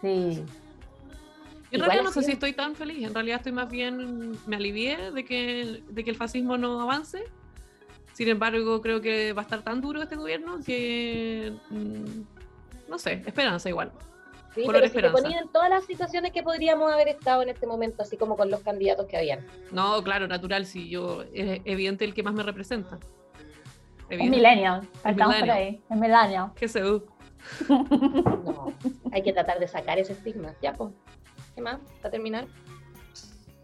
Sí. 0.03 0.45
En 1.71 1.81
realidad 1.81 2.03
no 2.03 2.13
sé 2.13 2.23
si 2.23 2.33
estoy 2.33 2.53
tan 2.53 2.75
feliz, 2.75 3.03
en 3.03 3.15
realidad 3.15 3.39
estoy 3.39 3.53
más 3.53 3.71
bien, 3.71 4.37
me 4.47 4.57
alivié 4.57 5.13
de 5.13 5.25
que, 5.25 5.83
de 5.89 6.05
que 6.05 6.11
el 6.11 6.17
fascismo 6.17 6.59
no 6.59 6.79
avance. 6.83 7.25
Sin 8.13 8.29
embargo, 8.29 8.83
creo 8.83 9.01
que 9.01 9.33
va 9.33 9.41
a 9.41 9.45
estar 9.45 9.63
tan 9.63 9.81
duro 9.81 10.03
este 10.03 10.17
gobierno 10.17 10.61
que, 10.63 11.55
mm, 11.71 12.91
no 12.91 12.99
sé, 12.99 13.23
esperanza 13.25 13.71
igual. 13.71 13.91
Sí, 14.55 14.65
Color 14.65 14.91
pero 14.93 14.93
si 14.93 15.01
te 15.01 15.23
ponían 15.23 15.45
en 15.45 15.49
todas 15.53 15.71
las 15.71 15.85
situaciones 15.85 16.33
que 16.33 16.43
podríamos 16.43 16.93
haber 16.93 17.09
estado 17.09 17.43
en 17.43 17.51
este 17.51 17.67
momento, 17.67 18.03
así 18.03 18.17
como 18.17 18.37
con 18.37 18.51
los 18.51 18.61
candidatos 18.61 19.07
que 19.07 19.17
habían. 19.17 19.47
No, 19.71 20.03
claro, 20.03 20.27
natural, 20.27 20.67
si 20.67 20.89
yo, 20.89 21.23
es 21.33 21.61
evidente 21.65 22.05
el 22.05 22.15
que 22.15 22.23
más 22.23 22.35
me 22.35 22.43
representa. 22.43 22.99
Es 24.09 24.19
millennial. 24.19 24.89
Estamos 25.05 25.37
por 25.37 25.51
ahí. 25.51 25.81
Es 25.89 25.97
millennial. 25.97 26.53
Que 26.57 26.67
se 26.67 26.85
uh, 26.85 27.01
No, 27.69 28.75
hay 29.13 29.23
que 29.23 29.33
tratar 29.33 29.61
de 29.61 29.69
sacar 29.69 29.99
ese 29.99 30.15
estigma. 30.15 30.53
Ya, 30.61 30.73
pues. 30.73 30.91
¿Qué 31.55 31.61
más? 31.61 31.79
Para 32.03 32.11
terminar. 32.11 32.47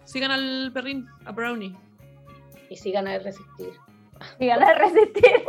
Sigan 0.05 0.31
al 0.31 0.71
perrín, 0.73 1.09
a 1.25 1.33
Brownie. 1.33 1.75
Y 2.71 2.77
sigan 2.77 3.09
a 3.09 3.19
resistir. 3.19 3.73
De 4.39 4.75
resistir. 4.75 5.45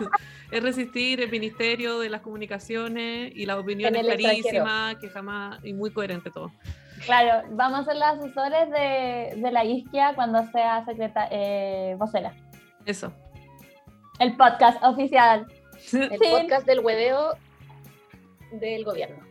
Es 0.50 0.62
resistir 0.62 1.22
el 1.22 1.30
Ministerio 1.30 1.98
de 2.00 2.10
las 2.10 2.20
Comunicaciones 2.20 3.32
y 3.34 3.46
las 3.46 3.56
opiniones 3.56 4.02
clarísimas, 4.02 4.96
que 4.96 5.08
jamás, 5.08 5.64
y 5.64 5.72
muy 5.72 5.90
coherente 5.90 6.30
todo. 6.30 6.52
Claro, 7.06 7.48
vamos 7.52 7.80
a 7.80 7.84
ser 7.84 7.94
los 7.94 8.04
asesores 8.04 8.68
de, 8.70 9.40
de 9.40 9.50
la 9.50 9.64
isquia 9.64 10.12
cuando 10.14 10.46
sea 10.52 10.84
secreta, 10.84 11.26
eh, 11.30 11.96
vocera. 11.98 12.34
Eso. 12.84 13.10
El 14.18 14.36
podcast 14.36 14.82
oficial. 14.84 15.46
El 15.92 16.18
Sí. 16.18 16.28
podcast 16.30 16.66
del 16.66 16.80
hueveo 16.80 17.30
del 18.52 18.84
gobierno. 18.84 19.24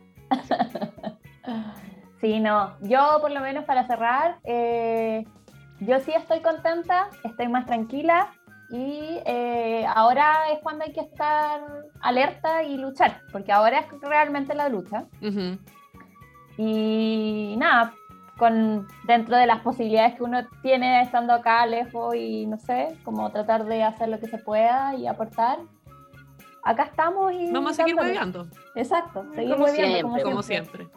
Sí, 2.19 2.39
no. 2.39 2.75
Yo, 2.81 3.19
por 3.21 3.31
lo 3.31 3.41
menos 3.41 3.65
para 3.65 3.85
cerrar, 3.87 4.39
eh, 4.43 5.23
yo 5.81 5.99
sí 5.99 6.11
estoy 6.13 6.41
contenta, 6.41 7.09
estoy 7.23 7.47
más 7.47 7.65
tranquila 7.65 8.31
y 8.71 9.19
eh, 9.25 9.85
ahora 9.85 10.49
es 10.53 10.59
cuando 10.59 10.85
hay 10.85 10.93
que 10.93 11.01
estar 11.01 11.61
alerta 11.99 12.63
y 12.63 12.77
luchar, 12.77 13.21
porque 13.31 13.51
ahora 13.51 13.79
es 13.79 13.85
realmente 14.01 14.55
la 14.55 14.69
lucha. 14.69 15.07
Y 16.57 17.55
nada, 17.57 17.93
con, 18.37 18.87
dentro 19.05 19.35
de 19.35 19.45
las 19.45 19.59
posibilidades 19.61 20.15
que 20.15 20.23
uno 20.23 20.47
tiene 20.61 21.01
estando 21.01 21.33
acá 21.33 21.65
lejos 21.65 22.15
y 22.15 22.45
no 22.45 22.57
sé, 22.57 22.97
como 23.03 23.29
tratar 23.31 23.65
de 23.65 23.83
hacer 23.83 24.07
lo 24.07 24.19
que 24.19 24.27
se 24.27 24.37
pueda 24.37 24.95
y 24.95 25.05
aportar. 25.05 25.59
Acá 26.63 26.83
estamos 26.83 27.33
y... 27.33 27.51
Vamos 27.51 27.73
a 27.73 27.75
seguir 27.75 27.95
hueveando, 27.95 28.47
Exacto, 28.75 29.25
seguir 29.33 29.55
Como 29.55 29.67
siempre. 29.67 30.23
como 30.23 30.43
siempre. 30.43 30.87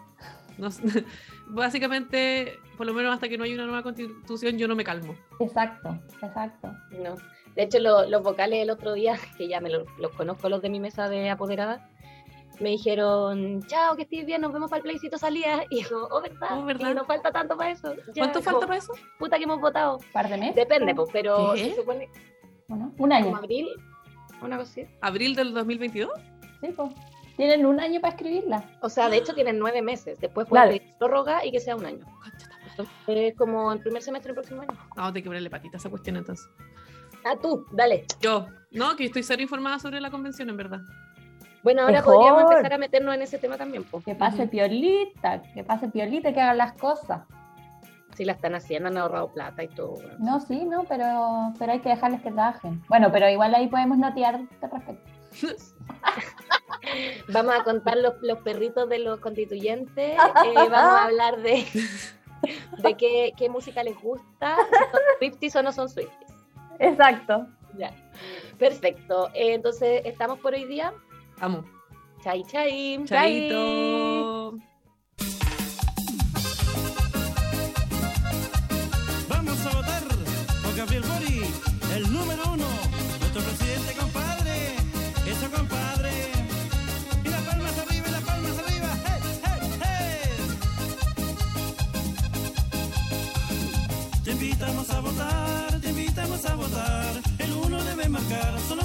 Básicamente, 1.49 2.61
por 2.77 2.87
lo 2.87 2.95
menos 2.95 3.15
hasta 3.15 3.29
que 3.29 3.37
no 3.37 3.45
haya 3.45 3.55
una 3.55 3.65
nueva 3.65 3.83
constitución, 3.83 4.59
yo 4.59 4.69
no 4.69 4.77
me 4.77 4.85
calmo. 4.85 5.17
Exacto, 5.41 5.99
exacto. 6.23 6.73
No. 7.03 7.17
De 7.55 7.63
hecho, 7.63 7.79
lo- 7.79 8.09
los 8.09 8.23
vocales 8.23 8.61
el 8.61 8.71
otro 8.71 8.93
día, 8.95 9.17
que 9.39 9.49
ya 9.49 9.61
me 9.61 9.71
lo- 9.71 9.85
los 9.99 10.13
conozco 10.13 10.49
los 10.49 10.61
de 10.63 10.71
mi 10.71 10.81
mesa 10.81 11.09
de 11.09 11.31
apoderada, 11.31 11.89
me 12.61 12.71
dijeron, 12.71 13.63
chao, 13.67 13.97
que 13.97 14.03
estés 14.03 14.25
bien, 14.25 14.41
nos 14.41 14.53
vemos 14.53 14.71
para 14.71 14.79
el 14.79 14.83
plebiscito 14.85 15.19
salida. 15.19 15.65
Y 15.71 15.83
yo, 15.83 16.09
oh, 16.11 16.21
¿verdad? 16.21 16.49
Oh, 16.59 16.65
¿verdad? 16.65 16.91
Y 16.91 16.95
no 16.95 17.05
falta 17.05 17.33
tanto 17.33 17.57
para 17.57 17.71
eso. 17.73 17.95
Ya, 18.15 18.23
¿Cuánto 18.23 18.39
como, 18.41 18.53
falta 18.53 18.67
para 18.67 18.79
eso? 18.79 18.93
Puta 19.19 19.39
que 19.39 19.45
hemos 19.45 19.61
votado. 19.61 19.99
¿Par 20.13 20.29
de 20.29 20.37
meses? 20.37 20.55
Depende, 20.57 20.95
pues, 20.95 21.09
pero 21.13 21.53
¿Qué? 21.55 21.71
se 21.71 21.77
supone 21.77 22.09
¿O 22.69 22.77
no? 22.77 22.85
Un 22.87 22.93
como 22.97 23.15
año. 23.15 23.37
abril, 23.37 23.69
una 24.41 24.57
cosa 24.57 24.71
así. 24.71 24.87
¿Abril 25.01 25.35
del 25.35 25.53
2022? 25.53 26.11
Sí, 26.61 26.69
pues. 26.77 26.91
Tienen 27.37 27.67
un 27.67 27.81
año 27.81 28.01
para 28.01 28.15
escribirla. 28.15 28.65
O 28.81 28.89
sea, 28.89 29.09
de 29.11 29.17
hecho 29.17 29.35
tienen 29.35 29.59
nueve 29.59 29.83
meses. 29.83 30.21
Después 30.21 30.47
Claro. 30.47 30.69
pueden 30.69 30.79
pedir 30.81 30.97
prórroga 30.99 31.45
y 31.45 31.51
que 31.51 31.59
sea 31.59 31.75
un 31.75 31.85
año. 31.85 32.07
Es 33.09 33.35
como 33.37 33.73
el 33.73 33.81
primer 33.81 34.03
semestre 34.03 34.29
del 34.29 34.35
próximo 34.37 34.63
año. 34.63 34.71
Vamos 34.95 35.11
a 35.11 35.13
tener 35.13 35.23
que 35.25 35.29
ponerle 35.31 35.51
patita 35.51 35.77
a 35.77 35.81
esa 35.81 35.91
cuestión 35.91 36.17
entonces. 36.17 36.47
Ah, 37.25 37.37
tú, 37.41 37.67
dale. 37.73 38.05
Yo, 38.21 38.47
no, 38.71 38.97
que 38.97 39.05
estoy 39.07 39.23
cero 39.23 39.43
informada 39.43 39.79
sobre 39.79 40.01
la 40.01 40.11
convención, 40.11 40.49
en 40.51 40.57
verdad. 40.57 40.81
Bueno, 41.63 41.83
ahora 41.83 41.95
Mejor. 41.95 42.15
podríamos 42.17 42.43
empezar 42.51 42.73
a 42.75 42.79
meternos 42.79 43.15
en 43.15 43.23
ese 43.23 43.39
tema 43.39 43.57
también, 43.57 43.85
pues. 43.85 44.05
Que 44.05 44.15
pase 44.15 44.43
Ujú. 44.43 44.51
piolita, 44.51 45.41
que 45.55 45.65
pase 45.65 45.89
piolita, 45.89 46.33
que 46.35 46.41
hagan 46.41 46.59
las 46.59 46.75
cosas. 46.75 47.23
Si 48.15 48.25
la 48.25 48.33
están 48.33 48.55
haciendo, 48.55 48.89
han 48.91 48.97
ahorrado 48.99 49.33
plata 49.33 49.63
y 49.65 49.69
todo. 49.69 49.93
bueno. 49.93 50.15
No, 50.19 50.41
sí, 50.41 50.65
no, 50.65 50.85
pero, 50.85 51.53
pero 51.59 51.73
hay 51.73 51.81
que 51.81 51.89
dejarles 51.89 52.21
que 52.21 52.31
trabajen. 52.31 52.83
Bueno, 52.89 53.11
pero 53.11 53.29
igual 53.31 53.55
ahí 53.55 53.67
podemos 53.69 53.97
notear 53.99 54.35
al 54.37 54.49
respecto. 54.61 54.97
Vamos 57.33 57.55
a 57.59 57.65
contar 57.65 57.97
los, 57.97 58.15
los 58.23 58.39
perritos 58.41 58.89
de 58.89 58.99
los 58.99 59.19
constituyentes. 59.21 60.17
eh, 60.19 60.55
vamos 60.55 60.75
a 60.77 61.05
hablar 61.07 61.39
de, 61.41 61.65
de 62.79 62.95
qué, 62.97 63.33
qué 63.37 63.49
música 63.49 63.83
les 63.83 63.99
gusta, 64.01 64.57
si 64.57 64.77
son 64.79 65.01
Swifties 65.19 65.57
o 65.57 65.63
no 65.63 65.73
son 65.73 65.89
Swifties. 65.89 66.31
Exacto. 66.79 67.47
Ya. 67.77 67.93
Perfecto. 68.59 69.29
Eh, 69.35 69.55
entonces, 69.55 70.03
¿estamos 70.05 70.39
por 70.39 70.55
hoy 70.55 70.65
día? 70.67 70.93
Vamos. 71.41 71.65
Chai, 72.23 72.43
chai. 72.45 73.01
Chaito. 73.05 74.57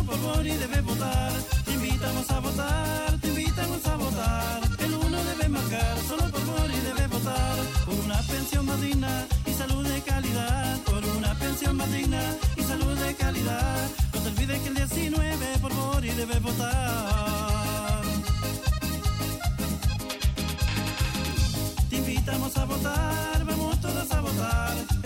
Favor 0.09 0.45
y 0.45 0.51
debes 0.51 0.83
votar. 0.83 1.31
Te 1.65 1.71
invitamos 1.73 2.29
a 2.31 2.39
votar, 2.39 3.17
te 3.21 3.27
invitamos 3.27 3.85
a 3.85 3.95
votar. 3.95 4.61
El 4.79 4.93
uno 4.93 5.17
debe 5.23 5.49
marcar, 5.49 5.97
solo 6.07 6.23
por 6.29 6.41
favor 6.41 6.69
y 6.71 6.79
debes 6.79 7.09
votar. 7.09 7.55
Por 7.85 7.95
una 8.05 8.19
pensión 8.21 8.65
más 8.65 8.81
digna 8.81 9.25
y 9.45 9.51
salud 9.51 9.87
de 9.87 10.01
calidad. 10.01 10.77
Por 10.83 11.05
una 11.05 11.33
pensión 11.35 11.77
más 11.77 11.91
digna 11.91 12.21
y 12.57 12.63
salud 12.63 12.97
de 12.97 13.13
calidad. 13.15 13.89
No 14.13 14.21
te 14.21 14.29
olvides 14.29 14.59
que 14.61 14.67
el 14.69 14.75
19 14.75 15.57
por 15.61 15.73
favor 15.73 16.05
y 16.05 16.09
debes 16.09 16.41
votar. 16.41 18.01
Te 21.89 21.95
invitamos 21.97 22.57
a 22.57 22.65
votar, 22.65 23.45
vamos 23.45 23.81
todos 23.81 24.11
a 24.11 24.21
votar. 24.21 24.98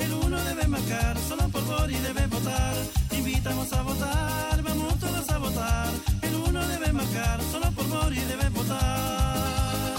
Solo 1.30 1.48
por 1.48 1.90
y 1.90 1.96
debe 1.96 2.28
votar. 2.28 2.76
Invitamos 3.12 3.72
a 3.72 3.82
votar, 3.84 4.62
vamos 4.64 5.00
todos 5.00 5.30
a 5.30 5.38
votar. 5.38 5.88
El 6.22 6.36
uno 6.36 6.68
debe 6.68 6.92
marcar, 6.92 7.40
solo 7.52 7.72
por 7.72 8.14
y 8.14 8.20
debe 8.20 8.50
votar. 8.50 9.98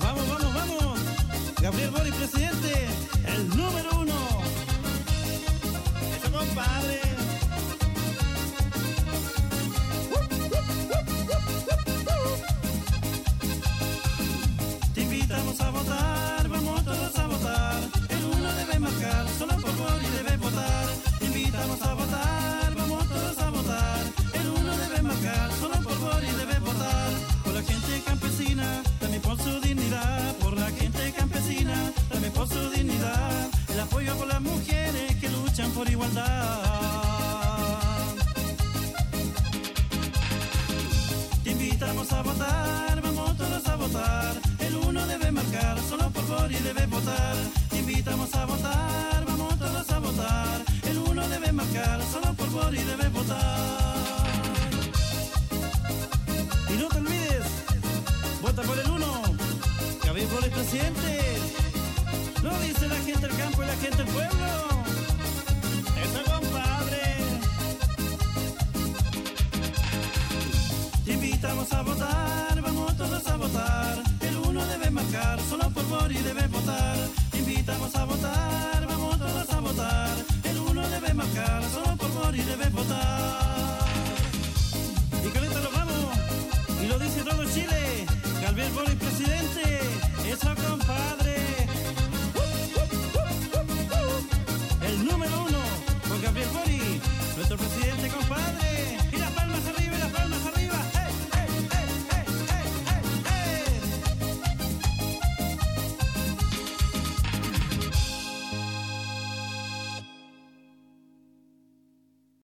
Vamos, 0.00 0.28
vamos, 0.28 0.54
vamos. 0.54 1.00
Gabriel 1.62 1.90
Bori, 1.90 2.12
presidente, 2.12 2.88
el 3.26 3.48
número 3.48 4.00
uno. 4.00 4.18
Eso, 6.14 6.30
compadre. 6.30 7.11
Apoyo 33.82 34.16
por 34.16 34.28
las 34.28 34.40
mujeres 34.40 35.16
que 35.16 35.28
luchan 35.28 35.70
por 35.72 35.88
igualdad. 35.88 36.28
Te 41.42 41.50
invitamos 41.50 42.12
a 42.12 42.22
votar, 42.22 43.02
vamos 43.02 43.36
todos 43.36 43.66
a 43.66 43.76
votar. 43.76 44.34
El 44.60 44.76
uno 44.76 45.06
debe 45.06 45.32
marcar, 45.32 45.76
solo 45.88 46.10
por 46.10 46.24
favor 46.24 46.52
y 46.52 46.56
debe 46.56 46.86
votar. 46.86 47.36
Te 47.70 47.78
invitamos 47.78 48.34
a 48.34 48.44
votar, 48.46 49.24
vamos 49.26 49.58
todos 49.58 49.90
a 49.90 49.98
votar. 49.98 50.64
El 50.84 50.98
uno 50.98 51.28
debe 51.28 51.52
marcar, 51.52 52.00
solo 52.12 52.34
por 52.34 52.48
favor 52.50 52.74
y 52.74 52.82
debe 52.82 53.08
votar. 53.08 54.26
Y 56.70 56.74
no 56.80 56.88
te 56.88 56.98
olvides, 56.98 57.46
vota 58.40 58.62
por 58.62 58.78
el 58.78 58.90
uno. 58.90 59.22
Gabriel 60.04 60.28
por 60.28 60.44
el 60.44 60.50
presidente. 60.50 61.71
Lo 62.42 62.50
dice 62.58 62.88
la 62.88 62.96
gente 62.96 63.28
del 63.28 63.36
campo 63.36 63.62
y 63.62 63.66
la 63.66 63.76
gente 63.76 63.96
del 63.98 64.06
pueblo. 64.06 64.46
Eso 66.02 66.20
compadre. 66.32 67.02
Te 71.04 71.12
invitamos 71.12 71.72
a 71.72 71.82
votar, 71.82 72.60
vamos 72.60 72.96
todos 72.96 73.26
a 73.28 73.36
votar. 73.36 74.02
El 74.20 74.36
uno 74.38 74.66
debe 74.66 74.90
marcar, 74.90 75.38
solo 75.48 75.70
por 75.70 75.84
Mori 75.84 76.16
debe 76.16 76.48
votar. 76.48 76.96
Te 77.30 77.38
invitamos 77.38 77.94
a 77.94 78.04
votar, 78.04 78.86
vamos 78.88 79.18
todos 79.18 79.50
a 79.50 79.60
votar. 79.60 80.16
El 80.42 80.58
uno 80.58 80.88
debe 80.88 81.14
marcar, 81.14 81.62
solo 81.72 81.96
por 81.96 82.08
Mori 82.08 82.42
debe 82.42 82.68
votar. 82.70 83.78
Y 85.24 85.28
con 85.28 85.44
esto 85.44 85.60
nos 85.60 85.72
vamos. 85.72 86.18
Y 86.82 86.86
lo 86.88 86.98
dice 86.98 87.22
todo 87.22 87.44
Chile. 87.54 88.04
Galvez 88.42 88.74
Bori 88.74 88.96
presidente. 88.96 89.80
Eso 90.26 90.54
compadre. 90.68 91.21
Presidente, 97.72 98.10
compadre. 98.10 99.01